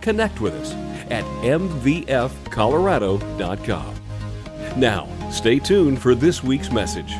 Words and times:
connect 0.00 0.40
with 0.40 0.54
us 0.54 0.72
at 1.10 1.24
mvfcolorado.com. 1.44 3.94
Now, 4.76 5.08
stay 5.30 5.58
tuned 5.58 6.00
for 6.00 6.14
this 6.14 6.44
week's 6.44 6.70
message. 6.70 7.12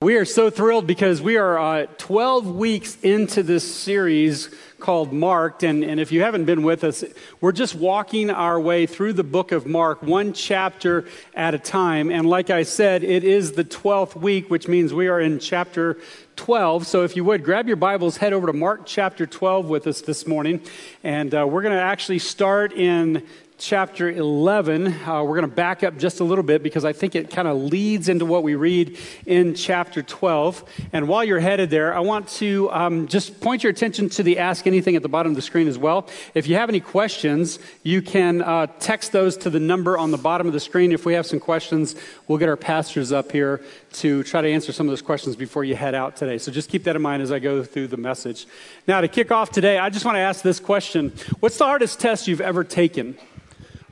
We 0.00 0.16
are 0.16 0.24
so 0.24 0.48
thrilled 0.48 0.86
because 0.86 1.20
we 1.20 1.38
are 1.38 1.58
uh, 1.58 1.86
12 1.98 2.54
weeks 2.54 2.96
into 3.02 3.42
this 3.42 3.74
series 3.74 4.48
called 4.78 5.12
Marked. 5.12 5.64
And, 5.64 5.82
and 5.82 5.98
if 5.98 6.12
you 6.12 6.22
haven't 6.22 6.44
been 6.44 6.62
with 6.62 6.84
us, 6.84 7.02
we're 7.40 7.50
just 7.50 7.74
walking 7.74 8.30
our 8.30 8.60
way 8.60 8.86
through 8.86 9.14
the 9.14 9.24
book 9.24 9.50
of 9.50 9.66
Mark, 9.66 10.00
one 10.02 10.32
chapter 10.32 11.04
at 11.34 11.54
a 11.54 11.58
time. 11.58 12.12
And 12.12 12.30
like 12.30 12.48
I 12.48 12.62
said, 12.62 13.02
it 13.02 13.24
is 13.24 13.52
the 13.52 13.64
12th 13.64 14.14
week, 14.14 14.48
which 14.48 14.68
means 14.68 14.94
we 14.94 15.08
are 15.08 15.20
in 15.20 15.40
chapter 15.40 15.98
12. 16.38 16.86
So 16.86 17.02
if 17.02 17.16
you 17.16 17.24
would, 17.24 17.44
grab 17.44 17.66
your 17.66 17.76
Bibles, 17.76 18.16
head 18.16 18.32
over 18.32 18.46
to 18.46 18.52
Mark 18.52 18.82
chapter 18.86 19.26
12 19.26 19.68
with 19.68 19.88
us 19.88 20.00
this 20.00 20.24
morning. 20.24 20.62
And 21.02 21.34
uh, 21.34 21.44
we're 21.46 21.62
going 21.62 21.74
to 21.74 21.82
actually 21.82 22.20
start 22.20 22.72
in 22.72 23.26
chapter 23.58 24.08
11. 24.08 24.86
Uh, 24.86 25.24
we're 25.24 25.36
going 25.36 25.42
to 25.42 25.48
back 25.48 25.82
up 25.82 25.98
just 25.98 26.20
a 26.20 26.24
little 26.24 26.44
bit 26.44 26.62
because 26.62 26.84
I 26.84 26.92
think 26.92 27.16
it 27.16 27.28
kind 27.28 27.48
of 27.48 27.56
leads 27.56 28.08
into 28.08 28.24
what 28.24 28.44
we 28.44 28.54
read 28.54 28.96
in 29.26 29.54
chapter 29.54 30.00
12. 30.00 30.62
And 30.92 31.08
while 31.08 31.24
you're 31.24 31.40
headed 31.40 31.68
there, 31.68 31.92
I 31.92 31.98
want 31.98 32.28
to 32.28 32.70
um, 32.70 33.08
just 33.08 33.40
point 33.40 33.64
your 33.64 33.70
attention 33.72 34.08
to 34.10 34.22
the 34.22 34.38
Ask 34.38 34.68
Anything 34.68 34.94
at 34.94 35.02
the 35.02 35.08
bottom 35.08 35.32
of 35.32 35.36
the 35.36 35.42
screen 35.42 35.66
as 35.66 35.76
well. 35.76 36.08
If 36.34 36.46
you 36.46 36.54
have 36.54 36.68
any 36.68 36.78
questions, 36.78 37.58
you 37.82 38.00
can 38.00 38.42
uh, 38.42 38.68
text 38.78 39.10
those 39.10 39.36
to 39.38 39.50
the 39.50 39.60
number 39.60 39.98
on 39.98 40.12
the 40.12 40.18
bottom 40.18 40.46
of 40.46 40.52
the 40.52 40.60
screen. 40.60 40.92
If 40.92 41.04
we 41.04 41.14
have 41.14 41.26
some 41.26 41.40
questions, 41.40 41.96
we'll 42.28 42.38
get 42.38 42.48
our 42.48 42.56
pastors 42.56 43.10
up 43.10 43.32
here 43.32 43.60
to 43.94 44.22
try 44.22 44.40
to 44.40 44.48
answer 44.48 44.72
some 44.72 44.86
of 44.86 44.92
those 44.92 45.02
questions 45.02 45.34
before 45.34 45.64
you 45.64 45.74
head 45.74 45.96
out 45.96 46.16
today. 46.16 46.38
So 46.38 46.52
just 46.52 46.70
keep 46.70 46.84
that 46.84 46.94
in 46.94 47.02
mind 47.02 47.22
as 47.22 47.32
I 47.32 47.40
go 47.40 47.64
through 47.64 47.88
the 47.88 47.96
message. 47.96 48.46
Now, 48.86 49.00
to 49.00 49.08
kick 49.08 49.32
off 49.32 49.50
today, 49.50 49.78
I 49.78 49.90
just 49.90 50.04
want 50.04 50.14
to 50.14 50.20
ask 50.20 50.42
this 50.42 50.60
question 50.60 51.12
What's 51.40 51.58
the 51.58 51.64
hardest 51.64 51.98
test 51.98 52.28
you've 52.28 52.40
ever 52.40 52.62
taken? 52.62 53.18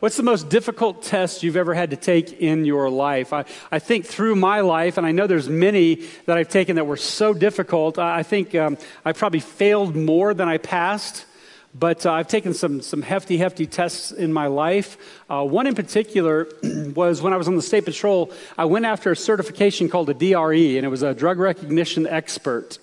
What's 0.07 0.17
the 0.17 0.23
most 0.23 0.49
difficult 0.49 1.03
test 1.03 1.43
you've 1.43 1.57
ever 1.57 1.75
had 1.75 1.91
to 1.91 1.97
take 1.97 2.41
in 2.41 2.65
your 2.65 2.89
life? 2.89 3.33
I, 3.33 3.45
I 3.73 3.81
think 3.81 4.07
through 4.07 4.37
my 4.37 4.61
life, 4.61 4.99
and 4.99 5.05
I 5.05 5.11
know 5.11 5.27
there's 5.27 5.49
many 5.49 6.07
that 6.27 6.39
I've 6.39 6.49
taken 6.49 6.77
that 6.77 6.87
were 6.87 6.97
so 6.97 7.35
difficult, 7.35 7.99
I, 7.99 8.21
I 8.21 8.23
think 8.23 8.55
um, 8.55 8.79
I 9.05 9.13
probably 9.13 9.41
failed 9.41 9.97
more 9.97 10.33
than 10.33 10.47
I 10.47 10.59
passed. 10.59 11.27
But 11.75 12.07
uh, 12.07 12.13
I've 12.13 12.29
taken 12.29 12.55
some, 12.55 12.83
some 12.83 13.03
hefty, 13.03 13.37
hefty 13.37 13.67
tests 13.67 14.13
in 14.13 14.33
my 14.33 14.47
life. 14.47 14.97
Uh, 15.29 15.43
one 15.43 15.67
in 15.67 15.75
particular 15.75 16.47
was 16.95 17.21
when 17.21 17.33
I 17.33 17.37
was 17.37 17.49
on 17.49 17.57
the 17.57 17.61
State 17.61 17.85
Patrol, 17.85 18.31
I 18.57 18.67
went 18.67 18.85
after 18.85 19.11
a 19.11 19.17
certification 19.17 19.89
called 19.89 20.09
a 20.09 20.15
DRE, 20.15 20.77
and 20.77 20.87
it 20.87 20.89
was 20.89 21.03
a 21.03 21.15
drug 21.15 21.41
recognition 21.41 22.07
expert. 22.07 22.79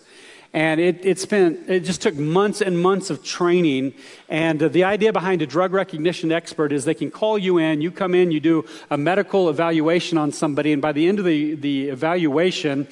And 0.53 0.79
it, 0.79 1.03
it 1.03 1.19
spent, 1.19 1.67
it 1.67 1.79
just 1.79 2.03
took 2.03 2.15
months 2.15 2.61
and 2.61 2.79
months 2.79 3.09
of 3.09 3.23
training. 3.23 3.95
And 4.29 4.61
uh, 4.61 4.67
the 4.67 4.83
idea 4.83 5.11
behind 5.11 5.41
a 5.41 5.47
drug 5.47 5.73
recognition 5.73 6.31
expert 6.31 6.71
is 6.71 6.85
they 6.85 6.93
can 6.93 7.09
call 7.09 7.39
you 7.39 7.57
in, 7.57 7.81
you 7.81 7.89
come 7.89 8.13
in, 8.13 8.31
you 8.31 8.39
do 8.39 8.65
a 8.91 8.97
medical 8.97 9.49
evaluation 9.49 10.19
on 10.19 10.31
somebody, 10.31 10.71
and 10.71 10.81
by 10.81 10.91
the 10.91 11.07
end 11.07 11.17
of 11.17 11.25
the, 11.25 11.55
the 11.55 11.89
evaluation, 11.89 12.88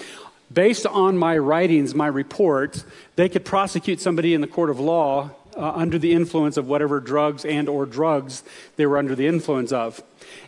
based 0.52 0.88
on 0.88 1.18
my 1.18 1.38
writings, 1.38 1.94
my 1.94 2.08
report, 2.08 2.84
they 3.16 3.30
could 3.30 3.46
prosecute 3.46 4.02
somebody 4.02 4.34
in 4.34 4.42
the 4.42 4.48
court 4.48 4.72
of 4.72 4.80
law 4.80 5.30
uh, 5.56 5.72
under 5.76 6.00
the 6.00 6.14
influence 6.14 6.58
of 6.58 6.68
whatever 6.68 7.00
drugs 7.00 7.46
and 7.46 7.70
or 7.70 7.86
drugs 7.86 8.44
they 8.76 8.88
were 8.88 8.98
under 8.98 9.16
the 9.16 9.28
influence 9.28 9.72
of. 9.72 10.02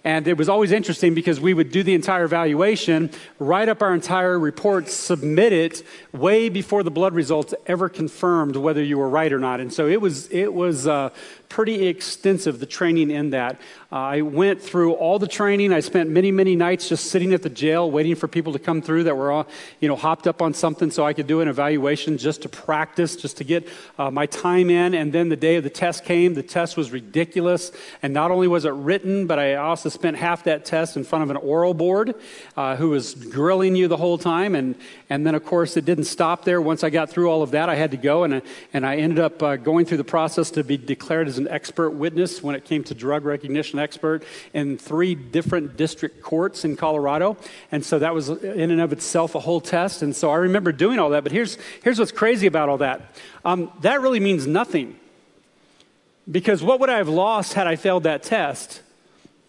And 0.03 0.27
it 0.27 0.37
was 0.37 0.49
always 0.49 0.71
interesting 0.71 1.13
because 1.13 1.39
we 1.39 1.53
would 1.53 1.71
do 1.71 1.83
the 1.83 1.93
entire 1.93 2.23
evaluation, 2.23 3.09
write 3.39 3.69
up 3.69 3.81
our 3.81 3.93
entire 3.93 4.37
report, 4.37 4.89
submit 4.89 5.53
it 5.53 5.83
way 6.11 6.49
before 6.49 6.83
the 6.83 6.91
blood 6.91 7.13
results 7.13 7.53
ever 7.65 7.89
confirmed 7.89 8.55
whether 8.55 8.83
you 8.83 8.97
were 8.97 9.09
right 9.09 9.31
or 9.31 9.39
not. 9.39 9.59
And 9.59 9.71
so 9.71 9.87
it 9.87 10.01
was, 10.01 10.29
it 10.31 10.53
was 10.53 10.87
uh, 10.87 11.09
pretty 11.53 11.85
extensive, 11.85 12.59
the 12.59 12.65
training 12.65 13.11
in 13.11 13.29
that. 13.29 13.61
Uh, 13.91 13.95
I 13.95 14.21
went 14.21 14.59
through 14.59 14.93
all 14.93 15.19
the 15.19 15.27
training. 15.27 15.71
I 15.71 15.81
spent 15.81 16.09
many, 16.09 16.31
many 16.31 16.55
nights 16.55 16.89
just 16.89 17.11
sitting 17.11 17.31
at 17.31 17.43
the 17.43 17.49
jail 17.49 17.91
waiting 17.91 18.15
for 18.15 18.27
people 18.27 18.53
to 18.53 18.59
come 18.59 18.81
through 18.81 19.03
that 19.03 19.15
were 19.15 19.31
all, 19.31 19.47
you 19.79 19.87
know, 19.87 19.95
hopped 19.95 20.25
up 20.25 20.41
on 20.41 20.55
something 20.55 20.89
so 20.89 21.05
I 21.05 21.13
could 21.13 21.27
do 21.27 21.41
an 21.41 21.47
evaluation 21.47 22.17
just 22.17 22.41
to 22.41 22.49
practice, 22.49 23.15
just 23.15 23.37
to 23.37 23.43
get 23.43 23.69
uh, 23.99 24.09
my 24.09 24.25
time 24.25 24.71
in. 24.71 24.95
And 24.95 25.13
then 25.13 25.29
the 25.29 25.35
day 25.35 25.57
of 25.57 25.63
the 25.63 25.69
test 25.69 26.05
came. 26.05 26.33
The 26.33 26.41
test 26.41 26.75
was 26.75 26.89
ridiculous. 26.89 27.71
And 28.01 28.15
not 28.15 28.31
only 28.31 28.47
was 28.47 28.65
it 28.65 28.71
written, 28.71 29.27
but 29.27 29.37
I 29.37 29.53
also 29.53 29.89
spent 29.89 30.17
half 30.17 30.45
that 30.45 30.65
test 30.65 30.97
in 30.97 31.03
front 31.03 31.21
of 31.21 31.29
an 31.29 31.37
oral 31.37 31.75
board 31.75 32.15
uh, 32.57 32.77
who 32.77 32.89
was 32.89 33.13
grilling 33.13 33.75
you 33.75 33.87
the 33.87 33.97
whole 33.97 34.17
time. 34.17 34.55
And, 34.55 34.73
and 35.07 35.23
then, 35.23 35.35
of 35.35 35.45
course, 35.45 35.77
it 35.77 35.85
didn't 35.85 36.05
stop 36.05 36.45
there. 36.45 36.59
Once 36.59 36.83
I 36.83 36.89
got 36.89 37.11
through 37.11 37.29
all 37.29 37.43
of 37.43 37.51
that, 37.51 37.69
I 37.69 37.75
had 37.75 37.91
to 37.91 37.97
go. 37.97 38.23
And, 38.23 38.41
and 38.73 38.83
I 38.87 38.95
ended 38.95 39.19
up 39.19 39.43
uh, 39.43 39.57
going 39.57 39.85
through 39.85 39.97
the 39.97 40.03
process 40.03 40.49
to 40.49 40.63
be 40.63 40.77
declared 40.77 41.27
as 41.27 41.42
an 41.45 41.53
expert 41.53 41.91
witness 41.91 42.41
when 42.41 42.55
it 42.55 42.65
came 42.65 42.83
to 42.85 42.93
drug 42.93 43.25
recognition 43.25 43.79
expert 43.79 44.23
in 44.53 44.77
three 44.77 45.15
different 45.15 45.77
district 45.77 46.21
courts 46.21 46.65
in 46.65 46.75
Colorado. 46.75 47.37
And 47.71 47.85
so 47.85 47.99
that 47.99 48.13
was 48.13 48.29
in 48.29 48.71
and 48.71 48.81
of 48.81 48.93
itself 48.93 49.35
a 49.35 49.39
whole 49.39 49.61
test. 49.61 50.01
And 50.01 50.15
so 50.15 50.31
I 50.31 50.37
remember 50.37 50.71
doing 50.71 50.99
all 50.99 51.09
that. 51.11 51.23
But 51.23 51.31
here's, 51.31 51.57
here's 51.83 51.99
what's 51.99 52.11
crazy 52.11 52.47
about 52.47 52.69
all 52.69 52.77
that 52.77 53.15
um, 53.45 53.71
that 53.81 54.01
really 54.01 54.19
means 54.19 54.47
nothing. 54.47 54.97
Because 56.29 56.63
what 56.63 56.79
would 56.79 56.89
I 56.89 56.97
have 56.97 57.09
lost 57.09 57.53
had 57.53 57.67
I 57.67 57.75
failed 57.75 58.03
that 58.03 58.23
test? 58.23 58.81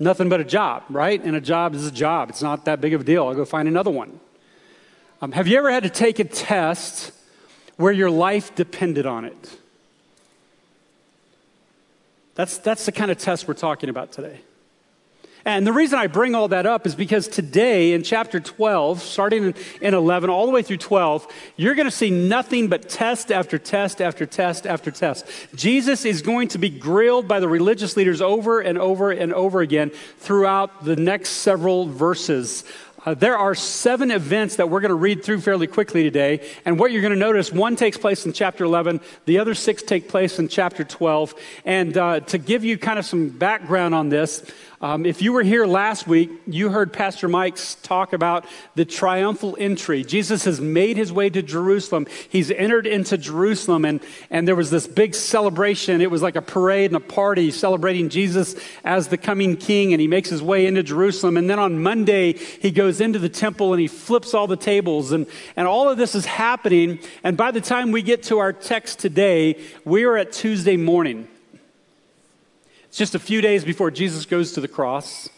Nothing 0.01 0.29
but 0.29 0.41
a 0.41 0.45
job, 0.45 0.83
right? 0.91 1.23
And 1.23 1.37
a 1.37 1.41
job 1.41 1.75
is 1.75 1.87
a 1.87 1.93
job. 1.93 2.31
It's 2.31 2.43
not 2.43 2.65
that 2.65 2.81
big 2.81 2.95
of 2.95 3.03
a 3.03 3.05
deal. 3.05 3.27
I'll 3.29 3.35
go 3.35 3.45
find 3.45 3.69
another 3.69 3.93
one. 3.93 4.19
Um, 5.23 5.31
have 5.33 5.47
you 5.47 5.57
ever 5.57 5.71
had 5.71 5.85
to 5.85 5.91
take 5.91 6.19
a 6.19 6.25
test 6.25 7.13
where 7.77 7.93
your 7.93 8.11
life 8.11 8.55
depended 8.55 9.07
on 9.07 9.25
it? 9.25 9.59
That's, 12.35 12.59
that's 12.59 12.87
the 12.87 12.93
kind 12.93 13.11
of 13.11 13.19
test 13.19 13.47
we're 13.47 13.55
talking 13.55 13.89
about 13.89 14.13
today. 14.13 14.41
And 15.47 15.67
the 15.67 15.75
reason 15.75 15.99
I 15.99 16.07
bring 16.07 16.35
all 16.35 16.49
that 16.49 16.65
up 16.65 16.87
is 16.87 16.95
because 16.95 17.29
today 17.29 17.93
in 17.93 18.03
chapter 18.03 18.41
12, 18.41 19.03
starting 19.03 19.45
in, 19.45 19.55
in 19.83 19.93
11, 19.93 20.31
all 20.31 20.47
the 20.47 20.53
way 20.53 20.63
through 20.63 20.79
12, 20.79 21.27
you're 21.57 21.75
going 21.75 21.87
to 21.87 21.91
see 21.91 22.09
nothing 22.09 22.69
but 22.69 22.89
test 22.89 23.31
after 23.31 23.59
test 23.59 24.01
after 24.01 24.25
test 24.25 24.67
after 24.67 24.91
test. 24.91 25.27
Jesus 25.55 26.07
is 26.07 26.23
going 26.23 26.49
to 26.49 26.59
be 26.59 26.71
grilled 26.71 27.29
by 27.29 27.41
the 27.41 27.49
religious 27.49 27.95
leaders 27.95 28.23
over 28.23 28.61
and 28.61 28.79
over 28.79 29.11
and 29.11 29.35
over 29.35 29.61
again 29.61 29.91
throughout 30.17 30.83
the 30.83 30.97
next 30.97 31.29
several 31.31 31.87
verses. 31.87 32.65
Uh, 33.05 33.13
there 33.13 33.37
are 33.37 33.55
seven 33.55 34.11
events 34.11 34.57
that 34.57 34.71
we're 34.71 34.81
going 34.81 34.89
to 34.89 34.95
read 34.95 35.23
through 35.23 35.39
fairly 35.39 35.67
quickly 35.67 36.03
today. 36.03 36.41
And 36.65 36.79
what 36.79 36.91
you're 36.91 37.03
going 37.03 37.13
to 37.13 37.19
notice, 37.19 37.53
one 37.53 37.77
takes 37.77 37.99
place 37.99 38.25
in 38.25 38.33
chapter 38.33 38.65
11, 38.65 39.01
the 39.27 39.39
other 39.39 39.55
six 39.55 39.83
take 39.83 40.09
place 40.09 40.39
in 40.39 40.49
chapter 40.49 40.85
12. 40.85 41.35
And 41.67 41.97
uh, 41.99 42.21
to 42.21 42.39
give 42.39 42.65
you 42.65 42.79
kind 42.79 42.99
of 42.99 43.05
some 43.05 43.29
background 43.29 43.95
on 43.95 44.09
this, 44.09 44.43
um, 44.85 45.07
if 45.07 45.23
you 45.23 45.33
were 45.33 45.43
here 45.43 45.65
last 45.65 46.07
week, 46.07 46.31
you 46.47 46.69
heard 46.69 46.93
Pastor 46.93 47.27
Mike's 47.27 47.77
talk 47.77 48.13
about 48.13 48.45
the 48.75 48.85
triumphal 48.85 49.57
entry. 49.59 50.05
Jesus 50.05 50.45
has 50.45 50.61
made 50.61 50.99
his 50.99 51.11
way 51.11 51.31
to 51.31 51.41
Jerusalem. 51.41 52.07
He's 52.29 52.51
entered 52.51 52.87
into 52.87 53.17
Jerusalem, 53.17 53.87
and, 53.87 54.01
and 54.29 54.47
there 54.47 54.55
was 54.55 54.71
this 54.71 54.87
big 54.87 55.15
celebration. 55.15 56.03
It 56.03 56.11
was 56.11 56.21
like 56.21 56.37
a 56.37 56.43
parade 56.43 56.91
and 56.91 56.97
a 56.97 57.01
party 57.01 57.51
celebrating 57.51 58.11
Jesus 58.11 58.57
as 58.85 59.09
the 59.09 59.17
coming 59.17 59.57
king, 59.57 59.95
and 59.95 60.03
he 60.03 60.07
makes 60.07 60.29
his 60.29 60.43
way 60.43 60.67
into 60.67 60.83
Jerusalem. 60.83 61.39
And 61.39 61.49
then 61.49 61.59
on 61.59 61.83
Monday, 61.83 62.35
he 62.35 62.71
goes 62.71 62.94
into 63.01 63.19
the 63.19 63.29
temple 63.29 63.73
and 63.73 63.81
he 63.81 63.89
flips 63.89 64.35
all 64.35 64.47
the 64.47 64.57
tables, 64.57 65.13
and, 65.13 65.27
and 65.57 65.67
all 65.67 65.89
of 65.89 65.97
this 65.97 66.15
is 66.15 66.27
happening. 66.27 66.99
And 67.23 67.37
by 67.37 67.51
the 67.51 67.61
time 67.61 67.93
we 67.93 68.03
get 68.03 68.25
to 68.25 68.39
our 68.39 68.53
text 68.53 68.99
today, 68.99 69.61
we 69.85 70.05
are 70.05 70.17
at 70.17 70.33
Tuesday 70.33 70.77
morning. 70.77 71.29
It's 72.85 72.99
just 72.99 73.15
a 73.15 73.19
few 73.19 73.41
days 73.41 73.65
before 73.65 73.91
Jesus 73.91 74.25
goes 74.25 74.53
to 74.53 74.61
the 74.61 74.69
cross. 74.69 75.29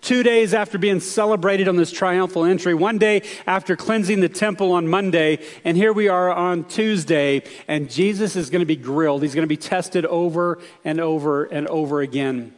Two 0.00 0.24
days 0.24 0.52
after 0.52 0.78
being 0.78 0.98
celebrated 0.98 1.68
on 1.68 1.76
this 1.76 1.92
triumphal 1.92 2.44
entry, 2.44 2.74
one 2.74 2.98
day 2.98 3.22
after 3.46 3.76
cleansing 3.76 4.20
the 4.20 4.28
temple 4.28 4.72
on 4.72 4.88
Monday, 4.88 5.38
and 5.64 5.76
here 5.76 5.92
we 5.92 6.08
are 6.08 6.28
on 6.32 6.64
Tuesday, 6.64 7.42
and 7.68 7.88
Jesus 7.88 8.34
is 8.34 8.50
going 8.50 8.60
to 8.60 8.66
be 8.66 8.74
grilled. 8.74 9.22
He's 9.22 9.34
going 9.34 9.44
to 9.44 9.48
be 9.48 9.56
tested 9.56 10.04
over 10.04 10.58
and 10.84 11.00
over 11.00 11.44
and 11.44 11.68
over 11.68 12.00
again. 12.00 12.52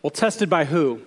Well, 0.00 0.12
tested 0.12 0.48
by 0.48 0.64
who? 0.64 1.02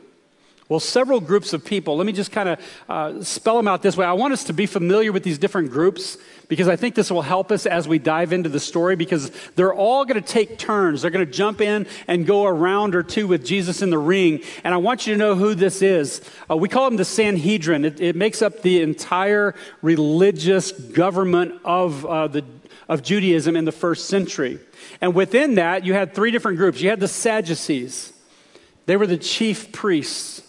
Well, 0.70 0.80
several 0.80 1.20
groups 1.20 1.54
of 1.54 1.66
people. 1.66 1.98
Let 1.98 2.06
me 2.06 2.14
just 2.14 2.32
kind 2.32 2.48
of 2.48 2.60
uh, 2.88 3.24
spell 3.24 3.58
them 3.58 3.68
out 3.68 3.82
this 3.82 3.98
way. 3.98 4.06
I 4.06 4.14
want 4.14 4.34
us 4.34 4.44
to 4.46 4.54
be 4.54 4.68
familiar 4.68 5.12
with 5.12 5.24
these 5.24 5.40
different 5.40 5.72
groups 5.72 6.16
because 6.48 6.68
I 6.68 6.76
think 6.76 6.94
this 6.94 7.10
will 7.10 7.24
help 7.24 7.52
us 7.52 7.66
as 7.66 7.88
we 7.88 7.98
dive 7.98 8.34
into 8.34 8.50
the 8.50 8.60
story 8.60 8.96
because 8.96 9.32
they're 9.56 9.74
all 9.74 10.06
going 10.06 10.22
to 10.22 10.28
take 10.28 10.60
turns. 10.60 11.02
They're 11.02 11.10
going 11.10 11.26
to 11.26 11.32
jump 11.32 11.60
in 11.60 11.88
and 12.08 12.24
go 12.24 12.46
a 12.46 12.54
round 12.54 12.94
or 12.94 13.02
two 13.02 13.26
with 13.26 13.44
Jesus 13.44 13.82
in 13.82 13.90
the 13.90 13.98
ring. 13.98 14.44
And 14.64 14.72
I 14.72 14.78
want 14.78 15.08
you 15.08 15.14
to 15.16 15.18
know 15.18 15.34
who 15.34 15.56
this 15.56 15.82
is. 15.82 16.22
Uh, 16.48 16.56
we 16.56 16.70
call 16.70 16.88
them 16.88 16.98
the 16.98 17.06
Sanhedrin. 17.06 17.84
It, 17.84 18.00
it, 18.00 18.16
makes 18.16 18.44
up 18.44 18.62
the 18.62 18.84
entire 18.84 19.56
religious 19.82 20.72
government 20.72 21.60
of, 21.66 22.06
uh, 22.06 22.28
the, 22.28 22.46
of 22.88 23.02
Judaism 23.02 23.56
in 23.56 23.66
the 23.66 23.72
first 23.72 24.06
century. 24.06 24.60
And 25.02 25.16
within 25.16 25.56
that, 25.56 25.84
you 25.84 25.96
had 25.96 26.14
three 26.14 26.30
different 26.30 26.58
groups. 26.60 26.80
You 26.80 26.92
had 26.92 27.00
the 27.00 27.08
Sadducees. 27.08 28.14
They 28.86 28.98
were 28.98 29.08
the 29.08 29.18
chief 29.18 29.72
priests. 29.72 30.44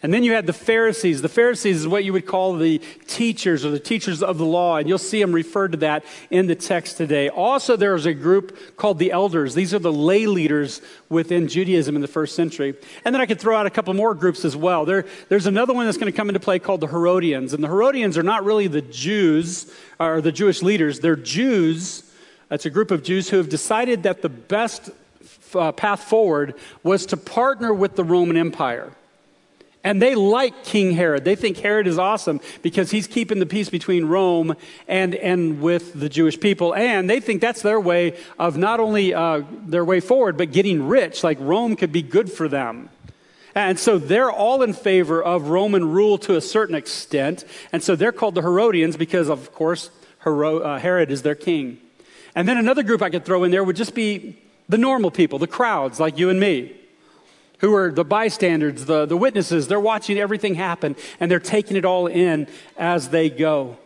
And 0.00 0.14
then 0.14 0.22
you 0.22 0.32
had 0.32 0.46
the 0.46 0.52
Pharisees. 0.52 1.22
The 1.22 1.28
Pharisees 1.28 1.80
is 1.80 1.88
what 1.88 2.04
you 2.04 2.12
would 2.12 2.26
call 2.26 2.54
the 2.54 2.80
teachers 3.08 3.64
or 3.64 3.70
the 3.70 3.80
teachers 3.80 4.22
of 4.22 4.38
the 4.38 4.44
law, 4.44 4.76
and 4.76 4.88
you'll 4.88 4.96
see 4.96 5.20
them 5.20 5.32
referred 5.32 5.72
to 5.72 5.78
that 5.78 6.04
in 6.30 6.46
the 6.46 6.54
text 6.54 6.96
today. 6.96 7.28
Also, 7.28 7.76
there 7.76 7.94
was 7.94 8.06
a 8.06 8.14
group 8.14 8.76
called 8.76 9.00
the 9.00 9.10
elders. 9.10 9.54
These 9.54 9.74
are 9.74 9.80
the 9.80 9.92
lay 9.92 10.26
leaders 10.26 10.80
within 11.08 11.48
Judaism 11.48 11.96
in 11.96 12.02
the 12.02 12.08
first 12.08 12.36
century. 12.36 12.76
And 13.04 13.12
then 13.12 13.20
I 13.20 13.26
could 13.26 13.40
throw 13.40 13.56
out 13.56 13.66
a 13.66 13.70
couple 13.70 13.92
more 13.92 14.14
groups 14.14 14.44
as 14.44 14.54
well. 14.54 14.84
There, 14.84 15.04
there's 15.28 15.46
another 15.46 15.74
one 15.74 15.86
that's 15.86 15.98
going 15.98 16.12
to 16.12 16.16
come 16.16 16.28
into 16.28 16.40
play 16.40 16.60
called 16.60 16.80
the 16.80 16.86
Herodians. 16.86 17.52
And 17.52 17.64
the 17.64 17.68
Herodians 17.68 18.16
are 18.16 18.22
not 18.22 18.44
really 18.44 18.68
the 18.68 18.82
Jews 18.82 19.72
or 19.98 20.20
the 20.20 20.32
Jewish 20.32 20.62
leaders, 20.62 21.00
they're 21.00 21.16
Jews. 21.16 22.04
It's 22.52 22.66
a 22.66 22.70
group 22.70 22.92
of 22.92 23.02
Jews 23.02 23.28
who 23.28 23.36
have 23.36 23.48
decided 23.48 24.04
that 24.04 24.22
the 24.22 24.28
best 24.28 24.90
uh, 25.54 25.72
path 25.72 26.04
forward 26.04 26.54
was 26.82 27.04
to 27.06 27.16
partner 27.16 27.74
with 27.74 27.96
the 27.96 28.04
Roman 28.04 28.36
Empire. 28.36 28.92
And 29.84 30.02
they 30.02 30.14
like 30.14 30.64
King 30.64 30.92
Herod. 30.92 31.24
They 31.24 31.36
think 31.36 31.58
Herod 31.58 31.86
is 31.86 31.98
awesome 31.98 32.40
because 32.62 32.90
he's 32.90 33.06
keeping 33.06 33.38
the 33.38 33.46
peace 33.46 33.70
between 33.70 34.06
Rome 34.06 34.56
and, 34.88 35.14
and 35.14 35.62
with 35.62 35.98
the 35.98 36.08
Jewish 36.08 36.38
people. 36.38 36.74
And 36.74 37.08
they 37.08 37.20
think 37.20 37.40
that's 37.40 37.62
their 37.62 37.78
way 37.78 38.18
of 38.38 38.56
not 38.56 38.80
only 38.80 39.14
uh, 39.14 39.42
their 39.66 39.84
way 39.84 40.00
forward, 40.00 40.36
but 40.36 40.52
getting 40.52 40.88
rich. 40.88 41.22
Like 41.22 41.38
Rome 41.40 41.76
could 41.76 41.92
be 41.92 42.02
good 42.02 42.30
for 42.30 42.48
them. 42.48 42.90
And 43.54 43.78
so 43.78 43.98
they're 43.98 44.30
all 44.30 44.62
in 44.62 44.72
favor 44.72 45.22
of 45.22 45.48
Roman 45.48 45.90
rule 45.90 46.18
to 46.18 46.36
a 46.36 46.40
certain 46.40 46.74
extent. 46.74 47.44
And 47.72 47.82
so 47.82 47.96
they're 47.96 48.12
called 48.12 48.34
the 48.34 48.42
Herodians 48.42 48.96
because, 48.96 49.28
of 49.28 49.52
course, 49.52 49.90
uh, 50.24 50.78
Herod 50.78 51.10
is 51.10 51.22
their 51.22 51.34
king. 51.34 51.78
And 52.34 52.48
then 52.48 52.58
another 52.58 52.82
group 52.82 53.00
I 53.00 53.10
could 53.10 53.24
throw 53.24 53.44
in 53.44 53.50
there 53.50 53.64
would 53.64 53.76
just 53.76 53.94
be 53.94 54.38
the 54.68 54.78
normal 54.78 55.10
people, 55.10 55.38
the 55.38 55.46
crowds 55.46 55.98
like 55.98 56.18
you 56.18 56.30
and 56.30 56.38
me 56.38 56.77
who 57.58 57.74
are 57.74 57.90
the 57.90 58.04
bystanders, 58.04 58.84
the, 58.84 59.06
the 59.06 59.16
witnesses. 59.16 59.68
They're 59.68 59.80
watching 59.80 60.18
everything 60.18 60.54
happen 60.54 60.96
and 61.20 61.30
they're 61.30 61.40
taking 61.40 61.76
it 61.76 61.84
all 61.84 62.06
in 62.06 62.46
as 62.76 63.08
they 63.08 63.30
go. 63.30 63.76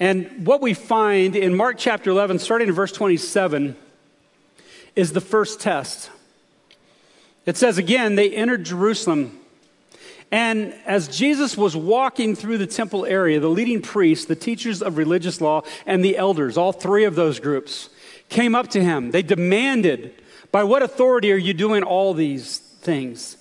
And 0.00 0.46
what 0.46 0.60
we 0.60 0.74
find 0.74 1.36
in 1.36 1.54
Mark 1.54 1.76
chapter 1.78 2.10
11, 2.10 2.38
starting 2.40 2.68
in 2.68 2.74
verse 2.74 2.92
27, 2.92 3.76
is 4.96 5.12
the 5.12 5.20
first 5.20 5.60
test. 5.60 6.10
It 7.46 7.56
says 7.56 7.78
again, 7.78 8.14
they 8.14 8.30
entered 8.30 8.64
Jerusalem. 8.64 9.38
And 10.30 10.74
as 10.86 11.08
Jesus 11.08 11.58
was 11.58 11.76
walking 11.76 12.34
through 12.34 12.58
the 12.58 12.66
temple 12.66 13.04
area, 13.04 13.38
the 13.38 13.48
leading 13.48 13.82
priests, 13.82 14.24
the 14.24 14.34
teachers 14.34 14.82
of 14.82 14.96
religious 14.96 15.40
law, 15.40 15.62
and 15.84 16.02
the 16.02 16.16
elders, 16.16 16.56
all 16.56 16.72
three 16.72 17.04
of 17.04 17.14
those 17.14 17.38
groups, 17.38 17.90
came 18.30 18.54
up 18.54 18.68
to 18.68 18.82
him. 18.82 19.10
They 19.10 19.22
demanded 19.22 20.14
by 20.52 20.62
what 20.64 20.82
authority 20.82 21.32
are 21.32 21.36
you 21.36 21.54
doing 21.54 21.82
all 21.82 22.14
these 22.14 22.58
things? 22.58 23.36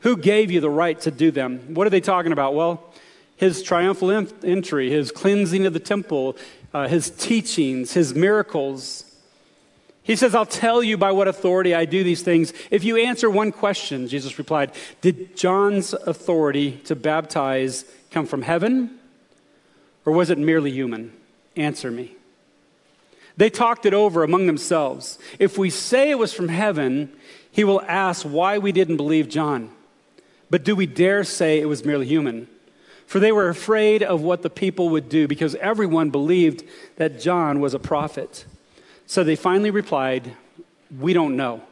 Who 0.00 0.16
gave 0.16 0.50
you 0.50 0.60
the 0.60 0.70
right 0.70 1.00
to 1.00 1.10
do 1.10 1.30
them? 1.30 1.74
What 1.74 1.86
are 1.86 1.90
they 1.90 2.00
talking 2.00 2.32
about? 2.32 2.54
Well, 2.54 2.92
his 3.36 3.62
triumphal 3.62 4.10
entry, 4.42 4.90
his 4.90 5.12
cleansing 5.12 5.64
of 5.64 5.72
the 5.72 5.80
temple, 5.80 6.36
uh, 6.74 6.88
his 6.88 7.10
teachings, 7.10 7.92
his 7.92 8.14
miracles. 8.14 9.04
He 10.02 10.16
says, 10.16 10.34
I'll 10.34 10.46
tell 10.46 10.82
you 10.82 10.96
by 10.96 11.12
what 11.12 11.28
authority 11.28 11.74
I 11.74 11.84
do 11.84 12.02
these 12.02 12.22
things. 12.22 12.52
If 12.70 12.82
you 12.82 12.96
answer 12.96 13.30
one 13.30 13.52
question, 13.52 14.08
Jesus 14.08 14.38
replied, 14.38 14.72
Did 15.00 15.36
John's 15.36 15.92
authority 15.92 16.72
to 16.84 16.96
baptize 16.96 17.84
come 18.10 18.26
from 18.26 18.42
heaven, 18.42 18.98
or 20.04 20.12
was 20.12 20.30
it 20.30 20.38
merely 20.38 20.72
human? 20.72 21.12
Answer 21.56 21.90
me. 21.90 22.17
They 23.38 23.50
talked 23.50 23.86
it 23.86 23.94
over 23.94 24.24
among 24.24 24.46
themselves. 24.46 25.16
If 25.38 25.56
we 25.56 25.70
say 25.70 26.10
it 26.10 26.18
was 26.18 26.34
from 26.34 26.48
heaven, 26.48 27.12
he 27.52 27.62
will 27.62 27.80
ask 27.82 28.26
why 28.26 28.58
we 28.58 28.72
didn't 28.72 28.96
believe 28.96 29.28
John. 29.28 29.70
But 30.50 30.64
do 30.64 30.74
we 30.74 30.86
dare 30.86 31.22
say 31.22 31.60
it 31.60 31.68
was 31.68 31.84
merely 31.84 32.06
human? 32.06 32.48
For 33.06 33.20
they 33.20 33.30
were 33.30 33.48
afraid 33.48 34.02
of 34.02 34.22
what 34.22 34.42
the 34.42 34.50
people 34.50 34.88
would 34.88 35.08
do 35.08 35.28
because 35.28 35.54
everyone 35.54 36.10
believed 36.10 36.64
that 36.96 37.20
John 37.20 37.60
was 37.60 37.74
a 37.74 37.78
prophet. 37.78 38.44
So 39.06 39.22
they 39.22 39.36
finally 39.36 39.70
replied, 39.70 40.36
We 40.98 41.12
don't 41.12 41.36
know. 41.36 41.62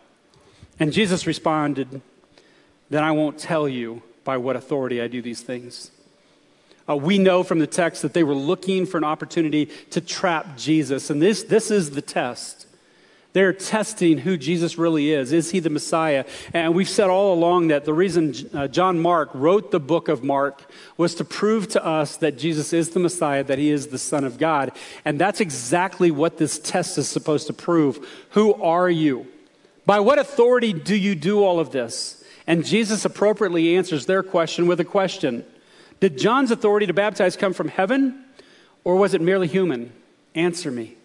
And 0.79 0.93
Jesus 0.93 1.27
responded, 1.27 2.01
Then 2.91 3.03
I 3.03 3.11
won't 3.11 3.39
tell 3.39 3.69
you 3.69 4.03
by 4.23 4.37
what 4.37 4.55
authority 4.55 5.03
I 5.03 5.09
do 5.09 5.21
these 5.21 5.43
things. 5.43 5.91
Uh, 6.89 6.97
we 6.97 7.19
know 7.19 7.43
from 7.43 7.59
the 7.59 7.67
text 7.67 8.03
that 8.03 8.13
they 8.13 8.23
were 8.23 8.35
looking 8.35 8.87
for 8.87 8.99
an 8.99 9.05
opportunity 9.05 9.67
to 9.91 10.01
trap 10.01 10.57
Jesus. 10.57 11.11
And 11.11 11.21
this, 11.21 11.43
this 11.43 11.71
is 11.71 11.91
the 11.91 12.03
test. 12.03 12.67
They're 13.37 13.53
testing 13.53 14.17
who 14.17 14.39
Jesus 14.39 14.79
really 14.79 15.11
is. 15.11 15.31
Is 15.31 15.51
he 15.51 15.61
the 15.61 15.69
Messiah? 15.69 16.25
And 16.55 16.75
we've 16.75 16.89
said 16.89 17.11
all 17.11 17.35
along 17.35 17.69
that 17.69 17.85
the 17.85 17.93
reason 17.93 18.35
uh, 18.55 18.67
John 18.67 18.99
Mark 18.99 19.29
wrote 19.35 19.71
the 19.71 19.79
book 19.79 20.09
of 20.09 20.25
Mark 20.25 20.63
was 20.97 21.15
to 21.17 21.25
prove 21.25 21.69
to 21.69 21.85
us 21.85 22.17
that 22.17 22.39
Jesus 22.39 22.73
is 22.73 22.91
the 22.91 22.99
Messiah, 22.99 23.45
that 23.45 23.59
he 23.59 23.69
is 23.69 23.89
the 23.89 23.99
Son 23.99 24.25
of 24.25 24.39
God. 24.39 24.73
And 25.05 25.19
that's 25.19 25.43
exactly 25.43 26.11
what 26.11 26.39
this 26.39 26.59
test 26.59 26.97
is 26.97 27.11
supposed 27.11 27.47
to 27.49 27.53
prove. 27.53 28.09
Who 28.31 28.55
are 28.55 28.89
you? 28.89 29.27
By 29.85 30.01
what 30.01 30.19
authority 30.19 30.73
do 30.73 30.97
you 30.97 31.15
do 31.15 31.45
all 31.45 31.61
of 31.61 31.73
this? 31.73 32.25
And 32.47 32.65
Jesus 32.65 33.05
appropriately 33.05 33.77
answers 33.77 34.07
their 34.07 34.23
question 34.23 34.67
with 34.67 34.81
a 34.81 34.85
question 34.85 35.45
did 36.01 36.19
John's 36.19 36.51
authority 36.51 36.87
to 36.87 36.95
baptize 36.95 37.37
come 37.37 37.53
from 37.53 37.69
heaven, 37.69 38.25
or 38.85 38.97
was 38.97 39.15
it 39.15 39.21
merely 39.21 39.49
human? 39.49 39.93
Answer 40.35 40.71
me. 40.71 40.97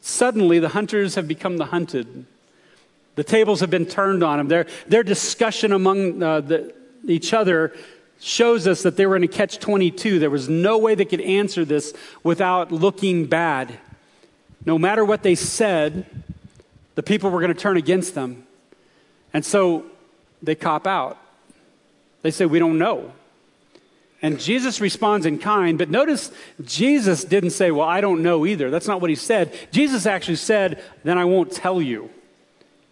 Suddenly, 0.00 0.58
the 0.58 0.70
hunters 0.70 1.14
have 1.14 1.26
become 1.26 1.56
the 1.56 1.66
hunted. 1.66 2.26
The 3.14 3.24
tables 3.24 3.60
have 3.60 3.70
been 3.70 3.86
turned 3.86 4.22
on 4.22 4.38
them. 4.38 4.48
Their, 4.48 4.66
their 4.86 5.02
discussion 5.02 5.72
among 5.72 6.22
uh, 6.22 6.40
the, 6.40 6.74
each 7.06 7.32
other 7.32 7.74
shows 8.20 8.66
us 8.66 8.82
that 8.82 8.96
they 8.96 9.06
were 9.06 9.16
in 9.16 9.22
a 9.22 9.28
catch 9.28 9.58
22. 9.58 10.18
There 10.18 10.30
was 10.30 10.48
no 10.48 10.78
way 10.78 10.94
they 10.94 11.04
could 11.04 11.20
answer 11.20 11.64
this 11.64 11.92
without 12.22 12.72
looking 12.72 13.26
bad. 13.26 13.78
No 14.64 14.78
matter 14.78 15.04
what 15.04 15.22
they 15.22 15.34
said, 15.34 16.06
the 16.94 17.02
people 17.02 17.30
were 17.30 17.40
going 17.40 17.54
to 17.54 17.60
turn 17.60 17.76
against 17.76 18.14
them. 18.14 18.46
And 19.32 19.44
so 19.44 19.84
they 20.42 20.54
cop 20.54 20.86
out. 20.86 21.18
They 22.22 22.30
say, 22.30 22.46
We 22.46 22.58
don't 22.58 22.78
know. 22.78 23.12
And 24.26 24.40
Jesus 24.40 24.80
responds 24.80 25.24
in 25.24 25.38
kind, 25.38 25.78
but 25.78 25.88
notice 25.88 26.32
Jesus 26.64 27.22
didn't 27.22 27.50
say, 27.50 27.70
Well, 27.70 27.86
I 27.86 28.00
don't 28.00 28.24
know 28.24 28.44
either. 28.44 28.72
That's 28.72 28.88
not 28.88 29.00
what 29.00 29.08
he 29.08 29.14
said. 29.14 29.56
Jesus 29.70 30.04
actually 30.04 30.34
said, 30.34 30.82
Then 31.04 31.16
I 31.16 31.24
won't 31.24 31.52
tell 31.52 31.80
you. 31.80 32.10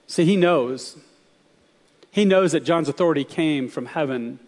See, 0.06 0.24
he 0.24 0.36
knows. 0.36 0.96
He 2.12 2.24
knows 2.24 2.52
that 2.52 2.62
John's 2.62 2.88
authority 2.88 3.24
came 3.24 3.68
from 3.68 3.86
heaven. 3.86 4.38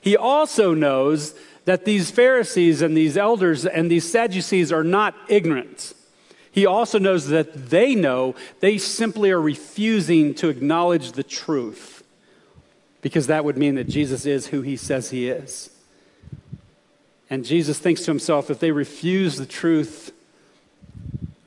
He 0.00 0.16
also 0.16 0.74
knows 0.74 1.32
that 1.64 1.84
these 1.84 2.10
Pharisees 2.10 2.82
and 2.82 2.96
these 2.96 3.16
elders 3.16 3.64
and 3.64 3.88
these 3.88 4.10
Sadducees 4.10 4.72
are 4.72 4.82
not 4.82 5.14
ignorant. 5.28 5.94
He 6.50 6.66
also 6.66 6.98
knows 6.98 7.28
that 7.28 7.70
they 7.70 7.94
know 7.94 8.34
they 8.58 8.78
simply 8.78 9.30
are 9.30 9.40
refusing 9.40 10.34
to 10.34 10.48
acknowledge 10.48 11.12
the 11.12 11.22
truth 11.22 12.02
because 13.00 13.28
that 13.28 13.44
would 13.44 13.56
mean 13.56 13.76
that 13.76 13.88
Jesus 13.88 14.26
is 14.26 14.48
who 14.48 14.62
he 14.62 14.76
says 14.76 15.10
he 15.10 15.28
is. 15.28 15.70
And 17.28 17.44
Jesus 17.44 17.78
thinks 17.78 18.02
to 18.02 18.10
himself 18.10 18.50
if 18.50 18.60
they 18.60 18.70
refuse 18.70 19.36
the 19.36 19.46
truth, 19.46 20.12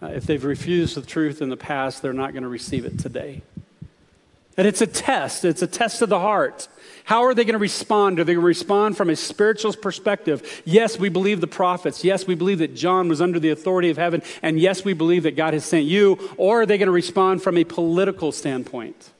uh, 0.02 0.08
if 0.08 0.26
they've 0.26 0.44
refused 0.44 0.96
the 0.96 1.02
truth 1.02 1.42
in 1.42 1.50
the 1.50 1.58
past, 1.58 2.02
they're 2.02 2.14
not 2.14 2.34
going 2.34 2.44
to 2.44 2.50
receive 2.50 2.86
it 2.86 3.00
today. 3.00 3.42
And 4.58 4.68
it's 4.68 4.82
a 4.82 4.88
test, 4.88 5.46
it's 5.46 5.62
a 5.62 5.68
test 5.68 6.02
of 6.02 6.10
the 6.10 6.20
heart. 6.20 6.68
How 7.06 7.24
are 7.24 7.34
they 7.34 7.46
going 7.46 7.54
to 7.54 7.60
respond? 7.60 8.20
Are 8.20 8.26
they 8.26 8.34
going 8.34 8.44
to 8.44 8.48
respond 8.48 8.98
from 8.98 9.10
a 9.10 9.16
spiritual 9.16 9.72
perspective? 9.74 10.62
Yes, 10.66 11.00
we 11.00 11.08
believe 11.08 11.40
the 11.40 11.48
prophets. 11.48 12.04
Yes, 12.04 12.28
we 12.28 12.36
believe 12.36 12.60
that 12.60 12.76
John 12.76 13.08
was 13.08 13.22
under 13.22 13.40
the 13.40 13.52
authority 13.52 13.90
of 13.90 13.96
heaven. 13.96 14.22
And 14.42 14.60
yes, 14.60 14.84
we 14.84 14.92
believe 14.92 15.24
that 15.24 15.38
God 15.38 15.54
has 15.54 15.64
sent 15.64 15.86
you. 15.86 16.20
Or 16.36 16.64
are 16.64 16.66
they 16.66 16.78
going 16.78 16.88
to 16.88 16.92
respond 16.92 17.42
from 17.42 17.58
a 17.58 17.64
political 17.64 18.34
standpoint? 18.34 19.12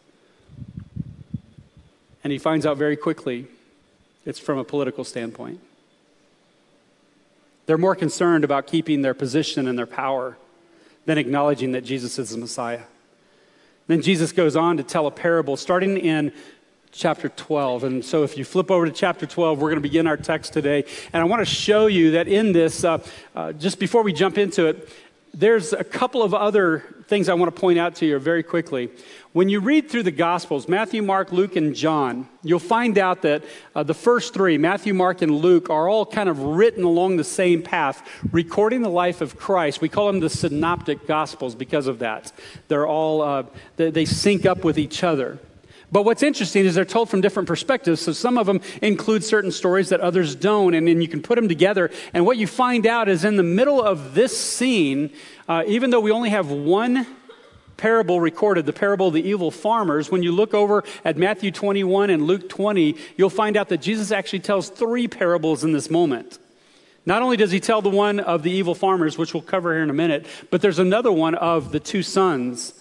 And 2.22 2.34
he 2.34 2.38
finds 2.38 2.66
out 2.66 2.78
very 2.78 2.98
quickly 2.98 3.48
it's 4.26 4.40
from 4.40 4.58
a 4.58 4.66
political 4.66 5.06
standpoint. 5.06 5.62
They're 7.70 7.78
more 7.78 7.94
concerned 7.94 8.44
about 8.44 8.66
keeping 8.66 9.04
their 9.04 9.14
position 9.14 9.68
and 9.68 9.78
their 9.78 9.86
power 9.86 10.40
than 11.06 11.20
acknowledging 11.20 11.74
that 11.74 11.84
Jesus 11.84 12.18
is 12.18 12.32
the 12.32 12.40
Messiah. 12.40 12.82
Then 13.86 14.02
Jesus 14.02 14.32
goes 14.32 14.56
on 14.56 14.78
to 14.78 14.84
tell 14.84 15.06
a 15.06 15.12
parable 15.12 15.56
starting 15.56 15.96
in 15.96 16.34
chapter 16.92 17.30
12. 17.30 17.84
And 17.84 18.04
so 18.04 18.24
if 18.24 18.40
you 18.40 18.44
flip 18.44 18.72
over 18.72 18.88
to 18.88 18.92
chapter 18.92 19.28
12, 19.28 19.62
we're 19.62 19.70
going 19.70 19.78
to 19.78 19.88
begin 19.88 20.08
our 20.08 20.18
text 20.18 20.52
today. 20.52 20.84
And 21.14 21.22
I 21.22 21.26
want 21.26 21.42
to 21.42 21.46
show 21.46 21.86
you 21.86 22.10
that 22.14 22.28
in 22.28 22.54
this, 22.54 22.84
uh, 22.84 23.06
uh, 23.36 23.54
just 23.54 23.78
before 23.78 24.02
we 24.02 24.14
jump 24.14 24.40
into 24.40 24.66
it, 24.66 24.90
there's 25.36 25.72
a 25.72 25.84
couple 25.84 26.24
of 26.24 26.34
other 26.34 26.84
things 27.08 27.30
I 27.30 27.36
want 27.36 27.54
to 27.54 27.62
point 27.62 27.78
out 27.78 27.94
to 27.98 28.06
you 28.08 28.18
very 28.18 28.42
quickly. 28.42 28.90
When 29.32 29.48
you 29.48 29.60
read 29.60 29.92
through 29.92 30.04
the 30.04 30.12
Gospels, 30.12 30.68
Matthew, 30.68 31.04
Mark, 31.04 31.32
Luke, 31.32 31.56
and 31.56 31.76
John, 31.76 32.28
you'll 32.42 32.58
find 32.58 32.98
out 32.98 33.22
that 33.22 33.44
uh, 33.76 33.84
the 33.84 33.94
first 33.94 34.34
three, 34.34 34.58
Matthew, 34.58 34.96
Mark, 34.96 35.22
and 35.22 35.36
Luke, 35.36 35.70
are 35.70 35.88
all 35.88 36.04
kind 36.04 36.28
of 36.30 36.40
written 36.40 36.84
along 36.84 37.18
the 37.18 37.24
same 37.24 37.62
path, 37.62 38.02
recording 38.32 38.82
the 38.82 38.90
life 38.90 39.22
of 39.22 39.38
Christ. 39.38 39.82
We 39.82 39.90
call 39.90 40.08
them 40.08 40.20
the 40.20 40.32
synoptic 40.32 41.06
Gospels 41.06 41.54
because 41.54 41.86
of 41.86 42.00
that. 42.00 42.32
They're 42.70 42.88
all, 42.88 43.22
uh, 43.22 43.44
they, 43.76 43.92
they 43.92 44.06
sync 44.06 44.48
up 44.48 44.64
with 44.64 44.80
each 44.80 45.04
other. 45.04 45.38
But 45.92 46.06
what's 46.06 46.24
interesting 46.24 46.66
is 46.66 46.74
they're 46.74 46.84
told 46.84 47.12
from 47.12 47.22
different 47.22 47.48
perspectives. 47.48 48.02
So 48.02 48.14
some 48.14 48.36
of 48.36 48.48
them 48.48 48.62
include 48.82 49.24
certain 49.24 49.52
stories 49.52 49.90
that 49.90 50.02
others 50.02 50.34
don't, 50.34 50.74
and 50.74 50.88
then 50.88 51.04
you 51.04 51.08
can 51.08 51.22
put 51.22 51.36
them 51.36 51.48
together. 51.48 51.92
And 52.16 52.26
what 52.26 52.38
you 52.38 52.48
find 52.48 52.88
out 52.88 53.08
is 53.08 53.24
in 53.24 53.36
the 53.36 53.44
middle 53.44 53.80
of 53.80 54.16
this 54.16 54.36
scene, 54.36 55.12
uh, 55.48 55.64
even 55.68 55.92
though 55.92 56.00
we 56.00 56.10
only 56.10 56.32
have 56.32 56.50
one 56.50 57.06
parable 57.80 58.20
recorded, 58.20 58.66
the 58.66 58.74
parable 58.74 59.08
of 59.08 59.14
the 59.14 59.28
evil 59.28 59.50
farmers, 59.50 60.12
when 60.12 60.22
you 60.22 60.34
look 60.34 60.54
over 60.54 60.84
at 61.06 61.18
Matthew 61.18 61.50
21 61.50 62.10
and 62.10 62.28
Luke 62.28 62.50
20, 62.50 62.96
you'll 63.18 63.30
find 63.30 63.56
out 63.56 63.70
that 63.70 63.82
Jesus 63.82 64.12
actually 64.12 64.42
tells 64.42 64.70
three 64.70 65.08
parables 65.08 65.64
in 65.64 65.72
this 65.72 65.90
moment. 65.90 66.38
Not 67.06 67.22
only 67.22 67.38
does 67.38 67.52
he 67.52 67.62
tell 67.62 67.82
the 67.82 67.90
one 67.90 68.20
of 68.20 68.44
the 68.44 68.52
evil 68.52 68.76
farmers, 68.76 69.18
which 69.18 69.34
we'll 69.34 69.42
cover 69.42 69.74
here 69.74 69.82
in 69.82 69.90
a 69.90 69.94
minute, 69.94 70.28
but 70.52 70.62
there's 70.62 70.78
another 70.78 71.12
one 71.12 71.36
of 71.36 71.72
the 71.72 71.80
two 71.80 72.04
sons. 72.04 72.74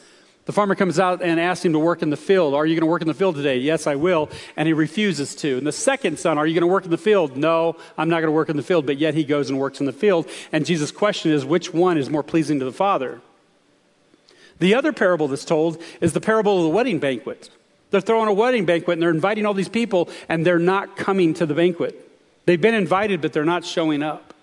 The 0.46 0.52
farmer 0.52 0.74
comes 0.74 0.98
out 0.98 1.22
and 1.22 1.38
asks 1.38 1.64
him 1.64 1.74
to 1.74 1.78
work 1.78 2.02
in 2.02 2.10
the 2.10 2.16
field. 2.16 2.54
Are 2.54 2.66
you 2.66 2.74
going 2.74 2.80
to 2.80 2.90
work 2.90 3.02
in 3.02 3.08
the 3.08 3.14
field 3.14 3.36
today? 3.36 3.58
Yes, 3.58 3.86
I 3.86 3.94
will. 3.94 4.30
And 4.56 4.66
he 4.66 4.72
refuses 4.72 5.34
to. 5.36 5.58
And 5.58 5.66
the 5.66 5.72
second 5.72 6.18
son, 6.18 6.38
Are 6.38 6.46
you 6.46 6.54
going 6.54 6.62
to 6.62 6.72
work 6.72 6.84
in 6.86 6.90
the 6.90 6.98
field? 6.98 7.36
No, 7.36 7.76
I'm 7.96 8.08
not 8.08 8.16
going 8.16 8.28
to 8.28 8.32
work 8.32 8.48
in 8.48 8.56
the 8.56 8.62
field. 8.62 8.86
But 8.86 8.96
yet 8.96 9.12
he 9.12 9.24
goes 9.24 9.50
and 9.50 9.58
works 9.58 9.78
in 9.78 9.86
the 9.86 9.92
field. 9.92 10.26
And 10.50 10.64
Jesus' 10.64 10.90
question 10.90 11.32
is, 11.32 11.44
Which 11.44 11.74
one 11.74 11.98
is 11.98 12.08
more 12.08 12.22
pleasing 12.22 12.58
to 12.60 12.64
the 12.64 12.72
Father? 12.72 13.20
The 14.58 14.74
other 14.74 14.92
parable 14.92 15.28
that's 15.28 15.44
told 15.44 15.82
is 16.00 16.12
the 16.12 16.20
parable 16.20 16.58
of 16.58 16.62
the 16.64 16.68
wedding 16.70 16.98
banquet. 16.98 17.50
They're 17.90 18.00
throwing 18.00 18.28
a 18.28 18.32
wedding 18.32 18.64
banquet 18.64 18.94
and 18.94 19.02
they're 19.02 19.10
inviting 19.10 19.46
all 19.46 19.54
these 19.54 19.68
people, 19.68 20.08
and 20.28 20.44
they're 20.44 20.58
not 20.58 20.96
coming 20.96 21.34
to 21.34 21.46
the 21.46 21.54
banquet. 21.54 22.04
They've 22.44 22.60
been 22.60 22.74
invited, 22.74 23.20
but 23.20 23.32
they're 23.32 23.44
not 23.44 23.64
showing 23.64 24.02
up. 24.02 24.34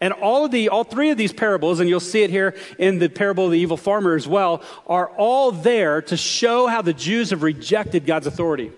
And 0.00 0.12
all 0.12 0.44
of 0.44 0.52
the, 0.52 0.68
all 0.68 0.84
three 0.84 1.10
of 1.10 1.18
these 1.18 1.32
parables, 1.32 1.80
and 1.80 1.88
you'll 1.88 1.98
see 1.98 2.22
it 2.22 2.30
here 2.30 2.54
in 2.78 3.00
the 3.00 3.08
parable 3.08 3.46
of 3.46 3.50
the 3.50 3.58
evil 3.58 3.76
farmer 3.76 4.14
as 4.14 4.28
well, 4.28 4.62
are 4.86 5.08
all 5.16 5.50
there 5.50 6.02
to 6.02 6.16
show 6.16 6.68
how 6.68 6.82
the 6.82 6.92
Jews 6.92 7.30
have 7.30 7.42
rejected 7.42 8.06
God's 8.06 8.28
authority, 8.28 8.70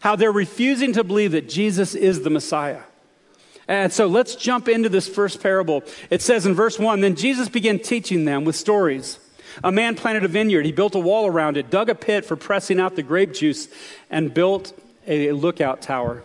how 0.00 0.16
they're 0.16 0.32
refusing 0.32 0.92
to 0.94 1.04
believe 1.04 1.32
that 1.32 1.48
Jesus 1.48 1.94
is 1.94 2.22
the 2.22 2.30
Messiah. 2.30 2.82
And 3.68 3.92
so 3.92 4.06
let's 4.06 4.34
jump 4.34 4.68
into 4.68 4.88
this 4.88 5.06
first 5.06 5.42
parable. 5.42 5.84
It 6.10 6.22
says 6.22 6.46
in 6.46 6.54
verse 6.54 6.78
1 6.78 7.02
Then 7.02 7.14
Jesus 7.14 7.48
began 7.48 7.78
teaching 7.78 8.24
them 8.24 8.44
with 8.44 8.56
stories. 8.56 9.20
A 9.64 9.72
man 9.72 9.94
planted 9.94 10.24
a 10.24 10.28
vineyard. 10.28 10.64
He 10.64 10.72
built 10.72 10.94
a 10.94 11.00
wall 11.00 11.26
around 11.26 11.56
it, 11.56 11.70
dug 11.70 11.88
a 11.88 11.94
pit 11.94 12.24
for 12.24 12.36
pressing 12.36 12.78
out 12.78 12.96
the 12.96 13.02
grape 13.02 13.32
juice, 13.32 13.68
and 14.10 14.32
built 14.32 14.78
a 15.06 15.32
lookout 15.32 15.82
tower. 15.82 16.22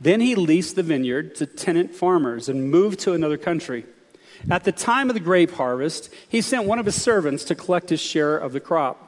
Then 0.00 0.20
he 0.20 0.34
leased 0.34 0.76
the 0.76 0.82
vineyard 0.82 1.34
to 1.36 1.46
tenant 1.46 1.94
farmers 1.94 2.48
and 2.48 2.70
moved 2.70 3.00
to 3.00 3.12
another 3.12 3.36
country. 3.36 3.86
At 4.50 4.64
the 4.64 4.72
time 4.72 5.08
of 5.08 5.14
the 5.14 5.20
grape 5.20 5.52
harvest, 5.52 6.12
he 6.28 6.40
sent 6.40 6.66
one 6.66 6.78
of 6.78 6.86
his 6.86 7.00
servants 7.00 7.44
to 7.44 7.54
collect 7.54 7.90
his 7.90 8.00
share 8.00 8.36
of 8.36 8.52
the 8.52 8.60
crop. 8.60 9.00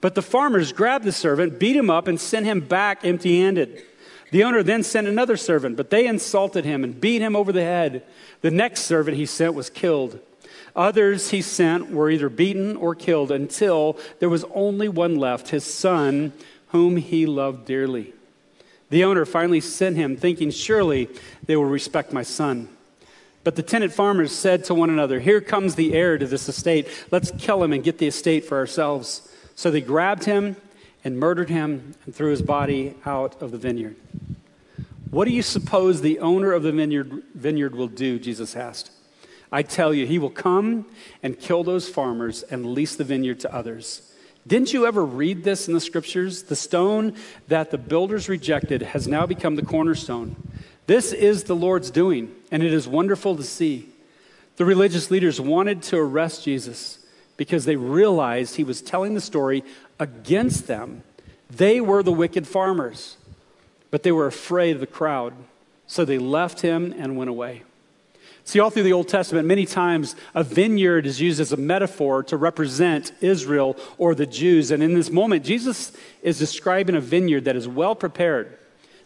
But 0.00 0.14
the 0.14 0.22
farmers 0.22 0.72
grabbed 0.72 1.04
the 1.04 1.12
servant, 1.12 1.58
beat 1.58 1.76
him 1.76 1.90
up, 1.90 2.06
and 2.06 2.20
sent 2.20 2.46
him 2.46 2.60
back 2.60 3.04
empty 3.04 3.40
handed. 3.40 3.82
The 4.30 4.44
owner 4.44 4.62
then 4.62 4.82
sent 4.82 5.08
another 5.08 5.36
servant, 5.36 5.76
but 5.76 5.90
they 5.90 6.06
insulted 6.06 6.64
him 6.64 6.84
and 6.84 7.00
beat 7.00 7.20
him 7.20 7.34
over 7.34 7.52
the 7.52 7.64
head. 7.64 8.04
The 8.42 8.50
next 8.50 8.82
servant 8.82 9.16
he 9.16 9.26
sent 9.26 9.54
was 9.54 9.68
killed. 9.68 10.20
Others 10.76 11.30
he 11.30 11.42
sent 11.42 11.90
were 11.90 12.10
either 12.10 12.28
beaten 12.28 12.76
or 12.76 12.94
killed 12.94 13.30
until 13.30 13.98
there 14.18 14.28
was 14.28 14.44
only 14.54 14.88
one 14.88 15.16
left, 15.16 15.48
his 15.48 15.64
son, 15.64 16.32
whom 16.68 16.96
he 16.96 17.26
loved 17.26 17.64
dearly. 17.64 18.12
The 18.90 19.04
owner 19.04 19.24
finally 19.24 19.60
sent 19.60 19.96
him, 19.96 20.16
thinking, 20.16 20.50
Surely 20.50 21.08
they 21.46 21.56
will 21.56 21.64
respect 21.64 22.12
my 22.12 22.22
son. 22.22 22.68
But 23.42 23.56
the 23.56 23.62
tenant 23.62 23.92
farmers 23.92 24.32
said 24.32 24.64
to 24.64 24.74
one 24.74 24.90
another, 24.90 25.20
Here 25.20 25.40
comes 25.40 25.74
the 25.74 25.94
heir 25.94 26.18
to 26.18 26.26
this 26.26 26.48
estate. 26.48 26.88
Let's 27.10 27.30
kill 27.38 27.62
him 27.62 27.72
and 27.72 27.82
get 27.82 27.98
the 27.98 28.06
estate 28.06 28.44
for 28.44 28.58
ourselves. 28.58 29.28
So 29.54 29.70
they 29.70 29.80
grabbed 29.80 30.24
him 30.24 30.56
and 31.04 31.18
murdered 31.18 31.48
him 31.48 31.94
and 32.04 32.14
threw 32.14 32.30
his 32.30 32.42
body 32.42 32.94
out 33.06 33.40
of 33.40 33.50
the 33.50 33.58
vineyard. 33.58 33.96
What 35.10 35.24
do 35.24 35.32
you 35.32 35.42
suppose 35.42 36.00
the 36.00 36.18
owner 36.20 36.52
of 36.52 36.62
the 36.62 36.72
vineyard, 36.72 37.22
vineyard 37.34 37.74
will 37.74 37.88
do? 37.88 38.18
Jesus 38.18 38.54
asked. 38.54 38.90
I 39.52 39.62
tell 39.62 39.92
you, 39.92 40.06
he 40.06 40.18
will 40.18 40.30
come 40.30 40.86
and 41.22 41.38
kill 41.38 41.64
those 41.64 41.88
farmers 41.88 42.42
and 42.44 42.74
lease 42.74 42.96
the 42.96 43.04
vineyard 43.04 43.40
to 43.40 43.54
others. 43.54 44.12
Didn't 44.46 44.72
you 44.72 44.86
ever 44.86 45.04
read 45.04 45.44
this 45.44 45.68
in 45.68 45.74
the 45.74 45.80
scriptures? 45.80 46.44
The 46.44 46.56
stone 46.56 47.14
that 47.48 47.70
the 47.70 47.78
builders 47.78 48.28
rejected 48.28 48.82
has 48.82 49.06
now 49.06 49.26
become 49.26 49.56
the 49.56 49.62
cornerstone. 49.62 50.36
This 50.86 51.12
is 51.12 51.44
the 51.44 51.56
Lord's 51.56 51.90
doing, 51.90 52.34
and 52.50 52.62
it 52.62 52.72
is 52.72 52.88
wonderful 52.88 53.36
to 53.36 53.42
see. 53.42 53.88
The 54.56 54.64
religious 54.64 55.10
leaders 55.10 55.40
wanted 55.40 55.82
to 55.84 55.98
arrest 55.98 56.44
Jesus 56.44 56.98
because 57.36 57.64
they 57.64 57.76
realized 57.76 58.56
he 58.56 58.64
was 58.64 58.82
telling 58.82 59.14
the 59.14 59.20
story 59.20 59.62
against 59.98 60.66
them. 60.66 61.02
They 61.50 61.80
were 61.80 62.02
the 62.02 62.12
wicked 62.12 62.46
farmers, 62.46 63.16
but 63.90 64.02
they 64.02 64.12
were 64.12 64.26
afraid 64.26 64.72
of 64.72 64.80
the 64.80 64.86
crowd, 64.86 65.34
so 65.86 66.04
they 66.04 66.18
left 66.18 66.60
him 66.60 66.94
and 66.96 67.16
went 67.16 67.30
away. 67.30 67.62
See, 68.50 68.58
all 68.58 68.68
through 68.68 68.82
the 68.82 68.92
Old 68.92 69.06
Testament, 69.06 69.46
many 69.46 69.64
times 69.64 70.16
a 70.34 70.42
vineyard 70.42 71.06
is 71.06 71.20
used 71.20 71.38
as 71.38 71.52
a 71.52 71.56
metaphor 71.56 72.24
to 72.24 72.36
represent 72.36 73.12
Israel 73.20 73.76
or 73.96 74.12
the 74.12 74.26
Jews. 74.26 74.72
And 74.72 74.82
in 74.82 74.92
this 74.92 75.08
moment, 75.08 75.44
Jesus 75.44 75.92
is 76.20 76.36
describing 76.40 76.96
a 76.96 77.00
vineyard 77.00 77.44
that 77.44 77.54
is 77.54 77.68
well 77.68 77.94
prepared. 77.94 78.58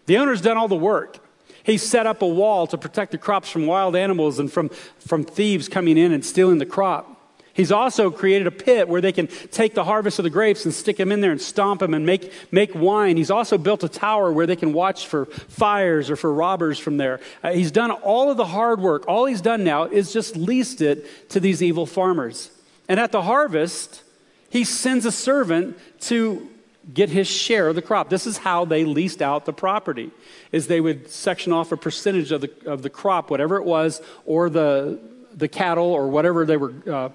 The 0.07 0.17
owner's 0.17 0.41
done 0.41 0.57
all 0.57 0.67
the 0.67 0.77
work. 0.77 1.19
He 1.63 1.77
set 1.77 2.07
up 2.07 2.23
a 2.23 2.27
wall 2.27 2.67
to 2.69 2.79
protect 2.79 3.13
the 3.13 3.19
crops 3.19 3.51
from 3.51 3.67
wild 3.67 3.97
animals 3.97 4.39
and 4.39 4.51
from, 4.51 4.71
from 4.99 5.25
thieves 5.25 5.69
coming 5.69 5.99
in 5.99 6.13
and 6.13 6.25
stealing 6.25 6.57
the 6.57 6.65
crop. 6.65 7.14
He's 7.55 7.71
also 7.71 8.11
created 8.11 8.49
a 8.49 8.51
pit 8.51 8.89
where 8.89 9.01
they 9.01 9.13
can 9.13 9.29
take 9.29 9.75
the 9.75 9.85
harvest 9.85 10.19
of 10.19 10.25
the 10.25 10.31
grapes 10.31 10.65
and 10.65 10.75
stick 10.75 10.97
them 10.97 11.13
in 11.13 11.21
there 11.21 11.31
and 11.31 11.41
stomp 11.41 11.81
them 11.81 11.95
and 11.95 12.05
make, 12.05 12.33
make 12.51 12.75
wine. 12.75 13.17
He's 13.17 13.31
also 13.31 13.57
built 13.59 13.85
a 13.85 13.89
tower 13.89 14.33
where 14.33 14.47
they 14.47 14.57
can 14.57 14.73
watch 14.73 15.07
for 15.07 15.27
fires 15.27 16.11
or 16.11 16.17
for 16.17 16.35
robbers 16.35 16.81
from 16.81 16.97
there. 16.97 17.21
Uh, 17.45 17.53
he's 17.53 17.71
done 17.71 17.93
all 17.93 18.29
of 18.29 18.37
the 18.37 18.45
hard 18.45 18.81
work. 18.81 19.05
All 19.07 19.25
he's 19.25 19.41
done 19.41 19.63
now 19.63 19.85
is 19.85 20.13
just 20.13 20.37
leased 20.37 20.81
it 20.81 21.31
to 21.31 21.39
these 21.39 21.63
evil 21.63 21.87
farmers. 21.87 22.51
And 22.89 22.99
at 22.99 23.13
the 23.13 23.23
harvest, 23.23 24.03
he 24.51 24.65
sends 24.65 25.07
a 25.07 25.13
servant 25.13 25.79
to 26.01 26.51
get 26.93 27.09
his 27.09 27.29
share 27.29 27.69
of 27.69 27.77
the 27.77 27.83
crop. 27.83 28.11
This 28.11 28.27
is 28.27 28.37
how 28.37 28.65
they 28.65 28.85
leased 28.85 29.23
out 29.23 29.45
the 29.45 29.53
property. 29.53 30.11
Is 30.51 30.67
they 30.67 30.81
would 30.81 31.09
section 31.09 31.53
off 31.53 31.71
a 31.71 31.77
percentage 31.77 32.33
of 32.33 32.41
the, 32.41 32.51
of 32.67 32.83
the 32.83 32.91
crop, 32.91 33.31
whatever 33.31 33.57
it 33.57 33.65
was, 33.65 34.03
or 34.27 34.51
the, 34.51 34.99
the 35.33 35.49
cattle 35.49 35.93
or 35.93 36.09
whatever 36.09 36.45
they 36.45 36.57
were 36.57 36.75
uh, 36.93 37.09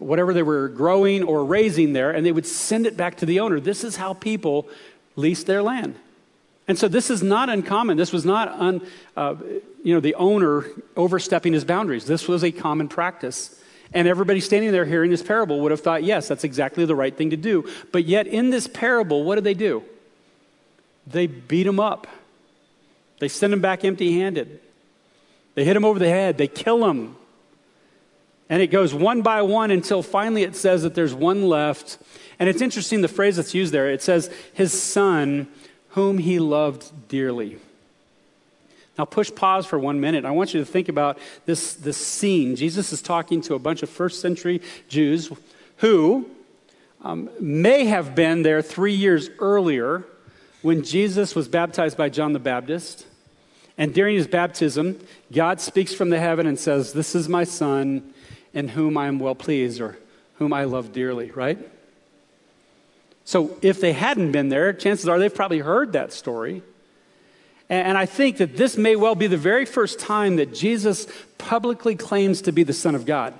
whatever 0.00 0.34
they 0.34 0.42
were 0.42 0.68
growing 0.68 1.22
or 1.22 1.44
raising 1.44 1.92
there, 1.92 2.10
and 2.10 2.26
they 2.26 2.32
would 2.32 2.46
send 2.46 2.86
it 2.86 2.96
back 2.96 3.18
to 3.18 3.26
the 3.26 3.38
owner. 3.38 3.60
This 3.60 3.84
is 3.84 3.96
how 3.96 4.14
people 4.14 4.68
leased 5.14 5.46
their 5.46 5.62
land. 5.62 5.94
And 6.66 6.78
so 6.78 6.88
this 6.88 7.10
is 7.10 7.22
not 7.22 7.48
uncommon. 7.48 7.96
This 7.96 8.12
was 8.12 8.24
not 8.24 8.48
un, 8.48 8.80
uh, 9.16 9.34
you 9.82 9.92
know, 9.94 10.00
the 10.00 10.14
owner 10.14 10.66
overstepping 10.96 11.52
his 11.52 11.64
boundaries. 11.64 12.06
This 12.06 12.28
was 12.28 12.44
a 12.44 12.52
common 12.52 12.88
practice. 12.88 13.60
And 13.92 14.06
everybody 14.06 14.40
standing 14.40 14.70
there 14.70 14.84
hearing 14.84 15.10
this 15.10 15.22
parable 15.22 15.60
would 15.60 15.72
have 15.72 15.80
thought, 15.80 16.04
yes, 16.04 16.28
that's 16.28 16.44
exactly 16.44 16.84
the 16.84 16.94
right 16.94 17.16
thing 17.16 17.30
to 17.30 17.36
do. 17.36 17.68
But 17.92 18.04
yet, 18.04 18.26
in 18.26 18.50
this 18.50 18.68
parable, 18.68 19.24
what 19.24 19.34
did 19.34 19.44
they 19.44 19.54
do? 19.54 19.82
They 21.06 21.26
beat 21.26 21.66
him 21.66 21.80
up. 21.80 22.06
They 23.18 23.28
send 23.28 23.52
him 23.52 23.60
back 23.60 23.84
empty 23.84 24.18
handed. 24.18 24.60
They 25.54 25.64
hit 25.64 25.76
him 25.76 25.84
over 25.84 25.98
the 25.98 26.08
head. 26.08 26.38
They 26.38 26.46
kill 26.46 26.88
him. 26.88 27.16
And 28.50 28.60
it 28.60 28.66
goes 28.66 28.92
one 28.92 29.22
by 29.22 29.42
one 29.42 29.70
until 29.70 30.02
finally 30.02 30.42
it 30.42 30.56
says 30.56 30.82
that 30.82 30.96
there's 30.96 31.14
one 31.14 31.44
left. 31.44 31.98
And 32.40 32.48
it's 32.48 32.60
interesting 32.60 33.00
the 33.00 33.08
phrase 33.08 33.36
that's 33.36 33.54
used 33.54 33.72
there. 33.72 33.88
It 33.88 34.02
says, 34.02 34.28
his 34.52 34.78
son, 34.78 35.46
whom 35.90 36.18
he 36.18 36.40
loved 36.40 37.08
dearly. 37.08 37.58
Now, 38.98 39.04
push 39.04 39.32
pause 39.32 39.66
for 39.66 39.78
one 39.78 40.00
minute. 40.00 40.24
I 40.24 40.32
want 40.32 40.52
you 40.52 40.60
to 40.60 40.66
think 40.66 40.88
about 40.88 41.16
this, 41.46 41.74
this 41.74 41.96
scene. 41.96 42.56
Jesus 42.56 42.92
is 42.92 43.00
talking 43.00 43.40
to 43.42 43.54
a 43.54 43.58
bunch 43.58 43.84
of 43.84 43.88
first 43.88 44.20
century 44.20 44.60
Jews 44.88 45.30
who 45.76 46.28
um, 47.02 47.30
may 47.40 47.84
have 47.84 48.16
been 48.16 48.42
there 48.42 48.62
three 48.62 48.94
years 48.94 49.30
earlier 49.38 50.04
when 50.60 50.82
Jesus 50.82 51.36
was 51.36 51.46
baptized 51.46 51.96
by 51.96 52.08
John 52.08 52.32
the 52.32 52.40
Baptist. 52.40 53.06
And 53.78 53.94
during 53.94 54.16
his 54.16 54.26
baptism, 54.26 54.98
God 55.32 55.60
speaks 55.60 55.94
from 55.94 56.10
the 56.10 56.18
heaven 56.18 56.46
and 56.46 56.58
says, 56.58 56.92
This 56.92 57.14
is 57.14 57.28
my 57.28 57.44
son 57.44 58.12
in 58.52 58.68
whom 58.68 58.96
I 58.96 59.06
am 59.06 59.18
well 59.18 59.34
pleased 59.34 59.80
or 59.80 59.98
whom 60.34 60.52
I 60.52 60.64
love 60.64 60.92
dearly, 60.92 61.30
right? 61.30 61.58
So 63.24 63.56
if 63.62 63.80
they 63.80 63.92
hadn't 63.92 64.32
been 64.32 64.48
there, 64.48 64.72
chances 64.72 65.08
are 65.08 65.18
they've 65.18 65.34
probably 65.34 65.60
heard 65.60 65.92
that 65.92 66.12
story. 66.12 66.62
And 67.68 67.96
I 67.96 68.04
think 68.04 68.38
that 68.38 68.56
this 68.56 68.76
may 68.76 68.96
well 68.96 69.14
be 69.14 69.28
the 69.28 69.36
very 69.36 69.64
first 69.64 70.00
time 70.00 70.36
that 70.36 70.52
Jesus 70.52 71.06
publicly 71.38 71.94
claims 71.94 72.42
to 72.42 72.52
be 72.52 72.64
the 72.64 72.72
Son 72.72 72.96
of 72.96 73.06
God. 73.06 73.32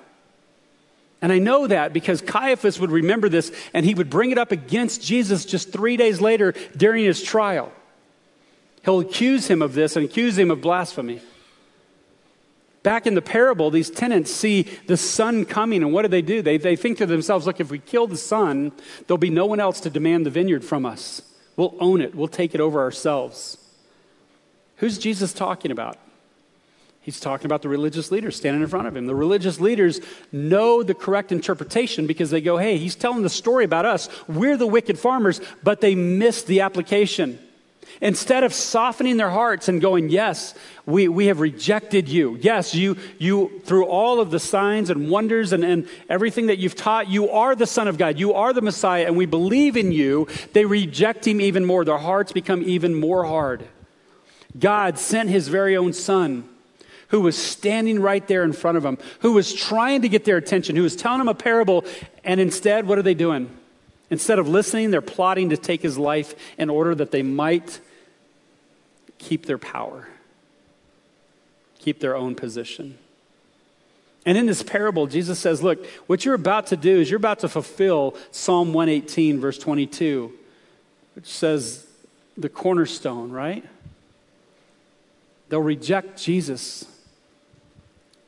And 1.21 1.31
I 1.31 1.39
know 1.39 1.67
that 1.67 1.91
because 1.91 2.21
Caiaphas 2.21 2.79
would 2.79 2.91
remember 2.91 3.27
this 3.27 3.51
and 3.73 3.85
he 3.85 3.93
would 3.93 4.09
bring 4.09 4.31
it 4.31 4.37
up 4.37 4.51
against 4.51 5.03
Jesus 5.03 5.43
just 5.43 5.71
three 5.71 5.97
days 5.97 6.21
later 6.21 6.53
during 6.75 7.03
his 7.03 7.21
trial. 7.21 7.71
He'll 8.85 9.01
accuse 9.01 9.47
him 9.47 9.61
of 9.61 9.73
this 9.73 9.95
and 9.95 10.05
accuse 10.05 10.37
him 10.37 10.49
of 10.49 10.61
blasphemy. 10.61 11.21
Back 12.83 13.05
in 13.05 13.13
the 13.13 13.21
parable, 13.21 13.69
these 13.69 13.91
tenants 13.91 14.31
see 14.31 14.63
the 14.87 14.97
son 14.97 15.45
coming, 15.45 15.83
and 15.83 15.93
what 15.93 16.01
do 16.01 16.07
they 16.07 16.23
do? 16.23 16.41
They, 16.41 16.57
they 16.57 16.75
think 16.75 16.97
to 16.97 17.05
themselves, 17.05 17.45
look, 17.45 17.59
if 17.59 17.69
we 17.69 17.77
kill 17.77 18.07
the 18.07 18.17
son, 18.17 18.71
there'll 19.05 19.19
be 19.19 19.29
no 19.29 19.45
one 19.45 19.59
else 19.59 19.79
to 19.81 19.89
demand 19.89 20.25
the 20.25 20.31
vineyard 20.31 20.65
from 20.65 20.85
us. 20.85 21.21
We'll 21.55 21.75
own 21.79 22.01
it, 22.01 22.15
we'll 22.15 22.27
take 22.27 22.55
it 22.55 22.61
over 22.61 22.79
ourselves. 22.79 23.57
Who's 24.77 24.97
Jesus 24.97 25.31
talking 25.31 25.69
about? 25.69 25.97
He's 27.01 27.19
talking 27.19 27.45
about 27.45 27.61
the 27.63 27.69
religious 27.69 28.11
leaders 28.11 28.35
standing 28.35 28.61
in 28.61 28.67
front 28.67 28.87
of 28.87 28.95
him. 28.95 29.07
The 29.07 29.15
religious 29.15 29.59
leaders 29.59 30.01
know 30.31 30.83
the 30.83 30.93
correct 30.93 31.31
interpretation 31.31 32.05
because 32.07 32.29
they 32.29 32.41
go, 32.41 32.57
hey, 32.57 32.77
he's 32.77 32.95
telling 32.95 33.23
the 33.23 33.29
story 33.29 33.65
about 33.65 33.85
us. 33.85 34.07
We're 34.27 34.57
the 34.57 34.67
wicked 34.67 34.99
farmers, 34.99 35.41
but 35.63 35.81
they 35.81 35.95
miss 35.95 36.43
the 36.43 36.61
application. 36.61 37.39
Instead 37.99 38.43
of 38.43 38.53
softening 38.53 39.17
their 39.17 39.29
hearts 39.29 39.67
and 39.67 39.81
going, 39.81 40.09
Yes, 40.09 40.55
we, 40.85 41.07
we 41.07 41.27
have 41.27 41.39
rejected 41.39 42.09
you. 42.09 42.37
Yes, 42.41 42.73
you, 42.73 42.97
you, 43.19 43.61
through 43.63 43.85
all 43.85 44.19
of 44.19 44.31
the 44.31 44.39
signs 44.39 44.89
and 44.89 45.09
wonders 45.09 45.53
and, 45.53 45.63
and 45.63 45.87
everything 46.09 46.47
that 46.47 46.57
you've 46.57 46.75
taught, 46.75 47.09
you 47.09 47.29
are 47.29 47.55
the 47.55 47.67
Son 47.67 47.87
of 47.87 47.97
God. 47.97 48.17
You 48.17 48.33
are 48.33 48.53
the 48.53 48.61
Messiah, 48.61 49.05
and 49.05 49.15
we 49.15 49.25
believe 49.25 49.77
in 49.77 49.91
you. 49.91 50.27
They 50.53 50.65
reject 50.65 51.27
him 51.27 51.39
even 51.41 51.65
more. 51.65 51.85
Their 51.85 51.97
hearts 51.97 52.31
become 52.31 52.63
even 52.63 52.95
more 52.95 53.25
hard. 53.25 53.67
God 54.57 54.97
sent 54.97 55.29
his 55.29 55.47
very 55.47 55.77
own 55.77 55.93
Son 55.93 56.47
who 57.09 57.21
was 57.21 57.37
standing 57.37 57.99
right 57.99 58.25
there 58.27 58.43
in 58.43 58.53
front 58.53 58.77
of 58.77 58.83
them, 58.83 58.97
who 59.19 59.33
was 59.33 59.53
trying 59.53 60.01
to 60.01 60.09
get 60.09 60.23
their 60.23 60.37
attention, 60.37 60.77
who 60.77 60.83
was 60.83 60.95
telling 60.95 61.19
them 61.19 61.27
a 61.27 61.33
parable, 61.33 61.83
and 62.23 62.39
instead, 62.39 62.87
what 62.87 62.97
are 62.97 63.01
they 63.01 63.13
doing? 63.13 63.49
Instead 64.11 64.37
of 64.37 64.47
listening, 64.47 64.91
they're 64.91 65.01
plotting 65.01 65.49
to 65.49 65.57
take 65.57 65.81
his 65.81 65.97
life 65.97 66.35
in 66.59 66.69
order 66.69 66.93
that 66.93 67.09
they 67.09 67.23
might 67.23 67.79
keep 69.17 69.47
their 69.47 69.57
power, 69.57 70.07
keep 71.79 71.99
their 71.99 72.15
own 72.15 72.35
position. 72.35 72.99
And 74.23 74.37
in 74.37 74.45
this 74.45 74.61
parable, 74.61 75.07
Jesus 75.07 75.39
says, 75.39 75.63
Look, 75.63 75.83
what 76.05 76.25
you're 76.25 76.35
about 76.35 76.67
to 76.67 76.77
do 76.77 76.99
is 76.99 77.09
you're 77.09 77.17
about 77.17 77.39
to 77.39 77.49
fulfill 77.49 78.15
Psalm 78.29 78.73
118, 78.73 79.39
verse 79.39 79.57
22, 79.57 80.31
which 81.15 81.25
says, 81.25 81.87
the 82.37 82.49
cornerstone, 82.49 83.31
right? 83.31 83.63
They'll 85.49 85.61
reject 85.61 86.21
Jesus. 86.21 86.85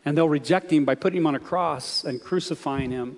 And 0.05 0.17
they'll 0.17 0.29
reject 0.29 0.71
him 0.71 0.83
by 0.85 0.95
putting 0.95 1.17
him 1.17 1.27
on 1.27 1.35
a 1.35 1.39
cross 1.39 2.03
and 2.03 2.21
crucifying 2.21 2.91
him. 2.91 3.17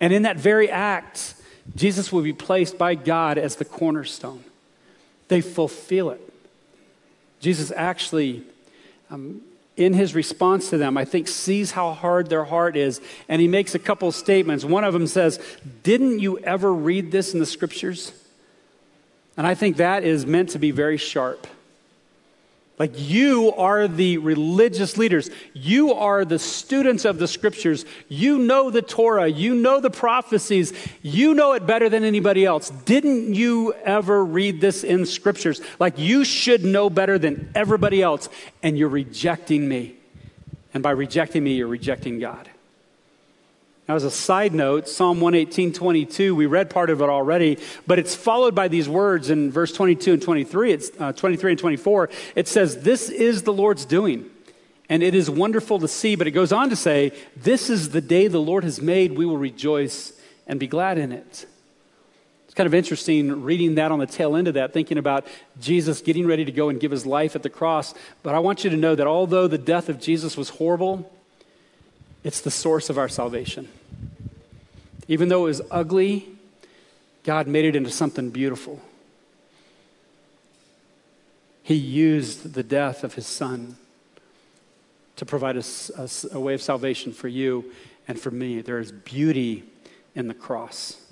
And 0.00 0.12
in 0.12 0.22
that 0.22 0.36
very 0.36 0.70
act, 0.70 1.34
Jesus 1.76 2.12
will 2.12 2.22
be 2.22 2.32
placed 2.32 2.78
by 2.78 2.94
God 2.94 3.38
as 3.38 3.56
the 3.56 3.64
cornerstone. 3.64 4.44
They 5.28 5.40
fulfill 5.40 6.10
it. 6.10 6.20
Jesus 7.40 7.70
actually, 7.74 8.42
um, 9.10 9.42
in 9.76 9.92
his 9.92 10.14
response 10.14 10.70
to 10.70 10.78
them, 10.78 10.96
I 10.96 11.04
think 11.04 11.28
sees 11.28 11.72
how 11.72 11.92
hard 11.92 12.30
their 12.30 12.44
heart 12.44 12.76
is, 12.76 13.00
and 13.28 13.40
he 13.40 13.46
makes 13.46 13.74
a 13.74 13.78
couple 13.78 14.10
statements. 14.10 14.64
One 14.64 14.84
of 14.84 14.92
them 14.92 15.06
says, 15.06 15.38
Didn't 15.82 16.18
you 16.18 16.38
ever 16.38 16.72
read 16.72 17.12
this 17.12 17.32
in 17.32 17.38
the 17.38 17.46
scriptures? 17.46 18.12
And 19.36 19.46
I 19.46 19.54
think 19.54 19.76
that 19.76 20.02
is 20.02 20.26
meant 20.26 20.50
to 20.50 20.58
be 20.58 20.72
very 20.72 20.96
sharp. 20.96 21.46
Like 22.78 22.92
you 22.94 23.52
are 23.54 23.88
the 23.88 24.18
religious 24.18 24.96
leaders. 24.96 25.30
You 25.52 25.94
are 25.94 26.24
the 26.24 26.38
students 26.38 27.04
of 27.04 27.18
the 27.18 27.26
scriptures. 27.26 27.84
You 28.08 28.38
know 28.38 28.70
the 28.70 28.82
Torah. 28.82 29.26
You 29.26 29.54
know 29.54 29.80
the 29.80 29.90
prophecies. 29.90 30.72
You 31.02 31.34
know 31.34 31.52
it 31.52 31.66
better 31.66 31.88
than 31.88 32.04
anybody 32.04 32.44
else. 32.44 32.70
Didn't 32.70 33.34
you 33.34 33.72
ever 33.84 34.24
read 34.24 34.60
this 34.60 34.84
in 34.84 35.06
scriptures? 35.06 35.60
Like 35.80 35.98
you 35.98 36.24
should 36.24 36.64
know 36.64 36.88
better 36.88 37.18
than 37.18 37.50
everybody 37.54 38.00
else, 38.00 38.28
and 38.62 38.78
you're 38.78 38.88
rejecting 38.88 39.68
me. 39.68 39.96
And 40.72 40.82
by 40.82 40.92
rejecting 40.92 41.42
me, 41.42 41.54
you're 41.54 41.66
rejecting 41.66 42.20
God. 42.20 42.48
Now, 43.88 43.94
as 43.94 44.04
a 44.04 44.10
side 44.10 44.52
note, 44.52 44.86
Psalm 44.86 45.18
118, 45.18 45.72
22, 45.72 46.34
we 46.34 46.44
read 46.44 46.68
part 46.68 46.90
of 46.90 47.00
it 47.00 47.08
already, 47.08 47.56
but 47.86 47.98
it's 47.98 48.14
followed 48.14 48.54
by 48.54 48.68
these 48.68 48.86
words 48.86 49.30
in 49.30 49.50
verse 49.50 49.72
22 49.72 50.12
and 50.12 50.22
23. 50.22 50.72
It's 50.72 50.90
uh, 51.00 51.12
23 51.14 51.52
and 51.52 51.58
24. 51.58 52.10
It 52.34 52.48
says, 52.48 52.82
This 52.82 53.08
is 53.08 53.44
the 53.44 53.52
Lord's 53.52 53.86
doing, 53.86 54.28
and 54.90 55.02
it 55.02 55.14
is 55.14 55.30
wonderful 55.30 55.78
to 55.78 55.88
see. 55.88 56.16
But 56.16 56.26
it 56.26 56.32
goes 56.32 56.52
on 56.52 56.68
to 56.68 56.76
say, 56.76 57.12
This 57.34 57.70
is 57.70 57.88
the 57.88 58.02
day 58.02 58.28
the 58.28 58.38
Lord 58.38 58.62
has 58.62 58.78
made. 58.78 59.16
We 59.16 59.24
will 59.24 59.38
rejoice 59.38 60.12
and 60.46 60.60
be 60.60 60.66
glad 60.66 60.98
in 60.98 61.10
it. 61.10 61.46
It's 62.44 62.54
kind 62.54 62.66
of 62.66 62.74
interesting 62.74 63.42
reading 63.42 63.76
that 63.76 63.90
on 63.90 64.00
the 64.00 64.06
tail 64.06 64.36
end 64.36 64.48
of 64.48 64.54
that, 64.54 64.74
thinking 64.74 64.98
about 64.98 65.26
Jesus 65.62 66.02
getting 66.02 66.26
ready 66.26 66.44
to 66.44 66.52
go 66.52 66.68
and 66.68 66.78
give 66.78 66.90
his 66.90 67.06
life 67.06 67.34
at 67.34 67.42
the 67.42 67.48
cross. 67.48 67.94
But 68.22 68.34
I 68.34 68.38
want 68.40 68.64
you 68.64 68.70
to 68.70 68.76
know 68.76 68.94
that 68.94 69.06
although 69.06 69.48
the 69.48 69.56
death 69.56 69.88
of 69.88 69.98
Jesus 69.98 70.36
was 70.36 70.50
horrible, 70.50 71.10
it's 72.22 72.42
the 72.42 72.50
source 72.50 72.90
of 72.90 72.98
our 72.98 73.08
salvation. 73.08 73.68
Even 75.08 75.28
though 75.28 75.46
it 75.46 75.48
was 75.48 75.62
ugly, 75.70 76.28
God 77.24 77.48
made 77.48 77.64
it 77.64 77.74
into 77.74 77.90
something 77.90 78.30
beautiful. 78.30 78.80
He 81.62 81.74
used 81.74 82.54
the 82.54 82.62
death 82.62 83.04
of 83.04 83.14
his 83.14 83.26
son 83.26 83.76
to 85.16 85.26
provide 85.26 85.56
a, 85.56 85.64
a, 85.96 86.08
a, 86.32 86.40
way 86.40 86.54
of 86.54 86.62
salvation 86.62 87.12
for 87.12 87.28
you 87.28 87.72
and 88.06 88.18
for 88.18 88.30
me. 88.30 88.60
There 88.60 88.78
is 88.78 88.92
beauty 88.92 89.64
in 90.14 90.28
the 90.28 90.34
cross. 90.34 91.07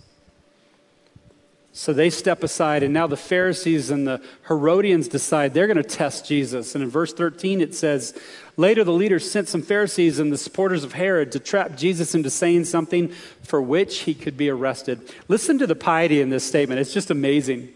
So 1.77 1.93
they 1.93 2.09
step 2.09 2.43
aside, 2.43 2.83
and 2.83 2.95
now 2.95 3.07
the 3.07 3.19
Pharisees 3.19 3.91
and 3.91 4.07
the 4.07 4.23
Herodians 4.49 5.09
decide 5.09 5.53
they're 5.53 5.67
going 5.67 5.77
to 5.77 5.83
test 5.83 6.25
Jesus. 6.25 6.75
And 6.75 6.83
in 6.83 6.89
verse 6.89 7.13
13, 7.13 7.61
it 7.61 7.75
says, 7.75 8.19
Later, 8.57 8.83
the 8.83 8.95
leaders 8.95 9.31
sent 9.31 9.47
some 9.47 9.61
Pharisees 9.61 10.19
and 10.19 10.33
the 10.33 10.39
supporters 10.39 10.85
of 10.85 10.95
Herod 10.95 11.33
to 11.33 11.39
trap 11.39 11.77
Jesus 11.77 12.15
into 12.15 12.31
saying 12.31 12.65
something 12.65 13.09
for 13.43 13.61
which 13.61 13.99
he 14.01 14.15
could 14.15 14.39
be 14.39 14.49
arrested. 14.49 15.13
Listen 15.29 15.59
to 15.59 15.67
the 15.67 15.75
piety 15.75 16.23
in 16.23 16.31
this 16.31 16.45
statement. 16.45 16.81
It's 16.81 16.95
just 16.95 17.11
amazing. 17.11 17.69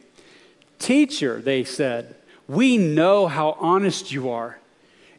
Teacher, 0.79 1.43
they 1.43 1.63
said, 1.63 2.17
we 2.49 2.79
know 2.79 3.27
how 3.27 3.55
honest 3.61 4.13
you 4.13 4.31
are. 4.31 4.59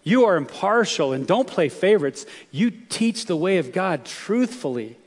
You 0.03 0.25
are 0.25 0.37
impartial 0.37 1.13
and 1.13 1.27
don't 1.27 1.47
play 1.47 1.69
favorites. 1.69 2.25
You 2.49 2.71
teach 2.71 3.27
the 3.27 3.37
way 3.37 3.59
of 3.59 3.73
God 3.73 4.05
truthfully. 4.05 4.97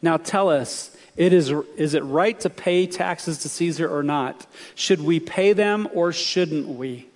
Now 0.00 0.18
tell 0.18 0.50
us, 0.50 0.96
it 1.16 1.32
is, 1.32 1.50
is 1.76 1.94
it 1.94 2.02
right 2.04 2.38
to 2.40 2.50
pay 2.50 2.86
taxes 2.86 3.38
to 3.38 3.48
Caesar 3.48 3.88
or 3.88 4.02
not? 4.02 4.46
Should 4.74 5.00
we 5.00 5.20
pay 5.20 5.52
them 5.52 5.88
or 5.92 6.12
shouldn't 6.12 6.68
we? 6.68 7.08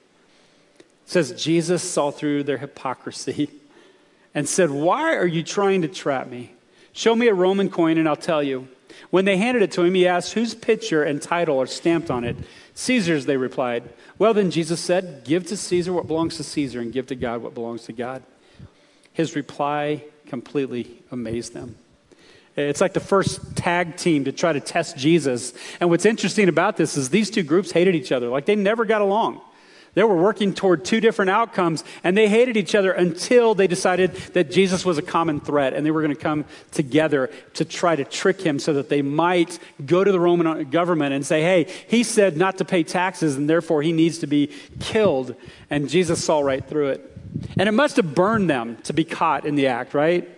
says 1.09 1.33
Jesus 1.33 1.83
saw 1.83 2.11
through 2.11 2.43
their 2.43 2.59
hypocrisy 2.59 3.51
and 4.35 4.49
said, 4.49 4.71
Why 4.71 5.17
are 5.17 5.27
you 5.27 5.43
trying 5.43 5.83
to 5.83 5.89
trap 5.89 6.29
me? 6.29 6.53
Show 6.93 7.17
me 7.17 7.29
a 7.29 7.35
Roman 7.35 7.71
coin 7.71 7.99
and 7.99 8.09
I'll 8.09 8.17
tell 8.17 8.43
you. 8.43 8.69
When 9.11 9.25
they 9.25 9.39
handed 9.39 9.63
it 9.63 9.73
to 9.73 9.83
him, 9.83 9.95
he 9.95 10.07
asked, 10.07 10.35
Whose 10.35 10.55
picture 10.55 11.03
and 11.03 11.21
title 11.21 11.61
are 11.61 11.67
stamped 11.67 12.11
on 12.11 12.25
it? 12.25 12.37
Caesar's, 12.75 13.25
they 13.25 13.39
replied. 13.39 13.89
Well, 14.19 14.35
then 14.35 14.51
Jesus 14.51 14.81
said, 14.81 15.25
Give 15.25 15.47
to 15.47 15.57
Caesar 15.57 15.93
what 15.93 16.07
belongs 16.07 16.37
to 16.37 16.45
Caesar 16.45 16.81
and 16.81 16.93
give 16.93 17.07
to 17.07 17.15
God 17.15 17.43
what 17.43 17.55
belongs 17.55 17.85
to 17.85 17.93
God. 17.93 18.23
His 19.13 19.35
reply 19.35 20.05
completely 20.27 21.03
amazed 21.11 21.55
them. 21.55 21.77
It's 22.59 22.81
like 22.81 22.93
the 22.93 23.01
first 23.01 23.57
tag 23.57 23.97
team 23.97 24.25
to 24.25 24.33
try 24.33 24.53
to 24.53 24.61
test 24.61 24.97
Jesus. 24.97 25.53
And 25.81 25.91
what's 25.91 26.05
interesting 26.05 26.49
about 26.49 26.77
this 26.77 26.97
is 26.97 27.11
these 27.11 27.31
two 27.31 27.43
groups 27.43 27.71
hated 27.71 27.95
each 27.95 28.11
other. 28.11 28.29
Like 28.29 28.47
they 28.47 28.57
never 28.57 28.85
got 28.85 29.01
along. 29.01 29.41
They 29.95 30.05
were 30.05 30.17
working 30.17 30.55
toward 30.55 30.85
two 30.85 31.01
different 31.01 31.31
outcomes, 31.31 31.83
and 32.05 32.17
they 32.17 32.29
hated 32.29 32.57
each 32.57 32.75
other 32.75 32.93
until 32.93 33.55
they 33.55 33.67
decided 33.67 34.15
that 34.35 34.51
Jesus 34.51 34.85
was 34.85 34.99
a 34.99 35.03
common 35.03 35.41
threat, 35.41 35.73
and 35.73 35.85
they 35.85 35.91
were 35.91 36.03
going 36.03 36.15
to 36.15 36.21
come 36.21 36.45
together 36.71 37.31
to 37.55 37.65
try 37.65 37.97
to 37.97 38.05
trick 38.05 38.41
him 38.41 38.59
so 38.61 38.75
that 38.75 38.91
they 38.91 39.03
might 39.03 39.59
go 39.85 40.05
to 40.05 40.13
the 40.13 40.21
Roman 40.21 40.71
government 40.71 41.15
and 41.15 41.27
say, 41.27 41.43
hey, 41.43 41.73
he 41.89 42.05
said 42.05 42.37
not 42.37 42.59
to 42.59 42.65
pay 42.65 42.85
taxes, 42.85 43.37
and 43.37 43.51
therefore 43.51 43.83
he 43.83 43.91
needs 43.93 44.19
to 44.19 44.29
be 44.29 44.53
killed. 44.79 45.35
And 45.69 45.89
Jesus 45.89 46.23
saw 46.23 46.41
right 46.41 46.65
through 46.65 46.91
it. 46.91 47.17
And 47.59 47.69
it 47.69 47.73
must 47.73 47.97
have 47.97 48.15
burned 48.15 48.49
them 48.49 48.77
to 48.85 48.93
be 48.93 49.05
caught 49.05 49.47
in 49.47 49.57
the 49.57 49.67
act, 49.67 49.95
right? 49.95 50.29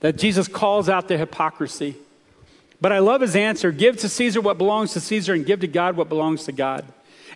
That 0.00 0.16
Jesus 0.16 0.48
calls 0.48 0.88
out 0.88 1.08
their 1.08 1.18
hypocrisy. 1.18 1.96
But 2.80 2.92
I 2.92 2.98
love 3.00 3.20
his 3.20 3.36
answer 3.36 3.70
give 3.72 3.98
to 3.98 4.08
Caesar 4.08 4.40
what 4.40 4.58
belongs 4.58 4.94
to 4.94 5.00
Caesar, 5.00 5.34
and 5.34 5.44
give 5.44 5.60
to 5.60 5.66
God 5.66 5.96
what 5.96 6.08
belongs 6.08 6.44
to 6.44 6.52
God. 6.52 6.84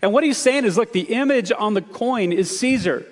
And 0.01 0.13
what 0.13 0.25
he's 0.25 0.39
saying 0.39 0.65
is 0.65 0.77
look, 0.77 0.93
the 0.93 1.01
image 1.01 1.53
on 1.57 1.75
the 1.75 1.83
coin 1.83 2.33
is 2.33 2.59
Caesar. 2.59 3.07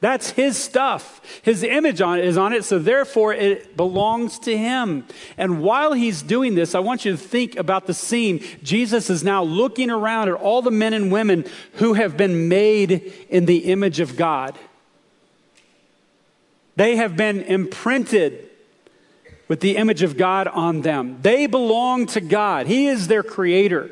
That's 0.00 0.30
his 0.30 0.58
stuff. 0.58 1.22
His 1.42 1.62
image 1.62 2.02
on 2.02 2.18
it 2.18 2.26
is 2.26 2.36
on 2.36 2.52
it, 2.52 2.64
so 2.64 2.78
therefore 2.78 3.32
it 3.32 3.76
belongs 3.76 4.38
to 4.40 4.56
him. 4.56 5.06
And 5.38 5.62
while 5.62 5.94
he's 5.94 6.20
doing 6.20 6.54
this, 6.54 6.74
I 6.74 6.80
want 6.80 7.06
you 7.06 7.12
to 7.12 7.18
think 7.18 7.56
about 7.56 7.86
the 7.86 7.94
scene. 7.94 8.44
Jesus 8.62 9.08
is 9.08 9.24
now 9.24 9.42
looking 9.42 9.90
around 9.90 10.28
at 10.28 10.34
all 10.34 10.60
the 10.60 10.70
men 10.70 10.92
and 10.92 11.10
women 11.10 11.46
who 11.74 11.94
have 11.94 12.16
been 12.16 12.48
made 12.48 13.12
in 13.30 13.46
the 13.46 13.58
image 13.64 14.00
of 14.00 14.16
God. 14.16 14.58
They 16.76 16.96
have 16.96 17.16
been 17.16 17.40
imprinted 17.40 18.45
with 19.48 19.60
the 19.60 19.76
image 19.76 20.02
of 20.02 20.16
God 20.16 20.48
on 20.48 20.82
them. 20.82 21.18
They 21.22 21.46
belong 21.46 22.06
to 22.06 22.20
God. 22.20 22.66
He 22.66 22.88
is 22.88 23.08
their 23.08 23.22
creator. 23.22 23.90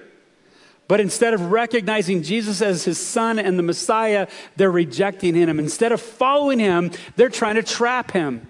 But 0.87 1.01
instead 1.01 1.33
of 1.33 1.51
recognizing 1.51 2.23
Jesus 2.23 2.61
as 2.61 2.85
his 2.85 2.99
son 2.99 3.39
and 3.39 3.59
the 3.59 3.63
Messiah, 3.63 4.29
they're 4.57 4.71
rejecting 4.71 5.35
him. 5.35 5.59
Instead 5.59 5.93
of 5.93 6.01
following 6.01 6.59
him, 6.59 6.91
they're 7.17 7.31
trying 7.31 7.55
to 7.55 7.63
trap 7.63 8.11
him. 8.11 8.49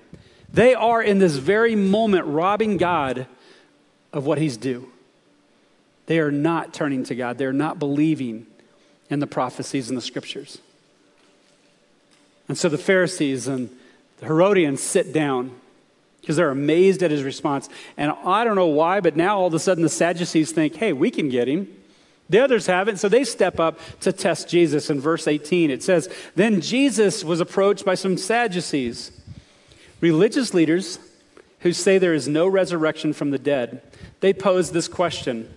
They 0.53 0.75
are 0.75 1.03
in 1.03 1.19
this 1.19 1.37
very 1.37 1.77
moment 1.77 2.27
robbing 2.27 2.77
God 2.77 3.27
of 4.13 4.27
what 4.27 4.39
he's 4.39 4.57
due. 4.57 4.91
They 6.07 6.19
are 6.19 6.31
not 6.31 6.75
turning 6.75 7.05
to 7.05 7.15
God, 7.15 7.39
they're 7.39 7.53
not 7.53 7.79
believing 7.79 8.47
in 9.11 9.21
the 9.21 9.27
prophecies 9.27 9.89
and 9.89 9.97
the 9.97 10.03
scriptures. 10.03 10.59
And 12.49 12.59
so 12.59 12.69
the 12.69 12.79
Pharisees 12.79 13.49
and 13.49 13.71
the 14.19 14.27
Herodians 14.27 14.83
sit 14.83 15.13
down 15.13 15.53
because 16.25 16.37
they're 16.37 16.51
amazed 16.51 17.03
at 17.03 17.11
his 17.11 17.23
response. 17.23 17.69
And 17.99 18.13
I 18.25 18.45
don't 18.45 18.57
know 18.57 18.67
why, 18.67 19.01
but 19.01 19.15
now 19.15 19.39
all 19.39 19.47
of 19.47 19.55
a 19.55 19.59
sudden 19.59 19.83
the 19.83 19.91
Sadducees 19.91 20.53
think, 20.53 20.77
hey, 20.77 20.95
we 20.95 21.11
can 21.11 21.29
get 21.29 21.47
him. 21.47 21.69
The 22.31 22.41
others 22.41 22.67
haven't, 22.67 22.97
so 22.97 23.09
they 23.09 23.25
step 23.25 23.61
up 23.61 23.79
to 24.01 24.11
test 24.11 24.49
Jesus. 24.49 24.89
In 24.89 25.01
verse 25.01 25.29
18, 25.29 25.71
it 25.71 25.83
says, 25.83 26.09
Then 26.35 26.63
Jesus 26.63 27.23
was 27.23 27.41
approached 27.41 27.85
by 27.85 27.95
some 27.95 28.17
Sadducees, 28.17 29.13
religious 30.01 30.55
leaders 30.55 30.99
who 31.61 31.73
say 31.75 31.99
there 31.99 32.15
is 32.15 32.27
no 32.27 32.49
resurrection 32.49 33.13
from 33.13 33.31
the 33.31 33.39
dead. 33.39 33.83
They 34.21 34.33
pose 34.33 34.73
this 34.73 34.89
question 34.89 35.49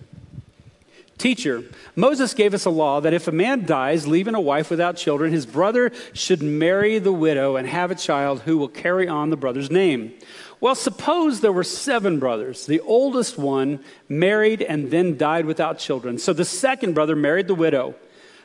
Teacher, 1.18 1.64
Moses 1.96 2.32
gave 2.32 2.54
us 2.54 2.64
a 2.64 2.70
law 2.70 3.00
that 3.00 3.12
if 3.12 3.26
a 3.26 3.32
man 3.32 3.66
dies, 3.66 4.06
leaving 4.06 4.36
a 4.36 4.40
wife 4.40 4.70
without 4.70 4.96
children, 4.96 5.32
his 5.32 5.46
brother 5.46 5.90
should 6.12 6.42
marry 6.42 7.00
the 7.00 7.12
widow 7.12 7.56
and 7.56 7.66
have 7.66 7.90
a 7.90 7.96
child 7.96 8.42
who 8.42 8.56
will 8.56 8.68
carry 8.68 9.08
on 9.08 9.30
the 9.30 9.36
brother's 9.36 9.68
name. 9.68 10.14
Well, 10.60 10.74
suppose 10.74 11.40
there 11.40 11.52
were 11.52 11.64
seven 11.64 12.18
brothers. 12.18 12.66
The 12.66 12.80
oldest 12.80 13.38
one 13.38 13.80
married 14.08 14.60
and 14.60 14.90
then 14.90 15.16
died 15.16 15.46
without 15.46 15.78
children. 15.78 16.18
So 16.18 16.32
the 16.32 16.44
second 16.44 16.94
brother 16.94 17.14
married 17.14 17.46
the 17.46 17.54
widow, 17.54 17.94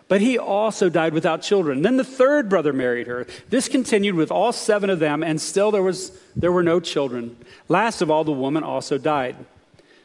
but 0.08 0.22
he 0.22 0.38
also 0.38 0.90
died 0.90 1.14
without 1.14 1.42
children. 1.42 1.82
Then 1.82 1.98
the 1.98 2.04
third 2.04 2.50
brother 2.50 2.72
married 2.72 3.08
her. 3.08 3.26
This 3.50 3.68
continued 3.68 4.14
with 4.14 4.32
all 4.32 4.52
seven 4.52 4.92
of 4.92 5.00
them, 5.00 5.24
and 5.24 5.42
still 5.42 5.72
there, 5.72 5.82
was, 5.82 6.12
there 6.36 6.52
were 6.52 6.62
no 6.62 6.80
children. 6.80 7.36
Last 7.68 8.02
of 8.02 8.12
all, 8.12 8.24
the 8.24 8.32
woman 8.32 8.64
also 8.64 9.00
died. 9.00 9.36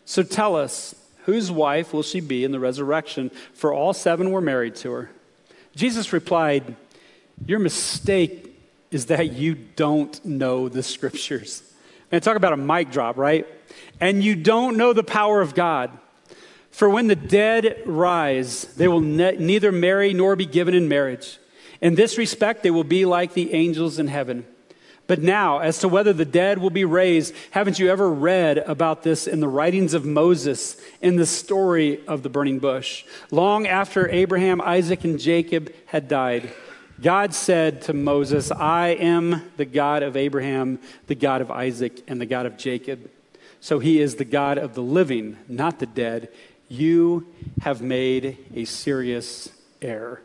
So 0.06 0.22
tell 0.22 0.56
us, 0.56 0.94
whose 1.26 1.50
wife 1.50 1.92
will 1.92 2.02
she 2.02 2.20
be 2.20 2.42
in 2.42 2.52
the 2.52 2.60
resurrection? 2.60 3.30
For 3.52 3.74
all 3.74 3.92
seven 3.92 4.30
were 4.30 4.40
married 4.40 4.76
to 4.76 4.92
her. 4.92 5.10
Jesus 5.76 6.14
replied, 6.14 6.74
Your 7.44 7.58
mistake 7.58 8.46
is 8.90 9.06
that 9.06 9.32
you 9.32 9.54
don't 9.54 10.24
know 10.24 10.70
the 10.70 10.82
scriptures 10.82 11.67
and 12.10 12.22
talk 12.22 12.36
about 12.36 12.52
a 12.52 12.56
mic 12.56 12.90
drop, 12.90 13.16
right? 13.16 13.46
And 14.00 14.22
you 14.22 14.34
don't 14.34 14.76
know 14.76 14.92
the 14.92 15.02
power 15.02 15.40
of 15.40 15.54
God. 15.54 15.90
For 16.70 16.88
when 16.88 17.08
the 17.08 17.16
dead 17.16 17.82
rise, 17.86 18.64
they 18.76 18.86
will 18.86 19.00
ne- 19.00 19.36
neither 19.36 19.72
marry 19.72 20.14
nor 20.14 20.36
be 20.36 20.46
given 20.46 20.74
in 20.74 20.88
marriage. 20.88 21.38
In 21.80 21.94
this 21.94 22.18
respect, 22.18 22.62
they 22.62 22.70
will 22.70 22.84
be 22.84 23.04
like 23.04 23.34
the 23.34 23.52
angels 23.52 23.98
in 23.98 24.08
heaven. 24.08 24.46
But 25.08 25.22
now, 25.22 25.60
as 25.60 25.78
to 25.78 25.88
whether 25.88 26.12
the 26.12 26.26
dead 26.26 26.58
will 26.58 26.70
be 26.70 26.84
raised, 26.84 27.34
haven't 27.50 27.78
you 27.78 27.88
ever 27.88 28.10
read 28.10 28.58
about 28.58 29.02
this 29.02 29.26
in 29.26 29.40
the 29.40 29.48
writings 29.48 29.94
of 29.94 30.04
Moses 30.04 30.76
in 31.00 31.16
the 31.16 31.24
story 31.24 32.06
of 32.06 32.22
the 32.22 32.28
burning 32.28 32.58
bush? 32.58 33.04
Long 33.30 33.66
after 33.66 34.08
Abraham, 34.10 34.60
Isaac, 34.60 35.04
and 35.04 35.18
Jacob 35.18 35.72
had 35.86 36.08
died, 36.08 36.52
God 37.00 37.32
said 37.32 37.82
to 37.82 37.92
Moses, 37.92 38.50
I 38.50 38.88
am 38.88 39.52
the 39.56 39.64
God 39.64 40.02
of 40.02 40.16
Abraham, 40.16 40.80
the 41.06 41.14
God 41.14 41.40
of 41.40 41.50
Isaac, 41.50 42.02
and 42.08 42.20
the 42.20 42.26
God 42.26 42.44
of 42.44 42.56
Jacob. 42.56 43.08
So 43.60 43.78
he 43.78 44.00
is 44.00 44.16
the 44.16 44.24
God 44.24 44.58
of 44.58 44.74
the 44.74 44.82
living, 44.82 45.36
not 45.48 45.78
the 45.78 45.86
dead. 45.86 46.28
You 46.68 47.26
have 47.60 47.82
made 47.82 48.36
a 48.54 48.64
serious 48.64 49.48
error. 49.80 50.22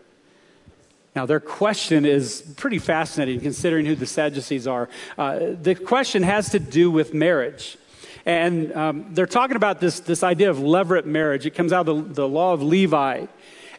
Now, 1.15 1.27
their 1.27 1.39
question 1.39 2.05
is 2.05 2.41
pretty 2.57 2.79
fascinating 2.79 3.39
considering 3.39 3.85
who 3.85 3.95
the 3.95 4.07
Sadducees 4.07 4.65
are. 4.65 4.89
Uh, 5.15 5.51
the 5.61 5.75
question 5.75 6.23
has 6.23 6.49
to 6.49 6.59
do 6.59 6.89
with 6.89 7.13
marriage. 7.13 7.77
And 8.25 8.73
um, 8.73 9.13
they're 9.13 9.27
talking 9.27 9.57
about 9.57 9.79
this, 9.79 9.99
this 9.99 10.23
idea 10.23 10.49
of 10.49 10.57
levirate 10.57 11.05
marriage. 11.05 11.45
It 11.45 11.51
comes 11.51 11.71
out 11.71 11.87
of 11.87 12.07
the, 12.09 12.13
the 12.21 12.27
law 12.27 12.53
of 12.53 12.63
Levi 12.63 13.27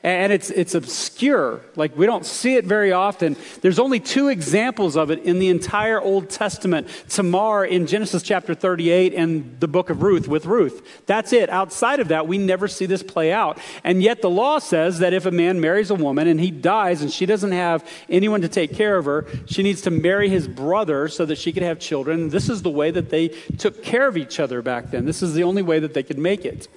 and 0.04 0.34
it's, 0.34 0.50
it's 0.50 0.74
obscure. 0.74 1.62
Like 1.76 1.96
we 1.96 2.04
don't 2.04 2.26
see 2.26 2.56
it 2.56 2.66
very 2.66 2.92
often. 2.92 3.36
There's 3.62 3.78
only 3.78 4.00
two 4.00 4.28
examples 4.28 4.96
of 4.96 5.10
it 5.10 5.20
in 5.20 5.38
the 5.38 5.48
entire 5.48 5.98
Old 5.98 6.28
Testament 6.28 6.88
Tamar 7.08 7.64
in 7.64 7.86
Genesis 7.86 8.22
chapter 8.22 8.54
38 8.54 9.14
and 9.14 9.58
the 9.60 9.66
book 9.66 9.88
of 9.88 10.02
Ruth 10.02 10.28
with 10.28 10.44
Ruth. 10.44 11.06
That's 11.06 11.32
it. 11.32 11.48
Outside 11.48 12.00
of 12.00 12.08
that, 12.08 12.28
we 12.28 12.36
never 12.36 12.68
see 12.68 12.84
this 12.84 13.02
play 13.02 13.32
out. 13.32 13.58
And 13.82 14.02
yet 14.02 14.20
the 14.20 14.28
law 14.28 14.58
says 14.58 14.98
that 14.98 15.14
if 15.14 15.24
a 15.24 15.30
man 15.30 15.58
marries 15.58 15.88
a 15.88 15.94
woman 15.94 16.28
and 16.28 16.38
he 16.38 16.50
dies 16.50 17.00
and 17.00 17.10
she 17.10 17.24
doesn't 17.24 17.52
have 17.52 17.88
anyone 18.10 18.42
to 18.42 18.48
take 18.48 18.74
care 18.74 18.98
of 18.98 19.06
her, 19.06 19.26
she 19.46 19.62
needs 19.62 19.80
to 19.82 19.90
marry 19.90 20.28
his 20.28 20.46
brother 20.46 21.08
so 21.08 21.24
that 21.24 21.38
she 21.38 21.50
could 21.50 21.62
have 21.62 21.78
children. 21.78 22.28
This 22.28 22.50
is 22.50 22.60
the 22.60 22.68
way 22.68 22.90
that 22.90 23.08
they 23.08 23.28
took 23.28 23.82
care 23.82 24.06
of 24.06 24.18
each 24.18 24.38
other 24.38 24.60
back 24.60 24.90
then. 24.90 25.06
This 25.06 25.22
is 25.22 25.32
the 25.32 25.44
only 25.44 25.62
way 25.62 25.78
that 25.78 25.94
they 25.94 26.02
could 26.02 26.18
make 26.18 26.44
it. 26.44 26.68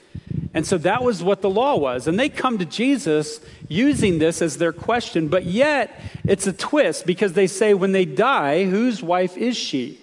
And 0.54 0.65
so 0.65 0.78
that 0.80 1.04
was 1.04 1.23
what 1.23 1.41
the 1.41 1.50
law 1.50 1.76
was. 1.76 2.08
And 2.08 2.19
they 2.19 2.30
come 2.30 2.58
to 2.58 2.65
Jesus 2.65 3.39
using 3.67 4.19
this 4.19 4.41
as 4.41 4.58
their 4.58 4.73
question, 4.73 5.28
but 5.28 5.45
yet 5.45 6.00
it's 6.23 6.47
a 6.47 6.54
twist 6.54 7.06
because 7.06 7.34
they 7.34 7.47
say, 7.47 7.73
when 7.73 7.91
they 7.91 8.06
die, 8.06 8.65
whose 8.65 9.04
wife 9.04 9.38
is 9.38 9.58
she? 9.58 10.00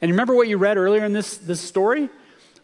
And 0.00 0.10
remember 0.10 0.34
what 0.34 0.48
you 0.48 0.58
read 0.58 0.76
earlier 0.76 1.04
in 1.04 1.12
this, 1.12 1.36
this 1.36 1.60
story? 1.60 2.08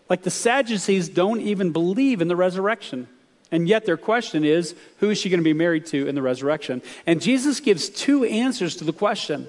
Like 0.08 0.22
the 0.22 0.30
Sadducees 0.30 1.08
don't 1.08 1.40
even 1.40 1.72
believe 1.72 2.20
in 2.20 2.28
the 2.28 2.36
resurrection. 2.36 3.08
And 3.52 3.68
yet 3.68 3.84
their 3.84 3.96
question 3.96 4.44
is, 4.44 4.74
who 4.98 5.10
is 5.10 5.18
she 5.18 5.28
going 5.28 5.40
to 5.40 5.44
be 5.44 5.52
married 5.52 5.86
to 5.86 6.06
in 6.06 6.14
the 6.14 6.22
resurrection? 6.22 6.82
And 7.06 7.20
Jesus 7.20 7.60
gives 7.60 7.88
two 7.88 8.24
answers 8.24 8.76
to 8.76 8.84
the 8.84 8.92
question. 8.92 9.48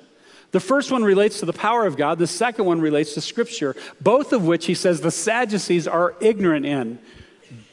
The 0.51 0.59
first 0.59 0.91
one 0.91 1.03
relates 1.03 1.39
to 1.39 1.45
the 1.45 1.53
power 1.53 1.85
of 1.85 1.95
God, 1.95 2.19
the 2.19 2.27
second 2.27 2.65
one 2.65 2.81
relates 2.81 3.13
to 3.13 3.21
Scripture, 3.21 3.75
both 4.01 4.33
of 4.33 4.45
which 4.45 4.65
he 4.65 4.73
says 4.73 5.01
the 5.01 5.11
Sadducees 5.11 5.87
are 5.87 6.15
ignorant 6.19 6.65
in 6.65 6.99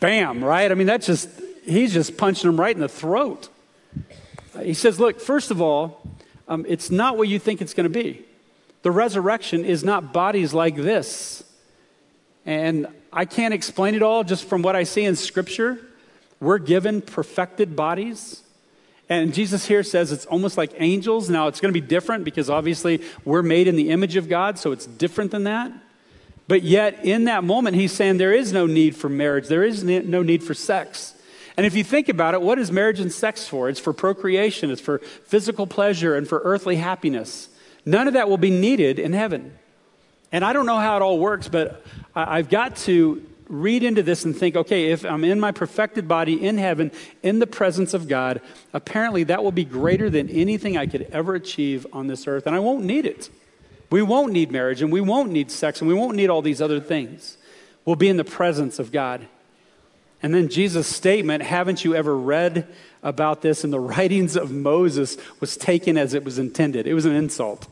bam, 0.00 0.44
right? 0.44 0.70
I 0.70 0.74
mean, 0.74 0.86
that's 0.86 1.06
just, 1.06 1.28
he's 1.64 1.92
just 1.92 2.16
punching 2.16 2.48
them 2.48 2.58
right 2.58 2.74
in 2.74 2.80
the 2.80 2.88
throat. 2.88 3.48
He 4.62 4.74
says, 4.74 4.98
look, 4.98 5.20
first 5.20 5.50
of 5.50 5.60
all, 5.60 6.02
um, 6.48 6.64
it's 6.68 6.90
not 6.90 7.16
what 7.16 7.28
you 7.28 7.38
think 7.38 7.60
it's 7.60 7.74
going 7.74 7.90
to 7.90 8.02
be. 8.02 8.24
The 8.82 8.90
resurrection 8.90 9.64
is 9.64 9.84
not 9.84 10.12
bodies 10.12 10.54
like 10.54 10.76
this. 10.76 11.44
And 12.46 12.86
I 13.12 13.24
can't 13.24 13.52
explain 13.52 13.94
it 13.94 14.02
all 14.02 14.24
just 14.24 14.44
from 14.44 14.62
what 14.62 14.74
I 14.74 14.84
see 14.84 15.04
in 15.04 15.16
Scripture. 15.16 15.78
We're 16.40 16.58
given 16.58 17.02
perfected 17.02 17.76
bodies. 17.76 18.42
And 19.08 19.32
Jesus 19.32 19.66
here 19.66 19.82
says 19.82 20.12
it's 20.12 20.26
almost 20.26 20.56
like 20.56 20.72
angels. 20.76 21.28
Now, 21.30 21.48
it's 21.48 21.60
going 21.60 21.72
to 21.72 21.80
be 21.80 21.86
different 21.86 22.24
because 22.24 22.50
obviously 22.50 23.02
we're 23.24 23.42
made 23.42 23.66
in 23.68 23.76
the 23.76 23.90
image 23.90 24.16
of 24.16 24.28
God, 24.28 24.58
so 24.58 24.72
it's 24.72 24.86
different 24.86 25.30
than 25.30 25.44
that. 25.44 25.72
But 26.48 26.62
yet, 26.62 27.04
in 27.04 27.24
that 27.24 27.44
moment, 27.44 27.76
he's 27.76 27.92
saying 27.92 28.16
there 28.16 28.32
is 28.32 28.52
no 28.52 28.66
need 28.66 28.96
for 28.96 29.10
marriage, 29.10 29.48
there 29.48 29.64
is 29.64 29.84
no 29.84 30.22
need 30.22 30.42
for 30.42 30.54
sex. 30.54 31.14
And 31.58 31.66
if 31.66 31.74
you 31.74 31.84
think 31.84 32.08
about 32.08 32.34
it, 32.34 32.40
what 32.40 32.58
is 32.58 32.72
marriage 32.72 33.00
and 33.00 33.12
sex 33.12 33.46
for? 33.46 33.68
It's 33.68 33.80
for 33.80 33.92
procreation, 33.92 34.70
it's 34.70 34.80
for 34.80 34.98
physical 34.98 35.66
pleasure, 35.66 36.16
and 36.16 36.26
for 36.26 36.40
earthly 36.44 36.76
happiness. 36.76 37.48
None 37.84 38.08
of 38.08 38.14
that 38.14 38.30
will 38.30 38.38
be 38.38 38.50
needed 38.50 38.98
in 38.98 39.12
heaven. 39.12 39.58
And 40.32 40.44
I 40.44 40.52
don't 40.52 40.66
know 40.66 40.78
how 40.78 40.96
it 40.96 41.02
all 41.02 41.18
works, 41.18 41.48
but 41.48 41.84
I've 42.14 42.48
got 42.48 42.76
to 42.76 43.24
read 43.48 43.82
into 43.82 44.02
this 44.02 44.24
and 44.24 44.36
think 44.36 44.56
okay, 44.56 44.90
if 44.92 45.04
I'm 45.04 45.24
in 45.24 45.40
my 45.40 45.52
perfected 45.52 46.06
body 46.06 46.42
in 46.42 46.58
heaven, 46.58 46.92
in 47.22 47.38
the 47.38 47.46
presence 47.46 47.92
of 47.92 48.08
God, 48.08 48.40
apparently 48.72 49.24
that 49.24 49.42
will 49.42 49.52
be 49.52 49.64
greater 49.64 50.10
than 50.10 50.28
anything 50.28 50.76
I 50.76 50.86
could 50.86 51.08
ever 51.12 51.34
achieve 51.34 51.86
on 51.92 52.06
this 52.06 52.26
earth, 52.26 52.46
and 52.46 52.54
I 52.54 52.58
won't 52.58 52.84
need 52.84 53.04
it. 53.04 53.30
We 53.90 54.02
won't 54.02 54.32
need 54.32 54.50
marriage 54.50 54.82
and 54.82 54.92
we 54.92 55.00
won't 55.00 55.30
need 55.30 55.50
sex 55.50 55.80
and 55.80 55.88
we 55.88 55.94
won't 55.94 56.16
need 56.16 56.30
all 56.30 56.42
these 56.42 56.60
other 56.60 56.80
things. 56.80 57.38
We'll 57.84 57.96
be 57.96 58.08
in 58.08 58.16
the 58.16 58.24
presence 58.24 58.78
of 58.78 58.92
God. 58.92 59.26
And 60.22 60.34
then 60.34 60.48
Jesus' 60.48 60.86
statement, 60.86 61.42
haven't 61.42 61.84
you 61.84 61.94
ever 61.94 62.16
read 62.16 62.66
about 63.02 63.40
this 63.40 63.64
in 63.64 63.70
the 63.70 63.80
writings 63.80 64.36
of 64.36 64.50
Moses, 64.50 65.16
was 65.40 65.56
taken 65.56 65.96
as 65.96 66.14
it 66.14 66.24
was 66.24 66.38
intended. 66.38 66.86
It 66.86 66.94
was 66.94 67.06
an 67.06 67.14
insult. 67.14 67.66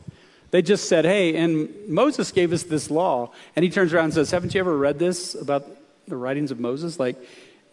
They 0.49 0.61
just 0.61 0.87
said, 0.87 1.03
hey, 1.03 1.35
and 1.35 1.69
Moses 1.87 2.31
gave 2.31 2.53
us 2.53 2.63
this 2.63 2.89
law. 2.89 3.31
And 3.55 3.63
he 3.63 3.69
turns 3.69 3.93
around 3.93 4.05
and 4.05 4.13
says, 4.13 4.31
haven't 4.31 4.53
you 4.53 4.59
ever 4.61 4.77
read 4.77 4.97
this 4.97 5.35
about 5.35 5.67
the 6.07 6.15
writings 6.15 6.51
of 6.51 6.59
Moses? 6.59 6.99
Like, 6.99 7.17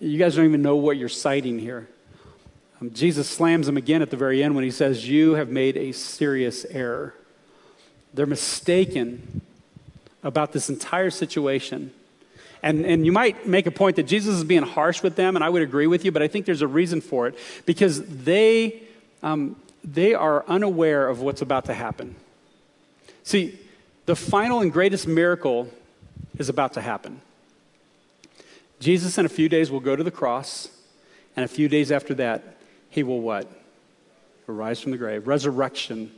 you 0.01 0.19
guys 0.19 0.35
don't 0.35 0.45
even 0.45 0.63
know 0.63 0.77
what 0.77 0.97
you're 0.97 1.09
citing 1.09 1.59
here. 1.59 1.89
Um, 2.81 2.93
Jesus 2.93 3.29
slams 3.29 3.67
them 3.67 3.77
again 3.77 4.03
at 4.03 4.11
the 4.11 4.17
very 4.17 4.43
end 4.43 4.55
when 4.55 4.65
he 4.65 4.71
says, 4.71 5.09
You 5.09 5.35
have 5.35 5.49
made 5.49 5.77
a 5.77 5.93
serious 5.93 6.65
error. 6.67 7.15
They're 8.15 8.27
mistaken 8.27 9.43
about 10.23 10.53
this 10.53 10.71
entire 10.71 11.11
situation. 11.11 11.93
And, 12.63 12.87
and 12.87 13.05
you 13.05 13.13
might 13.13 13.47
make 13.47 13.67
a 13.67 13.71
point 13.71 13.97
that 13.97 14.05
Jesus 14.05 14.37
is 14.37 14.45
being 14.45 14.63
harsh 14.63 15.03
with 15.03 15.17
them, 15.17 15.37
and 15.37 15.45
I 15.45 15.51
would 15.51 15.63
agree 15.63 15.87
with 15.87 16.05
you, 16.05 16.13
but 16.13 16.23
I 16.23 16.29
think 16.29 16.47
there's 16.47 16.63
a 16.63 16.67
reason 16.67 17.01
for 17.01 17.27
it 17.27 17.37
because 17.67 18.03
they, 18.07 18.83
um, 19.23 19.57
they 19.83 20.15
are 20.15 20.45
unaware 20.49 21.09
of 21.09 21.21
what's 21.21 21.43
about 21.43 21.67
to 21.67 21.75
happen. 21.75 22.15
See, 23.23 23.59
the 24.07 24.17
final 24.17 24.61
and 24.61 24.73
greatest 24.73 25.07
miracle 25.07 25.69
is 26.39 26.49
about 26.49 26.73
to 26.75 26.81
happen. 26.81 27.21
Jesus, 28.81 29.19
in 29.19 29.27
a 29.27 29.31
few 29.31 29.49
days, 29.49 29.71
will 29.71 29.81
go 29.81 29.97
to 29.97 30.05
the 30.05 30.11
cross, 30.11 30.69
and 31.37 31.45
a 31.45 31.49
few 31.49 31.69
days 31.69 31.93
after 31.93 32.15
that, 32.15 32.57
he 32.89 33.03
will 33.03 33.21
what? 33.21 33.51
Arise 34.49 34.81
from 34.81 34.93
the 34.93 34.99
grave. 34.99 35.27
Resurrection 35.27 36.13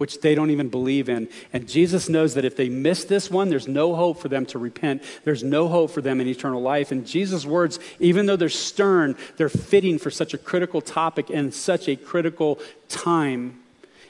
which 0.00 0.22
they 0.22 0.34
don't 0.34 0.50
even 0.50 0.70
believe 0.70 1.10
in. 1.10 1.28
And 1.52 1.68
Jesus 1.68 2.08
knows 2.08 2.32
that 2.32 2.46
if 2.46 2.56
they 2.56 2.70
miss 2.70 3.04
this 3.04 3.30
one, 3.30 3.50
there's 3.50 3.68
no 3.68 3.94
hope 3.94 4.18
for 4.18 4.28
them 4.28 4.46
to 4.46 4.58
repent. 4.58 5.02
There's 5.24 5.44
no 5.44 5.68
hope 5.68 5.90
for 5.90 6.00
them 6.00 6.22
in 6.22 6.26
eternal 6.26 6.62
life. 6.62 6.90
And 6.90 7.06
Jesus' 7.06 7.44
words, 7.44 7.78
even 7.98 8.24
though 8.24 8.36
they're 8.36 8.48
stern, 8.48 9.14
they're 9.36 9.50
fitting 9.50 9.98
for 9.98 10.10
such 10.10 10.32
a 10.32 10.38
critical 10.38 10.80
topic 10.80 11.28
and 11.28 11.52
such 11.52 11.86
a 11.86 11.96
critical 11.96 12.58
time. 12.88 13.60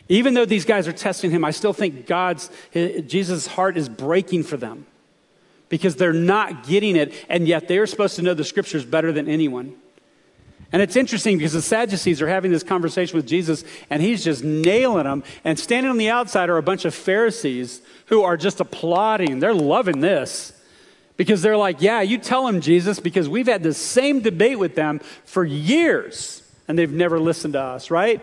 Even 0.08 0.34
though 0.34 0.44
these 0.44 0.64
guys 0.64 0.86
are 0.86 0.92
testing 0.92 1.32
him, 1.32 1.44
I 1.44 1.50
still 1.50 1.72
think 1.72 2.06
God's, 2.06 2.50
eh, 2.72 3.00
Jesus' 3.00 3.48
heart 3.48 3.76
is 3.76 3.88
breaking 3.88 4.44
for 4.44 4.56
them 4.56 4.86
because 5.70 5.96
they're 5.96 6.12
not 6.12 6.68
getting 6.68 6.94
it, 6.94 7.12
and 7.28 7.48
yet 7.48 7.66
they 7.66 7.78
are 7.78 7.86
supposed 7.86 8.14
to 8.14 8.22
know 8.22 8.34
the 8.34 8.44
scriptures 8.44 8.84
better 8.84 9.10
than 9.10 9.26
anyone. 9.26 9.74
And 10.72 10.80
it's 10.80 10.94
interesting 10.96 11.38
because 11.38 11.52
the 11.52 11.62
Sadducees 11.62 12.22
are 12.22 12.28
having 12.28 12.52
this 12.52 12.62
conversation 12.62 13.16
with 13.16 13.26
Jesus, 13.26 13.64
and 13.88 14.00
he's 14.00 14.22
just 14.22 14.44
nailing 14.44 15.04
them. 15.04 15.24
And 15.44 15.58
standing 15.58 15.90
on 15.90 15.96
the 15.96 16.10
outside 16.10 16.48
are 16.48 16.58
a 16.58 16.62
bunch 16.62 16.84
of 16.84 16.94
Pharisees 16.94 17.80
who 18.06 18.22
are 18.22 18.36
just 18.36 18.60
applauding. 18.60 19.40
They're 19.40 19.52
loving 19.52 20.00
this 20.00 20.52
because 21.16 21.42
they're 21.42 21.56
like, 21.56 21.82
Yeah, 21.82 22.02
you 22.02 22.18
tell 22.18 22.46
them, 22.46 22.60
Jesus, 22.60 23.00
because 23.00 23.28
we've 23.28 23.48
had 23.48 23.62
the 23.62 23.74
same 23.74 24.20
debate 24.20 24.58
with 24.58 24.76
them 24.76 25.00
for 25.24 25.44
years, 25.44 26.42
and 26.68 26.78
they've 26.78 26.92
never 26.92 27.18
listened 27.18 27.54
to 27.54 27.60
us, 27.60 27.90
right? 27.90 28.22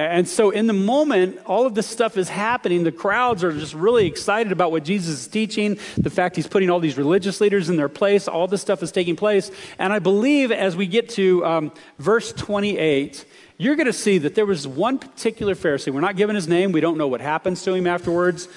And 0.00 0.26
so, 0.26 0.48
in 0.48 0.66
the 0.66 0.72
moment, 0.72 1.40
all 1.44 1.66
of 1.66 1.74
this 1.74 1.86
stuff 1.86 2.16
is 2.16 2.30
happening. 2.30 2.84
The 2.84 2.92
crowds 2.92 3.44
are 3.44 3.52
just 3.52 3.74
really 3.74 4.06
excited 4.06 4.50
about 4.50 4.72
what 4.72 4.82
Jesus 4.82 5.20
is 5.20 5.28
teaching, 5.28 5.78
the 5.98 6.08
fact 6.08 6.36
he's 6.36 6.46
putting 6.46 6.70
all 6.70 6.80
these 6.80 6.96
religious 6.96 7.38
leaders 7.38 7.68
in 7.68 7.76
their 7.76 7.90
place. 7.90 8.26
All 8.26 8.46
this 8.46 8.62
stuff 8.62 8.82
is 8.82 8.92
taking 8.92 9.14
place. 9.14 9.50
And 9.78 9.92
I 9.92 9.98
believe 9.98 10.52
as 10.52 10.74
we 10.74 10.86
get 10.86 11.10
to 11.10 11.44
um, 11.44 11.72
verse 11.98 12.32
28, 12.32 13.26
you're 13.58 13.76
going 13.76 13.88
to 13.88 13.92
see 13.92 14.16
that 14.16 14.34
there 14.34 14.46
was 14.46 14.66
one 14.66 14.98
particular 14.98 15.54
Pharisee. 15.54 15.92
We're 15.92 16.00
not 16.00 16.16
given 16.16 16.34
his 16.34 16.48
name, 16.48 16.72
we 16.72 16.80
don't 16.80 16.96
know 16.96 17.08
what 17.08 17.20
happens 17.20 17.62
to 17.64 17.74
him 17.74 17.86
afterwards, 17.86 18.48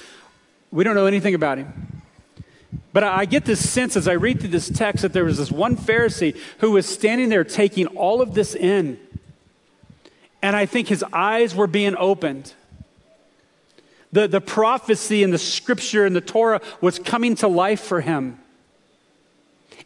we 0.72 0.86
don't 0.86 0.96
know 0.96 1.08
anything 1.08 1.36
about 1.36 1.58
him. 1.58 2.02
But 2.94 3.04
I 3.04 3.26
get 3.26 3.44
this 3.44 3.70
sense 3.70 3.98
as 3.98 4.08
I 4.08 4.14
read 4.14 4.40
through 4.40 4.52
this 4.52 4.70
text 4.70 5.02
that 5.02 5.12
there 5.12 5.26
was 5.26 5.40
this 5.40 5.52
one 5.52 5.76
Pharisee 5.76 6.38
who 6.60 6.72
was 6.72 6.88
standing 6.88 7.28
there 7.28 7.44
taking 7.44 7.88
all 7.88 8.22
of 8.22 8.34
this 8.34 8.56
in. 8.56 8.98
And 10.44 10.58
I 10.58 10.66
think 10.66 10.90
his 10.90 11.04
eyes 11.14 11.56
were 11.56 11.68
being 11.68 11.96
opened. 11.98 12.54
The, 14.12 14.28
the 14.28 14.42
prophecy 14.42 15.24
and 15.24 15.34
the 15.34 15.38
scripture 15.38 16.06
and 16.06 16.14
the 16.14 16.22
Torah 16.22 16.62
was 16.82 17.00
coming 17.00 17.36
to 17.36 17.48
life 17.48 17.80
for 17.80 18.02
him. 18.02 18.38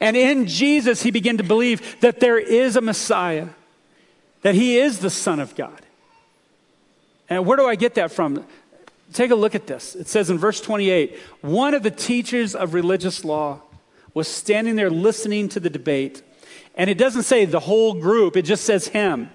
And 0.02 0.18
in 0.18 0.48
Jesus, 0.48 1.04
he 1.04 1.12
began 1.12 1.38
to 1.38 1.44
believe 1.44 2.00
that 2.02 2.20
there 2.20 2.40
is 2.40 2.76
a 2.76 2.82
Messiah, 2.82 3.50
that 4.42 4.56
he 4.56 4.80
is 4.80 5.00
the 5.00 5.12
Son 5.12 5.40
of 5.40 5.56
God. 5.56 5.80
And 7.30 7.46
where 7.46 7.58
do 7.58 7.68
I 7.68 7.76
get 7.76 7.94
that 7.96 8.12
from? 8.12 8.44
Take 9.14 9.30
a 9.30 9.36
look 9.36 9.54
at 9.54 9.68
this. 9.68 9.96
It 9.96 10.08
says 10.08 10.32
in 10.32 10.40
verse 10.40 10.60
28 10.60 11.18
one 11.42 11.76
of 11.76 11.84
the 11.84 11.92
teachers 11.92 12.56
of 12.56 12.74
religious 12.74 13.24
law 13.24 13.62
was 14.16 14.28
standing 14.28 14.76
there 14.76 14.90
listening 14.90 15.50
to 15.50 15.60
the 15.60 15.70
debate. 15.70 16.24
And 16.74 16.90
it 16.90 16.98
doesn't 16.98 17.24
say 17.24 17.46
the 17.46 17.60
whole 17.60 17.94
group, 17.94 18.36
it 18.36 18.42
just 18.42 18.64
says 18.64 18.88
him. 18.88 19.30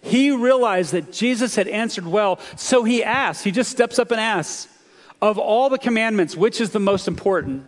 He 0.00 0.30
realized 0.30 0.92
that 0.92 1.12
Jesus 1.12 1.56
had 1.56 1.68
answered 1.68 2.06
well, 2.06 2.38
so 2.56 2.84
he 2.84 3.04
asked, 3.04 3.44
he 3.44 3.50
just 3.50 3.70
steps 3.70 3.98
up 3.98 4.10
and 4.10 4.20
asks, 4.20 4.68
Of 5.20 5.38
all 5.38 5.68
the 5.68 5.78
commandments, 5.78 6.36
which 6.36 6.60
is 6.60 6.70
the 6.70 6.80
most 6.80 7.08
important? 7.08 7.66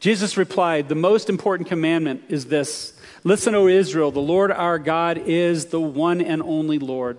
Jesus 0.00 0.36
replied, 0.36 0.88
The 0.88 0.94
most 0.94 1.28
important 1.28 1.68
commandment 1.68 2.24
is 2.28 2.46
this 2.46 2.92
Listen, 3.24 3.54
O 3.54 3.68
Israel, 3.68 4.10
the 4.10 4.20
Lord 4.20 4.50
our 4.50 4.78
God 4.78 5.16
is 5.16 5.66
the 5.66 5.80
one 5.80 6.20
and 6.20 6.42
only 6.42 6.78
Lord. 6.78 7.18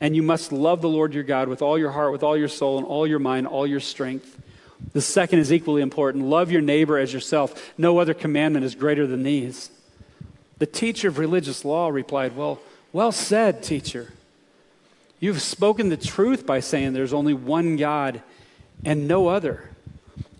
And 0.00 0.14
you 0.14 0.22
must 0.22 0.52
love 0.52 0.80
the 0.80 0.88
Lord 0.88 1.12
your 1.12 1.24
God 1.24 1.48
with 1.48 1.62
all 1.62 1.78
your 1.78 1.90
heart, 1.90 2.12
with 2.12 2.22
all 2.22 2.36
your 2.36 2.48
soul, 2.48 2.78
and 2.78 2.86
all 2.86 3.06
your 3.06 3.18
mind, 3.18 3.46
all 3.46 3.66
your 3.66 3.80
strength. 3.80 4.40
The 4.92 5.00
second 5.00 5.40
is 5.40 5.52
equally 5.52 5.82
important 5.82 6.24
love 6.24 6.50
your 6.50 6.62
neighbor 6.62 6.96
as 6.96 7.12
yourself. 7.12 7.72
No 7.76 7.98
other 7.98 8.14
commandment 8.14 8.64
is 8.64 8.74
greater 8.74 9.06
than 9.06 9.24
these. 9.24 9.70
The 10.58 10.66
teacher 10.66 11.08
of 11.08 11.18
religious 11.18 11.64
law 11.64 11.88
replied, 11.88 12.36
Well, 12.36 12.60
well 12.92 13.12
said, 13.12 13.62
teacher. 13.62 14.12
You've 15.20 15.42
spoken 15.42 15.90
the 15.90 15.96
truth 15.96 16.46
by 16.46 16.60
saying 16.60 16.92
there's 16.92 17.12
only 17.12 17.34
one 17.34 17.76
God 17.76 18.22
and 18.84 19.06
no 19.06 19.28
other. 19.28 19.70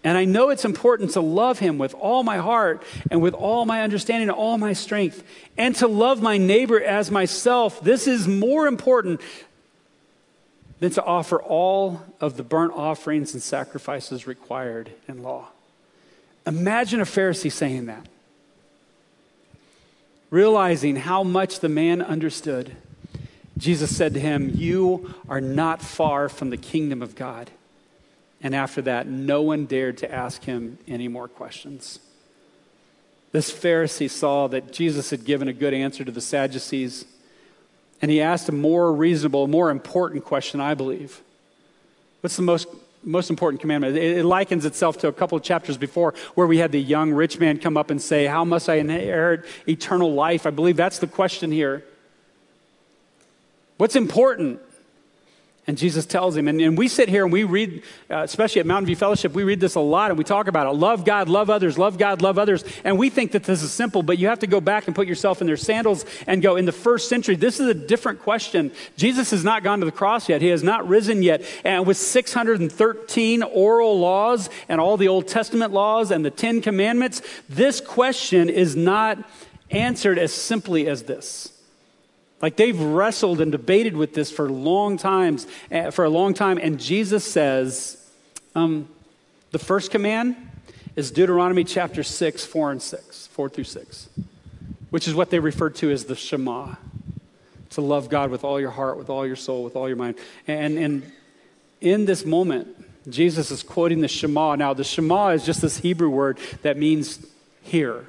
And 0.03 0.17
I 0.17 0.25
know 0.25 0.49
it's 0.49 0.65
important 0.65 1.11
to 1.13 1.21
love 1.21 1.59
him 1.59 1.77
with 1.77 1.93
all 1.95 2.23
my 2.23 2.39
heart 2.39 2.83
and 3.11 3.21
with 3.21 3.35
all 3.35 3.67
my 3.67 3.83
understanding 3.83 4.31
and 4.31 4.37
all 4.37 4.57
my 4.57 4.73
strength, 4.73 5.23
and 5.59 5.77
to 5.77 5.87
love 5.87 6.23
my 6.23 6.39
neighbor 6.39 6.83
as 6.83 7.11
myself. 7.11 7.83
This 7.83 8.07
is 8.07 8.27
more 8.27 8.67
important 8.67 9.21
than 10.79 10.91
to 10.93 11.05
offer 11.05 11.43
all 11.43 12.01
of 12.19 12.39
the 12.39 12.43
burnt 12.43 12.73
offerings 12.75 13.35
and 13.35 13.43
sacrifices 13.43 14.27
required 14.27 14.91
in 15.07 15.23
law. 15.23 15.49
Imagine 16.47 17.03
a 17.03 17.05
Pharisee 17.05 17.53
saying 17.53 17.85
that 17.85 18.07
realizing 20.31 20.97
how 20.97 21.23
much 21.23 21.61
the 21.61 21.69
man 21.69 22.01
understood, 22.01 22.77
Jesus 23.59 23.95
said 23.95 24.15
to 24.15 24.21
him, 24.21 24.53
You 24.55 25.15
are 25.29 25.41
not 25.41 25.83
far 25.83 26.29
from 26.29 26.51
the 26.51 26.57
kingdom 26.57 27.03
of 27.03 27.15
God. 27.15 27.51
And 28.43 28.55
after 28.55 28.81
that, 28.83 29.07
no 29.07 29.43
one 29.43 29.67
dared 29.67 29.99
to 29.99 30.11
ask 30.11 30.45
him 30.45 30.79
any 30.89 31.09
more 31.09 31.29
questions. 31.29 31.99
This 33.33 33.53
Pharisee 33.53 34.11
saw 34.11 34.49
that 34.49 34.73
Jesus 34.73 35.11
had 35.11 35.25
given 35.25 35.47
a 35.47 35.53
good 35.53 35.75
answer 35.75 36.05
to 36.05 36.11
the 36.11 36.21
Sadducees, 36.21 37.05
and 38.01 38.11
he 38.11 38.21
asked 38.21 38.49
a 38.49 38.53
more 38.53 38.93
reasonable, 38.93 39.47
more 39.47 39.71
important 39.71 40.25
question, 40.25 40.61
I 40.61 40.75
believe. 40.75 41.21
What's 42.23 42.37
the 42.37 42.43
most 42.43 42.67
most 43.03 43.31
important 43.31 43.61
commandment. 43.61 43.97
It, 43.97 44.19
it, 44.19 44.25
likens 44.25 44.65
itself 44.65 44.99
to 44.99 45.09
a 45.09 45.13
couple 45.13 45.37
of 45.37 45.45
chapters 45.45 45.77
before 45.77 46.15
where 46.35 46.47
we 46.47 46.59
had 46.59 46.73
the 46.73 46.81
young 46.81 47.13
rich 47.13 47.39
man 47.39 47.59
come 47.59 47.77
up 47.77 47.91
and 47.91 48.01
say, 48.01 48.27
How 48.27 48.45
must 48.45 48.69
I 48.69 48.75
inherit 48.75 49.45
eternal 49.69 50.13
life? 50.13 50.47
I 50.47 50.51
believe 50.51 50.77
that's 50.77 50.99
the 50.99 51.07
question 51.07 51.51
here. 51.51 51.85
What's 53.79 53.97
important? 53.97 54.61
And 55.71 55.79
Jesus 55.79 56.05
tells 56.05 56.37
him, 56.37 56.49
and, 56.49 56.61
and 56.61 56.77
we 56.77 56.89
sit 56.89 57.09
here 57.09 57.23
and 57.23 57.33
we 57.33 57.45
read, 57.45 57.85
uh, 58.11 58.23
especially 58.23 58.59
at 58.59 58.67
Mountain 58.67 58.87
View 58.87 58.97
Fellowship, 58.97 59.35
we 59.35 59.45
read 59.45 59.61
this 59.61 59.77
a 59.77 59.81
lot 59.81 60.11
and 60.11 60.19
we 60.19 60.25
talk 60.25 60.49
about 60.49 60.67
it. 60.67 60.77
Love 60.77 61.05
God, 61.05 61.29
love 61.29 61.49
others, 61.49 61.79
love 61.79 61.97
God, 61.97 62.23
love 62.23 62.39
others. 62.39 62.65
And 62.83 62.99
we 62.99 63.09
think 63.09 63.31
that 63.31 63.45
this 63.45 63.63
is 63.63 63.71
simple, 63.71 64.03
but 64.03 64.19
you 64.19 64.27
have 64.27 64.41
to 64.41 64.49
go 64.49 64.61
back 64.61 64.89
and 64.89 64.97
put 64.97 65.07
yourself 65.07 65.41
in 65.41 65.47
their 65.47 65.57
sandals 65.57 66.05
and 66.27 66.43
go, 66.43 66.57
in 66.57 66.65
the 66.65 66.73
first 66.73 67.09
century, 67.09 67.37
this 67.37 67.61
is 67.61 67.69
a 67.69 67.75
different 67.75 68.21
question. 68.21 68.73
Jesus 68.97 69.31
has 69.31 69.45
not 69.45 69.63
gone 69.63 69.79
to 69.79 69.87
the 69.87 69.93
cross 69.93 70.29
yet, 70.29 70.43
he 70.43 70.49
has 70.49 70.65
not 70.65 70.89
risen 70.89 71.23
yet. 71.23 71.45
And 71.63 71.87
with 71.87 71.99
613 71.99 73.45
oral 73.45 74.01
laws 74.01 74.51
and 74.69 74.81
all 74.81 74.97
the 74.97 75.07
Old 75.07 75.29
Testament 75.29 75.73
laws 75.73 76.11
and 76.11 76.25
the 76.25 76.33
Ten 76.33 76.63
Commandments, 76.63 77.23
this 77.49 77.81
question 77.81 78.49
is 78.49 78.75
not 78.75 79.19
answered 79.71 80.19
as 80.19 80.33
simply 80.33 80.89
as 80.89 81.05
this. 81.05 81.60
Like 82.43 82.57
they've 82.57 82.81
wrestled 82.81 83.41
and 83.41 83.53
debated 83.53 83.97
with 83.97 84.15
this 84.15 84.31
for 84.31 84.49
long 84.49 84.97
times, 84.97 85.47
eh, 85.71 85.91
for 85.91 86.05
a 86.05 86.11
long 86.11 86.35
time, 86.35 86.59
and 86.59 86.81
Jesus 86.81 87.25
says, 87.25 88.03
um, 88.55 88.89
the 89.51 89.59
first 89.59 89.91
command 89.91 90.37
is 90.97 91.11
Deuteronomy 91.11 91.65
chapter 91.65 92.03
6, 92.03 92.45
4 92.45 92.73
and 92.73 92.83
6, 92.83 93.27
4 93.29 93.49
through 93.49 93.65
6, 93.65 94.09
which 94.91 95.07
is 95.07 95.15
what 95.15 95.31
they 95.31 95.39
refer 95.39 95.71
to 95.71 95.91
as 95.91 96.05
the 96.05 96.17
Shema. 96.17 96.75
To 97.71 97.81
love 97.81 98.09
God 98.09 98.31
with 98.31 98.43
all 98.43 98.59
your 98.59 98.71
heart, 98.71 98.97
with 98.97 99.09
all 99.09 99.25
your 99.25 99.37
soul, 99.37 99.63
with 99.63 99.77
all 99.77 99.87
your 99.87 99.97
mind. 99.97 100.17
And, 100.49 100.77
and 100.77 101.13
in 101.81 102.05
this 102.05 102.25
moment, 102.25 102.67
Jesus 103.09 103.53
is 103.53 103.63
quoting 103.63 104.01
the 104.01 104.09
Shema. 104.09 104.57
Now, 104.57 104.75
the 104.75 104.83
Shema 104.83 105.29
is 105.29 105.45
just 105.45 105.63
this 105.63 105.79
Hebrew 105.79 106.11
word 106.11 106.39
that 106.63 106.77
means 106.77 107.25
hear. 107.63 108.07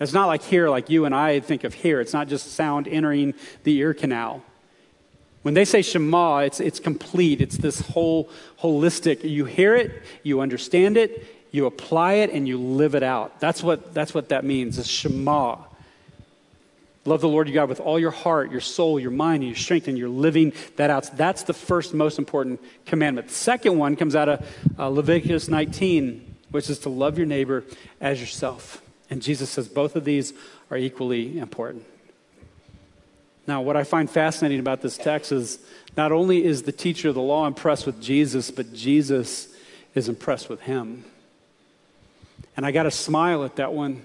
It's 0.00 0.12
not 0.12 0.26
like 0.26 0.42
here, 0.42 0.68
like 0.68 0.90
you 0.90 1.04
and 1.04 1.14
I 1.14 1.40
think 1.40 1.64
of 1.64 1.74
here. 1.74 2.00
It's 2.00 2.12
not 2.12 2.28
just 2.28 2.52
sound 2.52 2.88
entering 2.88 3.34
the 3.62 3.76
ear 3.76 3.94
canal. 3.94 4.42
When 5.42 5.54
they 5.54 5.64
say 5.64 5.82
Shema, 5.82 6.38
it's, 6.38 6.58
it's 6.58 6.80
complete. 6.80 7.40
It's 7.40 7.58
this 7.58 7.80
whole 7.80 8.30
holistic. 8.60 9.28
You 9.28 9.44
hear 9.44 9.76
it, 9.76 10.02
you 10.22 10.40
understand 10.40 10.96
it, 10.96 11.26
you 11.52 11.66
apply 11.66 12.14
it, 12.14 12.30
and 12.30 12.48
you 12.48 12.58
live 12.58 12.94
it 12.94 13.02
out. 13.02 13.40
That's 13.40 13.62
what, 13.62 13.94
that's 13.94 14.14
what 14.14 14.30
that 14.30 14.44
means, 14.44 14.78
is 14.78 14.86
Shema. 14.86 15.56
Love 17.04 17.20
the 17.20 17.28
Lord 17.28 17.46
your 17.48 17.54
God 17.54 17.68
with 17.68 17.80
all 17.80 17.98
your 17.98 18.10
heart, 18.10 18.50
your 18.50 18.62
soul, 18.62 18.98
your 18.98 19.10
mind, 19.10 19.42
and 19.42 19.50
your 19.50 19.56
strength, 19.56 19.86
and 19.86 19.98
you're 19.98 20.08
living 20.08 20.54
that 20.76 20.88
out. 20.88 21.14
That's 21.16 21.42
the 21.42 21.52
first 21.52 21.92
most 21.92 22.18
important 22.18 22.60
commandment. 22.86 23.28
The 23.28 23.34
second 23.34 23.78
one 23.78 23.94
comes 23.94 24.16
out 24.16 24.30
of 24.30 24.48
uh, 24.78 24.88
Leviticus 24.88 25.48
19, 25.48 26.36
which 26.50 26.70
is 26.70 26.78
to 26.80 26.88
love 26.88 27.18
your 27.18 27.26
neighbor 27.26 27.64
as 28.00 28.18
yourself. 28.18 28.80
And 29.10 29.22
Jesus 29.22 29.50
says 29.50 29.68
both 29.68 29.96
of 29.96 30.04
these 30.04 30.32
are 30.70 30.76
equally 30.76 31.38
important. 31.38 31.84
Now, 33.46 33.60
what 33.60 33.76
I 33.76 33.84
find 33.84 34.08
fascinating 34.08 34.60
about 34.60 34.80
this 34.80 34.96
text 34.96 35.30
is 35.30 35.58
not 35.96 36.12
only 36.12 36.44
is 36.44 36.62
the 36.62 36.72
teacher 36.72 37.10
of 37.10 37.14
the 37.14 37.20
law 37.20 37.46
impressed 37.46 37.84
with 37.84 38.00
Jesus, 38.00 38.50
but 38.50 38.72
Jesus 38.72 39.54
is 39.94 40.08
impressed 40.08 40.48
with 40.48 40.62
him. 40.62 41.04
And 42.56 42.64
I 42.64 42.72
got 42.72 42.84
to 42.84 42.90
smile 42.90 43.44
at 43.44 43.56
that 43.56 43.72
one 43.72 44.02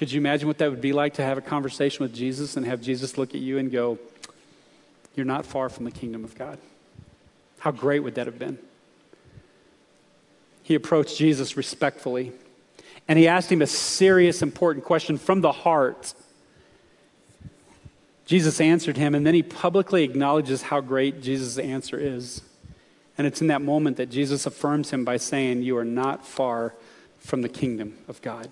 could 0.00 0.10
you 0.10 0.18
imagine 0.18 0.48
what 0.48 0.56
that 0.56 0.70
would 0.70 0.80
be 0.80 0.94
like 0.94 1.12
to 1.16 1.22
have 1.22 1.36
a 1.36 1.42
conversation 1.42 2.02
with 2.02 2.14
Jesus 2.14 2.56
and 2.56 2.64
have 2.64 2.80
Jesus 2.80 3.18
look 3.18 3.34
at 3.34 3.42
you 3.42 3.58
and 3.58 3.70
go, 3.70 3.98
You're 5.14 5.26
not 5.26 5.44
far 5.44 5.68
from 5.68 5.84
the 5.84 5.90
kingdom 5.90 6.24
of 6.24 6.38
God? 6.38 6.56
How 7.58 7.70
great 7.70 8.00
would 8.00 8.14
that 8.14 8.26
have 8.26 8.38
been? 8.38 8.58
He 10.62 10.74
approached 10.74 11.18
Jesus 11.18 11.54
respectfully 11.54 12.32
and 13.08 13.18
he 13.18 13.26
asked 13.26 13.50
him 13.50 13.62
a 13.62 13.66
serious, 13.66 14.42
important 14.42 14.84
question 14.84 15.18
from 15.18 15.40
the 15.40 15.52
heart. 15.52 16.14
Jesus 18.24 18.60
answered 18.60 18.96
him, 18.96 19.14
and 19.14 19.26
then 19.26 19.34
he 19.34 19.42
publicly 19.42 20.04
acknowledges 20.04 20.62
how 20.62 20.80
great 20.80 21.20
Jesus' 21.20 21.58
answer 21.58 21.98
is. 21.98 22.42
And 23.18 23.26
it's 23.26 23.40
in 23.40 23.48
that 23.48 23.60
moment 23.60 23.96
that 23.96 24.10
Jesus 24.10 24.46
affirms 24.46 24.90
him 24.90 25.04
by 25.04 25.16
saying, 25.16 25.62
You 25.62 25.76
are 25.76 25.84
not 25.84 26.24
far 26.24 26.74
from 27.18 27.42
the 27.42 27.48
kingdom 27.48 27.98
of 28.08 28.22
God. 28.22 28.48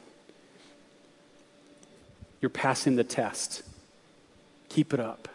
You're 2.40 2.50
passing 2.50 2.96
the 2.96 3.04
test. 3.04 3.62
Keep 4.68 4.92
it 4.92 5.00
up. 5.00 5.28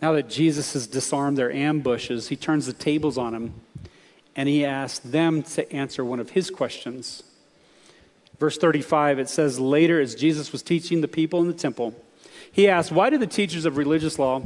Now 0.00 0.12
that 0.12 0.28
Jesus 0.28 0.72
has 0.74 0.86
disarmed 0.86 1.38
their 1.38 1.52
ambushes, 1.52 2.28
he 2.28 2.36
turns 2.36 2.66
the 2.66 2.72
tables 2.72 3.18
on 3.18 3.32
them 3.32 3.54
and 4.34 4.48
he 4.48 4.64
asked 4.64 5.12
them 5.12 5.42
to 5.42 5.70
answer 5.72 6.04
one 6.04 6.20
of 6.20 6.30
his 6.30 6.50
questions. 6.50 7.22
Verse 8.38 8.58
35, 8.58 9.18
it 9.18 9.28
says, 9.28 9.60
Later, 9.60 10.00
as 10.00 10.14
Jesus 10.14 10.52
was 10.52 10.62
teaching 10.62 11.00
the 11.00 11.08
people 11.08 11.40
in 11.40 11.48
the 11.48 11.54
temple, 11.54 11.94
he 12.50 12.68
asked, 12.68 12.90
Why 12.92 13.10
do 13.10 13.18
the 13.18 13.26
teachers 13.26 13.64
of 13.64 13.76
religious 13.76 14.18
law 14.18 14.42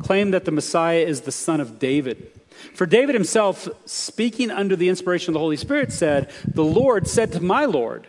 claim 0.00 0.30
that 0.32 0.44
the 0.44 0.50
Messiah 0.50 1.00
is 1.00 1.22
the 1.22 1.32
son 1.32 1.60
of 1.60 1.78
David? 1.78 2.30
For 2.74 2.86
David 2.86 3.14
himself, 3.14 3.68
speaking 3.86 4.50
under 4.50 4.76
the 4.76 4.88
inspiration 4.88 5.30
of 5.30 5.34
the 5.34 5.40
Holy 5.40 5.56
Spirit, 5.56 5.92
said, 5.92 6.30
The 6.46 6.64
Lord 6.64 7.06
said 7.06 7.32
to 7.32 7.42
my 7.42 7.64
Lord, 7.64 8.06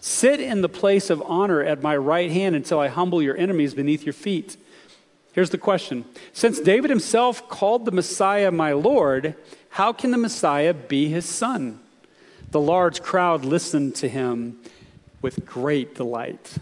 Sit 0.00 0.40
in 0.40 0.60
the 0.60 0.68
place 0.68 1.10
of 1.10 1.22
honor 1.22 1.62
at 1.62 1.82
my 1.82 1.96
right 1.96 2.30
hand 2.30 2.54
until 2.54 2.78
I 2.78 2.88
humble 2.88 3.22
your 3.22 3.36
enemies 3.36 3.74
beneath 3.74 4.04
your 4.04 4.12
feet. 4.12 4.56
Here's 5.32 5.50
the 5.50 5.58
question 5.58 6.04
Since 6.32 6.60
David 6.60 6.90
himself 6.90 7.48
called 7.48 7.84
the 7.84 7.90
Messiah 7.90 8.50
my 8.50 8.72
Lord, 8.72 9.34
how 9.74 9.92
can 9.92 10.12
the 10.12 10.18
Messiah 10.18 10.72
be 10.72 11.08
his 11.08 11.24
son? 11.24 11.80
The 12.52 12.60
large 12.60 13.02
crowd 13.02 13.44
listened 13.44 13.96
to 13.96 14.08
him 14.08 14.60
with 15.20 15.44
great 15.44 15.96
delight. 15.96 16.58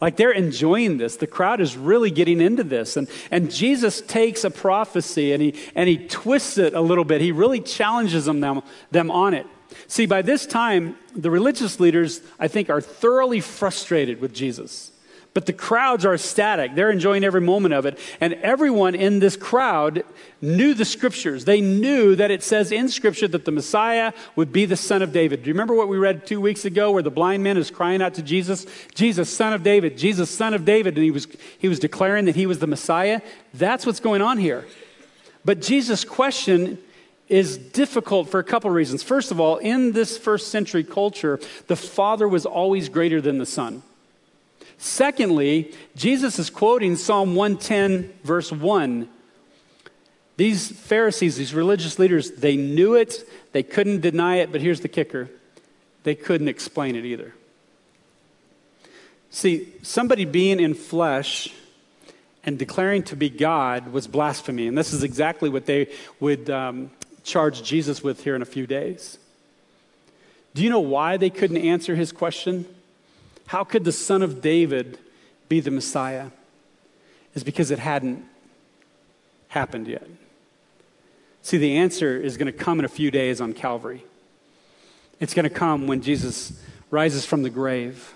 Like 0.00 0.14
they're 0.14 0.30
enjoying 0.30 0.98
this. 0.98 1.16
The 1.16 1.26
crowd 1.26 1.60
is 1.60 1.76
really 1.76 2.12
getting 2.12 2.40
into 2.40 2.62
this. 2.62 2.96
And, 2.96 3.08
and 3.32 3.50
Jesus 3.50 4.02
takes 4.02 4.44
a 4.44 4.52
prophecy 4.52 5.32
and 5.32 5.42
he, 5.42 5.56
and 5.74 5.88
he 5.88 6.06
twists 6.06 6.58
it 6.58 6.74
a 6.74 6.80
little 6.80 7.02
bit. 7.02 7.20
He 7.20 7.32
really 7.32 7.58
challenges 7.60 8.26
them, 8.26 8.38
them, 8.38 8.62
them 8.92 9.10
on 9.10 9.34
it. 9.34 9.48
See, 9.88 10.06
by 10.06 10.22
this 10.22 10.46
time, 10.46 10.94
the 11.16 11.32
religious 11.32 11.80
leaders, 11.80 12.20
I 12.38 12.46
think, 12.46 12.70
are 12.70 12.80
thoroughly 12.80 13.40
frustrated 13.40 14.20
with 14.20 14.32
Jesus. 14.32 14.92
But 15.36 15.44
the 15.44 15.52
crowds 15.52 16.06
are 16.06 16.14
ecstatic. 16.14 16.74
They're 16.74 16.90
enjoying 16.90 17.22
every 17.22 17.42
moment 17.42 17.74
of 17.74 17.84
it. 17.84 17.98
And 18.22 18.32
everyone 18.40 18.94
in 18.94 19.18
this 19.18 19.36
crowd 19.36 20.02
knew 20.40 20.72
the 20.72 20.86
scriptures. 20.86 21.44
They 21.44 21.60
knew 21.60 22.16
that 22.16 22.30
it 22.30 22.42
says 22.42 22.72
in 22.72 22.88
scripture 22.88 23.28
that 23.28 23.44
the 23.44 23.52
Messiah 23.52 24.14
would 24.34 24.50
be 24.50 24.64
the 24.64 24.78
son 24.78 25.02
of 25.02 25.12
David. 25.12 25.42
Do 25.42 25.48
you 25.48 25.52
remember 25.52 25.74
what 25.74 25.88
we 25.88 25.98
read 25.98 26.26
two 26.26 26.40
weeks 26.40 26.64
ago 26.64 26.90
where 26.90 27.02
the 27.02 27.10
blind 27.10 27.42
man 27.42 27.58
is 27.58 27.70
crying 27.70 28.00
out 28.00 28.14
to 28.14 28.22
Jesus, 28.22 28.64
Jesus, 28.94 29.28
son 29.28 29.52
of 29.52 29.62
David, 29.62 29.98
Jesus, 29.98 30.30
son 30.30 30.54
of 30.54 30.64
David? 30.64 30.94
And 30.94 31.04
he 31.04 31.10
was, 31.10 31.28
he 31.58 31.68
was 31.68 31.80
declaring 31.80 32.24
that 32.24 32.34
he 32.34 32.46
was 32.46 32.60
the 32.60 32.66
Messiah. 32.66 33.20
That's 33.52 33.84
what's 33.84 34.00
going 34.00 34.22
on 34.22 34.38
here. 34.38 34.64
But 35.44 35.60
Jesus' 35.60 36.02
question 36.02 36.78
is 37.28 37.58
difficult 37.58 38.30
for 38.30 38.40
a 38.40 38.44
couple 38.44 38.70
reasons. 38.70 39.02
First 39.02 39.30
of 39.30 39.38
all, 39.38 39.58
in 39.58 39.92
this 39.92 40.16
first 40.16 40.48
century 40.48 40.82
culture, 40.82 41.38
the 41.66 41.76
Father 41.76 42.26
was 42.26 42.46
always 42.46 42.88
greater 42.88 43.20
than 43.20 43.36
the 43.36 43.44
Son. 43.44 43.82
Secondly, 44.78 45.72
Jesus 45.94 46.38
is 46.38 46.50
quoting 46.50 46.96
Psalm 46.96 47.34
110, 47.34 48.12
verse 48.22 48.52
1. 48.52 49.08
These 50.36 50.70
Pharisees, 50.70 51.36
these 51.36 51.54
religious 51.54 51.98
leaders, 51.98 52.32
they 52.32 52.56
knew 52.56 52.94
it, 52.94 53.26
they 53.52 53.62
couldn't 53.62 54.00
deny 54.00 54.36
it, 54.36 54.52
but 54.52 54.60
here's 54.60 54.80
the 54.80 54.88
kicker 54.88 55.30
they 56.02 56.14
couldn't 56.14 56.46
explain 56.46 56.94
it 56.94 57.04
either. 57.04 57.34
See, 59.30 59.72
somebody 59.82 60.24
being 60.24 60.60
in 60.60 60.74
flesh 60.74 61.52
and 62.44 62.56
declaring 62.58 63.02
to 63.04 63.16
be 63.16 63.28
God 63.28 63.92
was 63.92 64.06
blasphemy, 64.06 64.68
and 64.68 64.78
this 64.78 64.92
is 64.92 65.02
exactly 65.02 65.48
what 65.48 65.66
they 65.66 65.88
would 66.20 66.48
um, 66.48 66.90
charge 67.24 67.62
Jesus 67.64 68.04
with 68.04 68.22
here 68.22 68.36
in 68.36 68.42
a 68.42 68.46
few 68.46 68.68
days. 68.68 69.18
Do 70.54 70.62
you 70.62 70.70
know 70.70 70.80
why 70.80 71.16
they 71.16 71.28
couldn't 71.28 71.56
answer 71.56 71.96
his 71.96 72.12
question? 72.12 72.66
How 73.46 73.64
could 73.64 73.84
the 73.84 73.92
son 73.92 74.22
of 74.22 74.40
David 74.40 74.98
be 75.48 75.60
the 75.60 75.70
Messiah? 75.70 76.30
Is 77.34 77.44
because 77.44 77.70
it 77.70 77.78
hadn't 77.78 78.24
happened 79.48 79.88
yet. 79.88 80.06
See, 81.42 81.58
the 81.58 81.76
answer 81.76 82.16
is 82.16 82.36
going 82.36 82.52
to 82.52 82.58
come 82.58 82.78
in 82.78 82.84
a 82.84 82.88
few 82.88 83.10
days 83.10 83.40
on 83.40 83.52
Calvary. 83.52 84.04
It's 85.20 85.34
going 85.34 85.44
to 85.44 85.50
come 85.50 85.86
when 85.86 86.02
Jesus 86.02 86.52
rises 86.90 87.24
from 87.24 87.42
the 87.42 87.50
grave. 87.50 88.14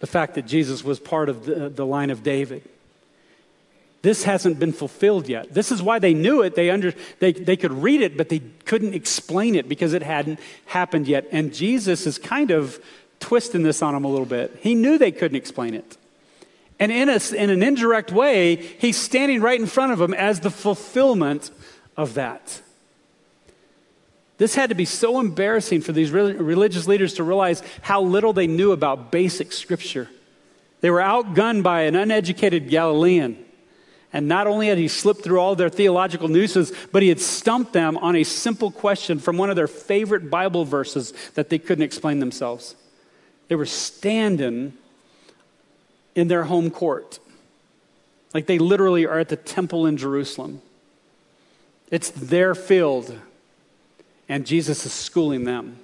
The 0.00 0.06
fact 0.06 0.34
that 0.34 0.46
Jesus 0.46 0.84
was 0.84 1.00
part 1.00 1.28
of 1.28 1.46
the, 1.46 1.68
the 1.68 1.86
line 1.86 2.10
of 2.10 2.22
David 2.22 2.68
this 4.06 4.22
hasn't 4.22 4.60
been 4.60 4.72
fulfilled 4.72 5.28
yet. 5.28 5.52
This 5.52 5.72
is 5.72 5.82
why 5.82 5.98
they 5.98 6.14
knew 6.14 6.42
it. 6.42 6.54
They, 6.54 6.70
under, 6.70 6.94
they, 7.18 7.32
they 7.32 7.56
could 7.56 7.72
read 7.72 8.02
it, 8.02 8.16
but 8.16 8.28
they 8.28 8.38
couldn't 8.64 8.94
explain 8.94 9.56
it 9.56 9.68
because 9.68 9.94
it 9.94 10.02
hadn't 10.04 10.38
happened 10.66 11.08
yet. 11.08 11.26
And 11.32 11.52
Jesus 11.52 12.06
is 12.06 12.16
kind 12.16 12.52
of 12.52 12.80
twisting 13.26 13.64
this 13.64 13.82
on 13.82 13.92
them 13.92 14.04
a 14.04 14.08
little 14.08 14.24
bit. 14.24 14.56
He 14.60 14.76
knew 14.76 14.98
they 14.98 15.10
couldn't 15.10 15.34
explain 15.34 15.74
it. 15.74 15.96
And 16.78 16.92
in, 16.92 17.08
a, 17.08 17.18
in 17.34 17.50
an 17.50 17.60
indirect 17.60 18.12
way, 18.12 18.54
he's 18.54 18.96
standing 18.96 19.40
right 19.40 19.58
in 19.58 19.66
front 19.66 19.90
of 19.90 19.98
them 19.98 20.14
as 20.14 20.38
the 20.38 20.50
fulfillment 20.50 21.50
of 21.96 22.14
that. 22.14 22.62
This 24.38 24.54
had 24.54 24.68
to 24.68 24.76
be 24.76 24.84
so 24.84 25.18
embarrassing 25.18 25.80
for 25.80 25.90
these 25.90 26.12
religious 26.12 26.86
leaders 26.86 27.14
to 27.14 27.24
realize 27.24 27.64
how 27.82 28.00
little 28.00 28.32
they 28.32 28.46
knew 28.46 28.70
about 28.70 29.10
basic 29.10 29.50
scripture. 29.50 30.08
They 30.80 30.90
were 30.90 31.00
outgunned 31.00 31.64
by 31.64 31.82
an 31.82 31.96
uneducated 31.96 32.68
Galilean. 32.68 33.44
And 34.12 34.28
not 34.28 34.46
only 34.46 34.68
had 34.68 34.78
he 34.78 34.86
slipped 34.86 35.24
through 35.24 35.40
all 35.40 35.56
their 35.56 35.68
theological 35.68 36.28
nooses, 36.28 36.72
but 36.92 37.02
he 37.02 37.08
had 37.08 37.20
stumped 37.20 37.72
them 37.72 37.96
on 37.96 38.14
a 38.14 38.22
simple 38.22 38.70
question 38.70 39.18
from 39.18 39.36
one 39.36 39.50
of 39.50 39.56
their 39.56 39.66
favorite 39.66 40.30
Bible 40.30 40.64
verses 40.64 41.12
that 41.34 41.48
they 41.48 41.58
couldn't 41.58 41.82
explain 41.82 42.20
themselves. 42.20 42.76
They 43.48 43.54
were 43.54 43.66
standing 43.66 44.74
in 46.14 46.28
their 46.28 46.44
home 46.44 46.70
court. 46.70 47.18
Like 48.34 48.46
they 48.46 48.58
literally 48.58 49.06
are 49.06 49.18
at 49.18 49.28
the 49.28 49.36
temple 49.36 49.86
in 49.86 49.96
Jerusalem. 49.96 50.60
It's 51.90 52.10
their 52.10 52.54
field, 52.54 53.16
and 54.28 54.44
Jesus 54.44 54.84
is 54.84 54.92
schooling 54.92 55.44
them. 55.44 55.78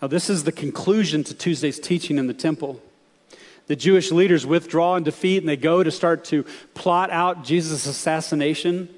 Now, 0.00 0.08
this 0.08 0.28
is 0.28 0.44
the 0.44 0.52
conclusion 0.52 1.24
to 1.24 1.34
Tuesday's 1.34 1.78
teaching 1.78 2.18
in 2.18 2.26
the 2.26 2.34
temple. 2.34 2.80
The 3.66 3.76
Jewish 3.76 4.10
leaders 4.10 4.44
withdraw 4.44 4.96
in 4.96 5.02
defeat 5.02 5.38
and 5.38 5.48
they 5.48 5.56
go 5.56 5.82
to 5.82 5.90
start 5.90 6.24
to 6.26 6.44
plot 6.74 7.10
out 7.10 7.44
Jesus' 7.44 7.86
assassination. 7.86 8.90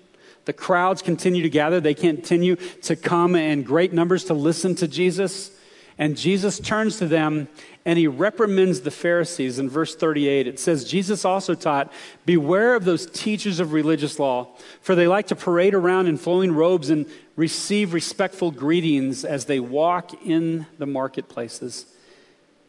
The 0.46 0.52
crowds 0.52 1.02
continue 1.02 1.42
to 1.42 1.50
gather. 1.50 1.80
They 1.80 1.94
continue 1.94 2.56
to 2.56 2.96
come 2.96 3.36
in 3.36 3.62
great 3.62 3.92
numbers 3.92 4.24
to 4.24 4.34
listen 4.34 4.74
to 4.76 4.88
Jesus. 4.88 5.55
And 5.98 6.16
Jesus 6.16 6.60
turns 6.60 6.98
to 6.98 7.06
them 7.06 7.48
and 7.86 7.98
he 7.98 8.06
reprimands 8.06 8.80
the 8.80 8.90
Pharisees 8.90 9.58
in 9.58 9.70
verse 9.70 9.94
38. 9.94 10.46
It 10.46 10.58
says, 10.58 10.84
Jesus 10.84 11.24
also 11.24 11.54
taught, 11.54 11.92
Beware 12.26 12.74
of 12.74 12.84
those 12.84 13.06
teachers 13.06 13.60
of 13.60 13.72
religious 13.72 14.18
law, 14.18 14.48
for 14.80 14.94
they 14.94 15.06
like 15.06 15.28
to 15.28 15.36
parade 15.36 15.72
around 15.72 16.08
in 16.08 16.18
flowing 16.18 16.52
robes 16.52 16.90
and 16.90 17.06
receive 17.36 17.94
respectful 17.94 18.50
greetings 18.50 19.24
as 19.24 19.44
they 19.44 19.60
walk 19.60 20.26
in 20.26 20.66
the 20.78 20.86
marketplaces 20.86 21.86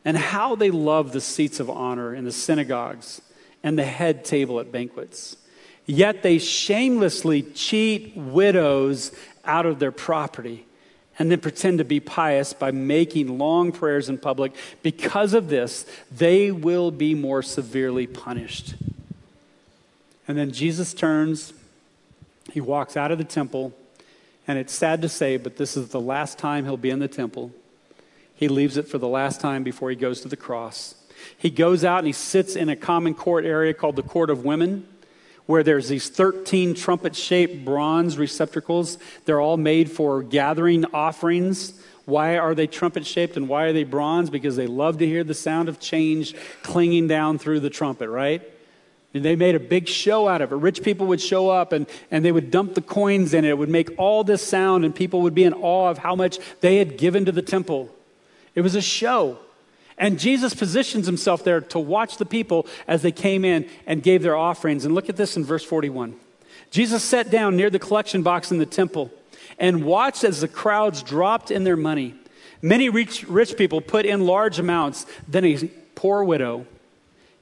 and 0.06 0.18
how 0.18 0.56
they 0.56 0.72
love 0.72 1.12
the 1.12 1.20
seats 1.20 1.60
of 1.60 1.70
honor 1.70 2.14
in 2.14 2.24
the 2.24 2.32
synagogues 2.32 3.22
and 3.64 3.78
the 3.78 3.84
head 3.84 4.24
table 4.24 4.60
at 4.60 4.72
banquets. 4.72 5.36
Yet 5.86 6.22
they 6.22 6.38
shamelessly 6.38 7.42
cheat 7.42 8.16
widows 8.16 9.12
out 9.44 9.66
of 9.66 9.80
their 9.80 9.92
property 9.92 10.67
and 11.20 11.32
then 11.32 11.40
pretend 11.40 11.80
to 11.80 11.86
be 11.86 12.00
pious 12.00 12.54
by 12.54 12.72
making 12.72 13.38
long 13.38 13.72
prayers 13.72 14.10
in 14.10 14.18
public. 14.18 14.54
Because 14.84 15.34
of 15.34 15.50
this, 15.50 15.86
they 16.12 16.52
will 16.52 16.92
be 16.92 17.16
more 17.16 17.42
severely 17.42 18.06
punished. 18.06 18.76
And 20.28 20.38
then 20.38 20.52
Jesus 20.52 20.94
turns, 20.94 21.54
he 22.52 22.62
walks 22.62 22.96
out 22.96 23.12
of 23.12 23.18
the 23.18 23.24
temple, 23.24 23.74
and 24.48 24.60
it's 24.60 24.74
sad 24.74 25.02
to 25.02 25.10
say, 25.10 25.38
but 25.38 25.58
this 25.58 25.76
is 25.76 25.90
the 25.90 26.02
last 26.02 26.38
time 26.38 26.66
he'll 26.66 26.78
be 26.78 26.90
in 26.90 27.00
the 27.00 27.08
temple. 27.08 27.52
He 28.36 28.48
leaves 28.48 28.78
it 28.78 28.88
for 28.88 28.98
the 28.98 29.08
last 29.08 29.42
time 29.42 29.64
before 29.64 29.90
he 29.90 29.96
goes 29.96 30.22
to 30.22 30.28
the 30.28 30.38
cross. 30.38 30.96
He 31.38 31.50
goes 31.50 31.84
out 31.84 32.00
and 32.00 32.08
he 32.08 32.14
sits 32.14 32.56
in 32.56 32.70
a 32.70 32.76
common 32.76 33.16
court 33.16 33.46
area 33.46 33.74
called 33.74 33.96
the 33.96 34.04
Court 34.04 34.30
of 34.30 34.46
Women 34.46 34.88
where 35.48 35.64
there's 35.64 35.88
these 35.88 36.10
13 36.10 36.76
trumpet 36.76 37.16
shaped 37.16 37.66
bronze 37.66 38.18
receptacles. 38.18 38.98
They're 39.26 39.42
all 39.42 39.58
made 39.58 39.90
for 39.90 40.22
gathering 40.22 40.86
offerings. 40.94 41.74
Why 42.06 42.38
are 42.38 42.54
they 42.54 42.68
trumpet 42.68 43.06
shaped 43.06 43.36
and 43.36 43.50
why 43.50 43.64
are 43.64 43.74
they 43.74 43.84
bronze? 43.84 44.30
Because 44.30 44.56
they 44.56 44.68
love 44.68 45.00
to 45.00 45.06
hear 45.06 45.24
the 45.24 45.34
sound 45.34 45.68
of 45.68 45.80
change 45.80 46.36
clinging 46.64 47.08
down 47.08 47.38
through 47.38 47.62
the 47.62 47.70
trumpet, 47.70 48.10
right? 48.10 48.42
And 49.14 49.26
they 49.26 49.36
made 49.36 49.56
a 49.56 49.60
big 49.60 49.88
show 49.88 50.28
out 50.28 50.42
of 50.42 50.52
it. 50.52 50.56
Rich 50.56 50.84
people 50.84 51.08
would 51.08 51.22
show 51.22 51.50
up 51.50 51.72
and, 51.72 51.88
and 52.12 52.24
they 52.24 52.32
would 52.32 52.52
dump 52.52 52.76
the 52.76 52.82
coins 52.82 53.34
in 53.34 53.46
it. 53.46 53.50
It 53.50 53.58
would 53.58 53.70
make 53.70 53.90
all 53.98 54.24
this 54.24 54.46
sound, 54.46 54.86
and 54.86 54.94
people 54.94 55.22
would 55.24 55.34
be 55.34 55.44
in 55.44 55.54
awe 55.54 55.90
of 55.90 55.98
how 55.98 56.16
much 56.16 56.40
they 56.60 56.78
had 56.78 56.98
given 56.98 57.26
to 57.26 57.32
the 57.32 57.42
temple. 57.42 57.90
It 58.54 58.62
was 58.62 58.76
a 58.76 58.82
show. 58.82 59.40
And 59.98 60.20
Jesus 60.20 60.54
positions 60.54 61.08
himself 61.08 61.44
there 61.44 61.62
to 61.62 61.80
watch 61.80 62.18
the 62.18 62.26
people 62.26 62.68
as 62.88 63.02
they 63.02 63.12
came 63.12 63.44
in 63.44 63.68
and 63.88 64.04
gave 64.04 64.22
their 64.22 64.36
offerings. 64.36 64.86
And 64.86 64.94
look 64.94 65.10
at 65.10 65.16
this 65.16 65.36
in 65.36 65.44
verse 65.44 65.64
41. 65.64 66.16
Jesus 66.70 67.04
sat 67.04 67.32
down 67.32 67.56
near 67.56 67.70
the 67.70 67.80
collection 67.80 68.22
box 68.22 68.52
in 68.52 68.58
the 68.58 68.66
temple 68.66 69.12
and 69.58 69.84
watched 69.84 70.24
as 70.24 70.42
the 70.42 70.48
crowds 70.48 71.02
dropped 71.02 71.50
in 71.50 71.64
their 71.64 71.78
money. 71.78 72.14
Many 72.62 72.90
rich, 72.90 73.28
rich 73.28 73.58
people 73.58 73.82
put 73.82 74.06
in 74.06 74.26
large 74.26 74.60
amounts. 74.60 75.06
Then 75.28 75.46
a 75.46 75.68
poor 75.96 76.24
widow 76.24 76.68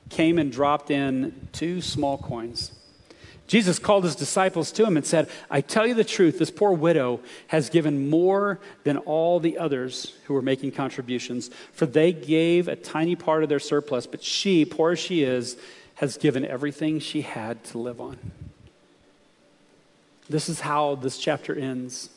came 0.10 0.38
and 0.38 0.52
dropped 0.52 0.92
in 0.92 1.50
two 1.52 1.82
small 1.82 2.18
coins. 2.18 2.72
Jesus 3.48 3.78
called 3.78 4.04
his 4.04 4.16
disciples 4.16 4.72
to 4.72 4.86
him 4.86 4.98
and 4.98 5.06
said, 5.06 5.30
I 5.52 5.62
tell 5.62 5.86
you 5.86 5.94
the 5.94 6.04
truth, 6.04 6.40
this 6.40 6.50
poor 6.50 6.72
widow 6.72 7.20
has 7.48 7.70
given 7.70 8.10
more 8.10 8.60
than 8.84 8.98
all 8.98 9.40
the 9.40 9.58
others 9.58 10.16
who 10.26 10.34
were 10.34 10.42
making 10.42 10.72
contributions, 10.72 11.52
for 11.72 11.86
they 11.86 12.12
gave 12.12 12.68
a 12.68 12.76
tiny 12.76 13.16
part 13.16 13.44
of 13.44 13.50
their 13.50 13.60
surplus, 13.60 14.08
but 14.08 14.24
she, 14.24 14.66
poor 14.66 14.94
as 14.94 15.00
she 15.00 15.22
is, 15.22 15.58
has 15.96 16.18
given 16.18 16.44
everything 16.44 17.00
she 17.00 17.22
had 17.22 17.64
to 17.66 17.78
live 17.78 18.02
on. 18.02 18.18
This 20.28 20.50
is 20.50 20.62
how 20.62 20.96
this 20.96 21.20
chapter 21.20 21.56
ends 21.56 22.10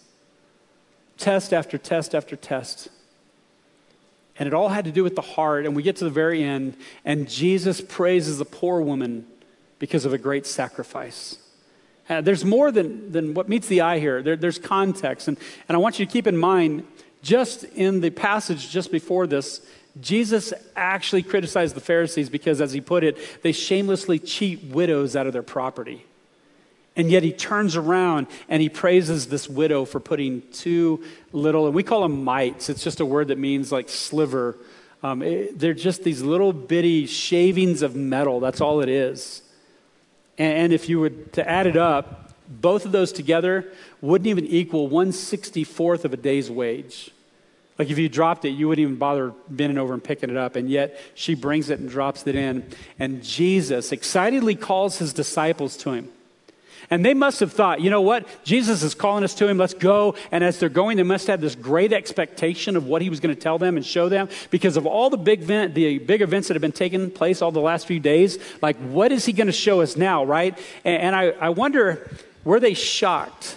test 1.19 1.53
after 1.53 1.77
test 1.77 2.15
after 2.15 2.37
test. 2.37 2.89
And 4.39 4.47
it 4.47 4.55
all 4.55 4.69
had 4.69 4.85
to 4.85 4.93
do 4.93 5.03
with 5.03 5.17
the 5.17 5.23
heart. 5.23 5.67
And 5.67 5.75
we 5.75 5.83
get 5.83 5.97
to 5.97 6.05
the 6.05 6.11
very 6.11 6.43
end, 6.43 6.77
and 7.05 7.29
Jesus 7.29 7.81
praises 7.81 8.39
the 8.39 8.45
poor 8.45 8.81
woman 8.81 9.27
because 9.79 10.05
of 10.05 10.13
a 10.13 10.19
great 10.19 10.47
sacrifice. 10.47 11.39
Uh, 12.09 12.21
there's 12.21 12.45
more 12.45 12.73
than, 12.73 13.13
than 13.13 13.35
what 13.35 13.49
meets 13.49 13.69
the 13.69 13.83
eye 13.83 13.99
here. 13.99 14.23
There, 14.23 14.37
there's 14.37 14.59
context. 14.59 15.29
And, 15.29 15.37
and 15.69 15.77
I 15.77 15.79
want 15.79 15.99
you 15.99 16.07
to 16.07 16.13
keep 16.13 16.27
in 16.27 16.37
mind, 16.37 16.87
just 17.23 17.65
in 17.65 18.01
the 18.01 18.11
passage 18.11 18.71
just 18.71 18.91
before 18.91 19.27
this, 19.27 19.61
Jesus 20.01 20.53
actually 20.77 21.23
criticized 21.23 21.75
the 21.75 21.81
Pharisees 21.81 22.31
because, 22.31 22.61
as 22.61 22.73
he 22.73 22.81
put 22.81 23.05
it, 23.05 23.43
they 23.43 23.53
shamelessly 23.53 24.19
cheat 24.19 24.65
widows 24.65 25.17
out 25.17 25.27
of 25.27 25.33
their 25.33 25.43
property. 25.43 26.05
And 26.97 27.11
yet 27.11 27.23
he 27.23 27.33
turns 27.33 27.77
around 27.77 28.27
and 28.49 28.63
he 28.63 28.69
praises 28.69 29.29
this 29.29 29.49
widow 29.49 29.85
for 29.85 30.01
putting 30.01 30.43
too 30.53 31.05
little, 31.33 31.67
and 31.67 31.75
we 31.75 31.83
call 31.83 32.03
them 32.03 32.25
mites. 32.25 32.69
It's 32.69 32.83
just 32.83 33.01
a 33.01 33.07
word 33.07 33.29
that 33.29 33.39
means 33.39 33.71
like 33.71 33.89
sliver. 33.89 34.57
Um, 35.03 35.23
it, 35.23 35.59
they're 35.59 35.75
just 35.75 36.03
these 36.03 36.23
little 36.23 36.53
bitty 36.53 37.07
shavings 37.07 37.83
of 37.83 37.95
metal. 37.95 38.41
That's 38.41 38.61
all 38.61 38.81
it 38.81 38.89
is. 38.89 39.43
And 40.39 40.73
if 40.73 40.89
you 40.89 41.01
were 41.01 41.11
to 41.11 41.49
add 41.49 41.67
it 41.67 41.77
up, 41.77 42.33
both 42.49 42.87
of 42.87 42.93
those 42.93 43.13
together 43.13 43.71
wouldn't 44.01 44.29
even 44.29 44.47
equal 44.47 44.89
164th 44.89 46.05
of 46.05 46.13
a 46.13 46.17
day's 46.17 46.51
wage. 46.51 47.11
Like 47.79 47.91
if 47.91 47.99
you 47.99 48.09
dropped 48.09 48.45
it, 48.45 48.51
you 48.51 48.69
wouldn't 48.69 48.83
even 48.83 48.97
bother 48.97 49.33
bending 49.49 49.79
over 49.79 49.95
and 49.95 50.03
picking 50.03 50.31
it 50.31 50.37
up. 50.37 50.57
And 50.57 50.69
yet 50.69 50.99
she 51.15 51.35
brings 51.35 51.71
it 51.71 51.79
and 51.79 51.89
drops 51.89 52.27
it 52.27 52.35
in. 52.35 52.67
And 52.99 53.23
Jesus 53.23 53.93
excitedly 53.93 54.55
calls 54.55 54.99
his 54.99 55.13
disciples 55.13 55.77
to 55.79 55.93
him. 55.93 56.09
And 56.91 57.05
they 57.05 57.13
must 57.13 57.41
have 57.41 57.53
thought, 57.53 57.83
you 57.83 57.91
know 57.91 58.01
what? 58.01 58.27
Jesus 58.45 58.83
is 58.83 58.95
calling 58.95 59.23
us 59.23 59.35
to 59.35 59.47
him. 59.47 59.59
Let's 59.59 59.75
go. 59.75 60.15
And 60.33 60.43
as 60.43 60.59
they're 60.59 60.71
going, 60.71 60.97
they 60.97 61.03
must 61.03 61.27
have 61.27 61.41
this 61.41 61.55
great 61.55 61.93
expectation 61.93 62.77
of 62.77 62.87
what 62.87 63.03
he 63.03 63.11
was 63.11 63.21
going 63.21 63.35
to 63.35 63.41
tell 63.41 63.59
them 63.59 63.77
and 63.77 63.85
show 63.85 64.09
them 64.09 64.31
because 64.51 64.79
of 64.79 64.87
all 64.87 65.11
the 65.11 65.19
big, 65.19 65.43
event, 65.43 65.75
the 65.75 65.99
big 65.99 66.23
events 66.23 66.49
that 66.49 66.55
have 66.55 66.63
been 66.63 66.73
taking 66.73 67.11
place 67.11 67.43
all 67.43 67.53
the 67.53 67.61
last 67.61 67.87
few 67.87 68.01
days. 68.01 68.39
Like, 68.63 68.77
what 68.77 69.13
is 69.13 69.27
he 69.27 69.35
going 69.35 69.49
to 69.49 69.53
show 69.53 69.83
us 69.83 69.97
now, 69.97 70.25
right? 70.25 70.57
And, 70.83 71.03
and 71.03 71.17
I, 71.17 71.29
I 71.33 71.49
wonder, 71.51 72.09
were 72.43 72.59
they 72.59 72.75
shocked 72.75 73.57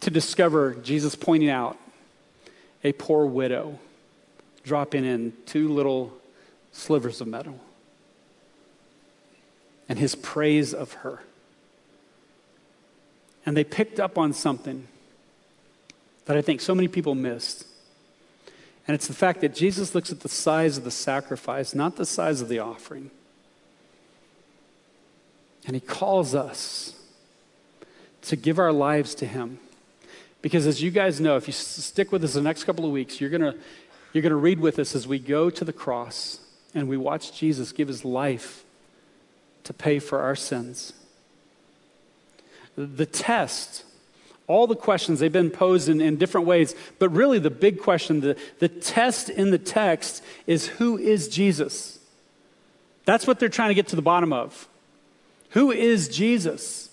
to 0.00 0.08
discover 0.08 0.74
Jesus 0.74 1.14
pointing 1.14 1.50
out 1.50 1.76
a 2.82 2.92
poor 2.92 3.26
widow 3.26 3.78
dropping 4.64 5.04
in 5.04 5.34
two 5.44 5.68
little 5.68 6.16
slivers 6.72 7.20
of 7.20 7.26
metal 7.28 7.60
and 9.86 9.98
his 9.98 10.14
praise 10.14 10.72
of 10.72 10.94
her? 10.94 11.20
And 13.46 13.56
they 13.56 13.64
picked 13.64 14.00
up 14.00 14.18
on 14.18 14.32
something 14.32 14.88
that 16.26 16.36
I 16.36 16.42
think 16.42 16.60
so 16.60 16.74
many 16.74 16.88
people 16.88 17.14
missed. 17.14 17.64
And 18.86 18.94
it's 18.94 19.06
the 19.06 19.14
fact 19.14 19.40
that 19.40 19.54
Jesus 19.54 19.94
looks 19.94 20.10
at 20.10 20.20
the 20.20 20.28
size 20.28 20.76
of 20.76 20.84
the 20.84 20.90
sacrifice, 20.90 21.74
not 21.74 21.96
the 21.96 22.04
size 22.04 22.40
of 22.40 22.48
the 22.48 22.58
offering. 22.58 23.10
And 25.64 25.74
he 25.74 25.80
calls 25.80 26.34
us 26.34 26.94
to 28.22 28.36
give 28.36 28.58
our 28.58 28.72
lives 28.72 29.14
to 29.16 29.26
him. 29.26 29.58
Because 30.42 30.66
as 30.66 30.82
you 30.82 30.90
guys 30.90 31.20
know, 31.20 31.36
if 31.36 31.46
you 31.46 31.52
stick 31.52 32.12
with 32.12 32.22
us 32.22 32.34
the 32.34 32.40
next 32.40 32.64
couple 32.64 32.84
of 32.84 32.90
weeks, 32.90 33.20
you're 33.20 33.30
going 33.30 33.54
you're 34.12 34.22
going 34.22 34.30
to 34.30 34.36
read 34.36 34.60
with 34.60 34.78
us 34.78 34.94
as 34.94 35.06
we 35.06 35.18
go 35.18 35.50
to 35.50 35.64
the 35.64 35.72
cross 35.72 36.40
and 36.74 36.88
we 36.88 36.96
watch 36.96 37.38
Jesus 37.38 37.72
give 37.72 37.88
his 37.88 38.04
life 38.04 38.64
to 39.64 39.74
pay 39.74 39.98
for 39.98 40.20
our 40.20 40.36
sins 40.36 40.92
the 42.76 43.06
test, 43.06 43.84
all 44.46 44.66
the 44.66 44.76
questions, 44.76 45.18
they've 45.18 45.32
been 45.32 45.50
posed 45.50 45.88
in, 45.88 46.00
in 46.00 46.16
different 46.16 46.46
ways, 46.46 46.74
but 46.98 47.08
really 47.10 47.38
the 47.38 47.50
big 47.50 47.80
question, 47.80 48.20
the, 48.20 48.36
the 48.58 48.68
test 48.68 49.28
in 49.28 49.50
the 49.50 49.58
text 49.58 50.22
is 50.46 50.66
who 50.66 50.96
is 50.96 51.28
Jesus? 51.28 51.98
That's 53.04 53.26
what 53.26 53.40
they're 53.40 53.48
trying 53.48 53.70
to 53.70 53.74
get 53.74 53.88
to 53.88 53.96
the 53.96 54.02
bottom 54.02 54.32
of. 54.32 54.68
Who 55.50 55.70
is 55.70 56.08
Jesus? 56.08 56.90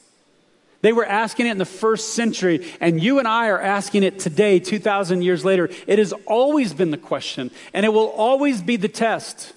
They 0.82 0.94
were 0.94 1.06
asking 1.06 1.48
it 1.48 1.52
in 1.52 1.58
the 1.58 1.66
first 1.66 2.14
century, 2.14 2.68
and 2.82 3.02
you 3.02 3.20
and 3.20 3.28
I 3.28 3.48
are 3.48 3.62
asking 3.62 4.04
it 4.04 4.20
today, 4.20 4.60
2,000 4.60 5.22
years 5.22 5.46
later. 5.46 5.70
It 5.88 5.98
has 5.98 6.14
always 6.26 6.74
been 6.74 6.92
the 6.92 6.98
question, 6.98 7.52
and 7.74 7.86
it 7.86 7.90
will 7.90 8.10
always 8.10 8.62
be 8.62 8.76
the 8.76 8.90
test. 8.90 9.54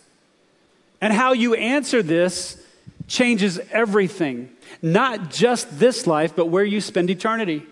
And 1.01 1.13
how 1.13 1.33
you 1.33 1.55
answer 1.55 2.03
this 2.03 2.63
changes 3.09 3.59
everything. 3.71 4.51
Not 4.83 5.31
just 5.31 5.79
this 5.79 6.07
life, 6.07 6.35
but 6.37 6.47
where 6.47 6.65
you 6.65 6.81
spend 6.81 7.11
eternity. 7.11 7.63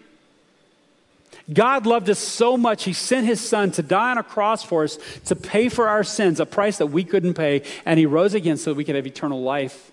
God 1.52 1.84
loved 1.84 2.08
us 2.08 2.18
so 2.18 2.56
much, 2.56 2.84
He 2.84 2.92
sent 2.92 3.26
His 3.26 3.40
Son 3.40 3.70
to 3.72 3.82
die 3.82 4.12
on 4.12 4.18
a 4.18 4.22
cross 4.22 4.62
for 4.62 4.84
us, 4.84 4.98
to 5.26 5.36
pay 5.36 5.68
for 5.68 5.88
our 5.88 6.04
sins, 6.04 6.40
a 6.40 6.46
price 6.46 6.78
that 6.78 6.86
we 6.86 7.04
couldn't 7.04 7.34
pay, 7.34 7.62
and 7.84 7.98
He 7.98 8.06
rose 8.06 8.34
again 8.34 8.56
so 8.56 8.70
that 8.70 8.76
we 8.76 8.84
could 8.84 8.94
have 8.94 9.06
eternal 9.06 9.42
life. 9.42 9.92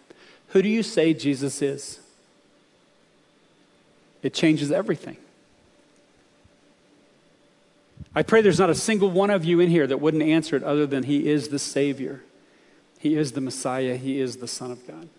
Who 0.50 0.62
do 0.62 0.70
you 0.70 0.84
say 0.84 1.14
Jesus 1.14 1.62
is? 1.62 2.00
It 4.22 4.34
changes 4.34 4.72
everything. 4.72 5.18
I 8.14 8.24
pray 8.24 8.42
there's 8.42 8.60
not 8.60 8.70
a 8.70 8.76
single 8.76 9.10
one 9.10 9.30
of 9.30 9.46
you 9.46 9.60
in 9.60 9.70
here 9.70 9.88
that 9.88 10.02
wouldn't 10.02 10.24
answer 10.24 10.56
it 10.56 10.64
other 10.64 10.86
than 10.86 11.04
He 11.04 11.28
is 11.28 11.50
the 11.50 11.60
Savior, 11.60 12.24
He 13.00 13.16
is 13.16 13.34
the 13.34 13.42
Messiah, 13.42 13.98
He 13.98 14.20
is 14.20 14.38
the 14.38 14.48
Son 14.48 14.72
of 14.72 14.86
God. 14.88 15.10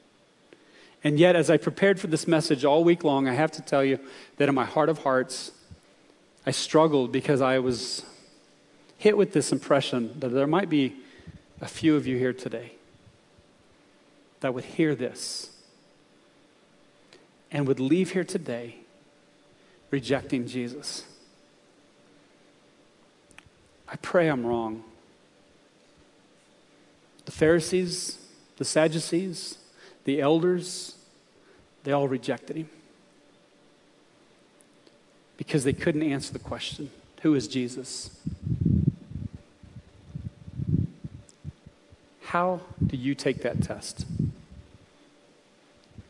And 1.05 1.19
yet, 1.19 1.35
as 1.35 1.51
I 1.51 1.57
prepared 1.57 1.99
for 1.99 2.07
this 2.07 2.29
message 2.29 2.65
all 2.65 2.85
week 2.85 3.03
long, 3.03 3.29
I 3.29 3.35
have 3.35 3.51
to 3.53 3.63
tell 3.63 3.85
you 3.85 3.99
that 4.37 4.49
in 4.49 4.55
my 4.55 4.65
heart 4.65 4.89
of 4.89 4.99
hearts, 4.99 5.51
I 6.47 6.53
struggled 6.53 7.11
because 7.11 7.41
I 7.41 7.59
was 7.59 8.05
hit 8.99 9.17
with 9.17 9.33
this 9.33 9.51
impression 9.51 10.19
that 10.21 10.29
there 10.29 10.47
might 10.47 10.69
be 10.69 10.95
a 11.61 11.67
few 11.67 11.97
of 11.97 12.07
you 12.07 12.19
here 12.19 12.33
today 12.33 12.73
that 14.41 14.55
would 14.55 14.65
hear 14.65 14.95
this 14.95 15.51
and 17.51 17.67
would 17.67 17.81
leave 17.81 18.13
here 18.13 18.25
today 18.25 18.77
rejecting 19.91 20.47
Jesus. 20.47 21.05
I 23.89 23.97
pray 23.97 24.29
I'm 24.29 24.47
wrong. 24.47 24.85
The 27.25 27.33
Pharisees, 27.33 28.19
the 28.57 28.65
Sadducees, 28.65 29.59
the 30.05 30.21
elders, 30.21 30.97
they 31.85 31.93
all 31.93 32.09
rejected 32.09 32.57
him 32.57 32.71
because 35.37 35.65
they 35.65 35.73
couldn't 35.73 36.03
answer 36.03 36.33
the 36.33 36.39
question 36.39 36.91
Who 37.23 37.35
is 37.35 37.49
Jesus? 37.49 38.19
How 42.23 42.61
do 42.87 42.97
you 42.97 43.15
take 43.15 43.43
that 43.43 43.63
test? 43.63 44.07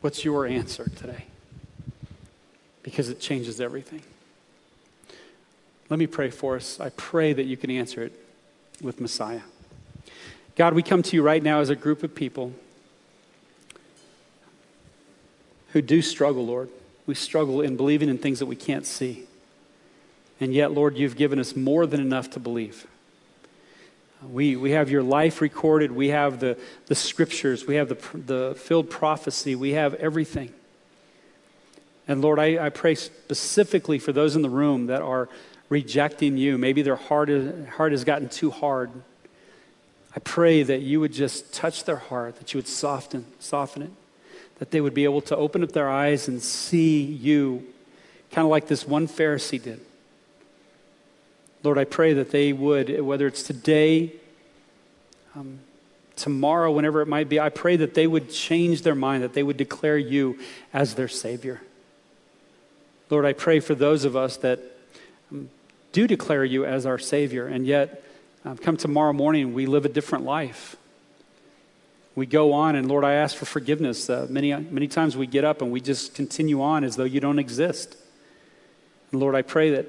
What's 0.03 0.25
your 0.25 0.47
answer 0.47 0.89
today? 0.97 1.25
Because 2.83 3.09
it 3.09 3.21
changes 3.21 3.61
everything. 3.61 4.03
Let 5.89 5.99
me 5.99 6.07
pray 6.07 6.31
for 6.31 6.57
us. 6.57 6.79
I 6.79 6.91
pray 6.91 7.33
that 7.33 7.45
you 7.45 7.57
can 7.57 7.71
answer 7.71 8.03
it 8.03 8.13
with 8.81 9.01
Messiah. 9.01 9.43
God, 10.57 10.75
we 10.75 10.83
come 10.83 11.03
to 11.03 11.17
you 11.17 11.23
right 11.23 11.43
now 11.43 11.61
as 11.61 11.71
a 11.71 11.77
group 11.77 12.03
of 12.03 12.15
people 12.15 12.53
who 15.73 15.83
do 15.83 16.03
struggle, 16.03 16.47
Lord. 16.47 16.69
We 17.07 17.15
struggle 17.15 17.61
in 17.61 17.77
believing 17.77 18.09
in 18.09 18.19
things 18.19 18.39
that 18.39 18.47
we 18.47 18.57
can't 18.57 18.87
see. 18.87 19.25
And 20.41 20.55
yet, 20.55 20.73
Lord, 20.73 20.97
you've 20.97 21.17
given 21.17 21.39
us 21.39 21.57
more 21.57 21.87
than 21.87 22.01
enough 22.01 22.31
to 22.31 22.41
believe. 22.41 22.87
We, 24.29 24.55
we 24.57 24.73
have 24.73 24.91
your 24.91 25.03
life 25.03 25.41
recorded. 25.41 25.93
We 25.93 26.09
have 26.09 26.41
the, 26.41 26.57
the 26.87 26.95
scriptures. 26.95 27.67
We 27.67 27.77
have 27.77 27.89
the, 27.89 28.19
the 28.19 28.55
filled 28.57 28.89
prophecy. 28.89 29.55
We 29.57 29.73
have 29.73 29.95
everything. 29.95 30.53
And 32.07 32.21
Lord, 32.21 32.39
I, 32.39 32.67
I 32.67 32.69
pray 32.69 32.95
specifically 32.95 33.99
for 33.99 34.13
those 34.13 34.37
in 34.37 34.43
the 34.43 34.51
room 34.51 34.87
that 34.87 35.03
are 35.03 35.29
rejecting 35.69 36.37
you. 36.37 36.59
Maybe 36.59 36.83
their 36.83 36.97
heart, 36.97 37.31
is, 37.31 37.69
heart 37.71 37.93
has 37.93 38.05
gotten 38.05 38.29
too 38.29 38.51
hard. 38.51 38.91
I 40.15 40.21
pray 40.21 40.63
that 40.63 40.83
you 40.83 41.01
would 41.01 41.13
just 41.13 41.55
touch 41.55 41.85
their 41.85 41.97
heart, 41.97 42.39
that 42.39 42.53
you 42.53 42.59
would 42.59 42.69
soften, 42.69 43.25
soften 43.41 43.83
it, 43.83 43.91
that 44.63 44.71
they 44.71 44.81
would 44.81 44.95
be 44.95 45.03
able 45.03 45.21
to 45.21 45.37
open 45.37 45.65
up 45.65 45.73
their 45.73 45.91
eyes 45.91 46.29
and 46.29 46.41
see 46.41 47.03
you, 47.03 47.67
kind 48.31 48.47
of 48.47 48.51
like 48.53 48.69
this 48.69 48.87
one 48.87 49.09
Pharisee 49.09 49.61
did. 49.61 49.81
Lord, 51.65 51.79
I 51.79 51.85
pray 51.85 52.13
that 52.13 52.31
they 52.31 52.53
would, 52.53 53.01
whether 53.01 53.27
it's 53.27 53.43
today, 53.43 54.13
um, 55.35 55.59
tomorrow, 56.15 56.71
whenever 56.71 57.01
it 57.01 57.09
might 57.09 57.29
be, 57.29 57.41
I 57.41 57.49
pray 57.49 57.75
that 57.75 57.95
they 57.95 58.07
would 58.07 58.31
change 58.31 58.83
their 58.83 58.95
mind, 58.95 59.25
that 59.25 59.33
they 59.33 59.43
would 59.43 59.57
declare 59.57 59.99
you 59.99 60.39
as 60.73 60.95
their 60.95 61.09
Savior. 61.09 61.61
Lord, 63.11 63.25
I 63.25 63.33
pray 63.33 63.59
for 63.59 63.75
those 63.75 64.05
of 64.05 64.15
us 64.15 64.37
that 64.37 64.61
um, 65.33 65.51
do 65.91 66.07
declare 66.07 66.45
you 66.45 66.65
as 66.65 66.87
our 66.87 67.01
Savior, 67.01 67.49
and 67.49 67.67
yet 67.67 68.05
um, 68.45 68.59
come 68.59 68.77
tomorrow 68.77 69.13
morning, 69.13 69.55
we 69.55 69.67
live 69.67 69.85
a 69.85 69.89
different 69.89 70.25
life. 70.25 70.77
We 72.15 72.27
go 72.27 72.53
on, 72.53 72.77
and 72.77 72.89
Lord, 72.89 73.05
I 73.05 73.15
ask 73.15 73.37
for 73.37 73.47
forgiveness. 73.47 74.11
Uh, 74.11 74.27
many, 74.29 74.55
many 74.55 74.87
times 74.87 75.17
we 75.17 75.27
get 75.27 75.45
up 75.45 75.63
and 75.63 75.73
we 75.73 75.81
just 75.81 76.15
continue 76.15 76.61
on 76.61 76.85
as 76.85 76.97
though 76.97 77.05
you 77.05 77.21
don't 77.21 77.39
exist. 77.39 77.97
And 79.11 79.21
Lord, 79.21 79.35
I 79.35 79.41
pray 79.41 79.71
that 79.71 79.87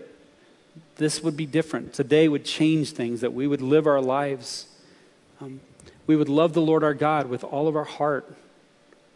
this 0.96 1.22
would 1.22 1.36
be 1.36 1.46
different. 1.46 1.94
Today 1.94 2.30
would 2.30 2.46
change 2.46 2.92
things, 2.92 3.22
that 3.22 3.34
we 3.34 3.46
would 3.46 3.62
live 3.62 3.88
our 3.88 4.02
lives. 4.02 4.68
Um, 5.42 5.60
we 6.08 6.16
would 6.16 6.30
love 6.30 6.54
the 6.54 6.62
Lord 6.62 6.84
our 6.84 6.94
God 6.94 7.28
with 7.28 7.44
all 7.44 7.68
of 7.68 7.76
our 7.76 7.84
heart, 7.84 8.28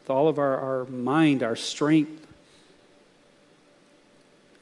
with 0.01 0.09
all 0.09 0.27
of 0.27 0.37
our, 0.37 0.57
our 0.57 0.85
mind, 0.85 1.43
our 1.43 1.55
strength. 1.55 2.27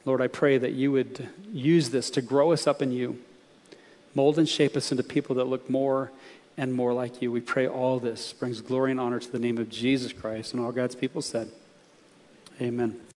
Lord, 0.04 0.20
I 0.20 0.28
pray 0.28 0.56
that 0.56 0.72
you 0.72 0.92
would 0.92 1.28
use 1.52 1.90
this 1.90 2.10
to 2.10 2.22
grow 2.22 2.52
us 2.52 2.68
up 2.68 2.80
in 2.80 2.92
you, 2.92 3.18
mold 4.14 4.38
and 4.38 4.48
shape 4.48 4.76
us 4.76 4.92
into 4.92 5.02
people 5.02 5.34
that 5.34 5.48
look 5.48 5.68
more 5.68 6.12
and 6.56 6.72
more 6.72 6.92
like 6.92 7.20
you. 7.20 7.30
We 7.30 7.40
pray 7.40 7.66
all 7.66 7.98
this 7.98 8.32
brings 8.32 8.60
glory 8.60 8.90
and 8.90 9.00
honor 9.00 9.20
to 9.20 9.30
the 9.30 9.38
name 9.38 9.58
of 9.58 9.68
Jesus 9.68 10.12
Christ. 10.12 10.52
And 10.52 10.62
all 10.62 10.72
God's 10.72 10.94
people 10.94 11.22
said, 11.22 11.50
Amen. 12.60 13.06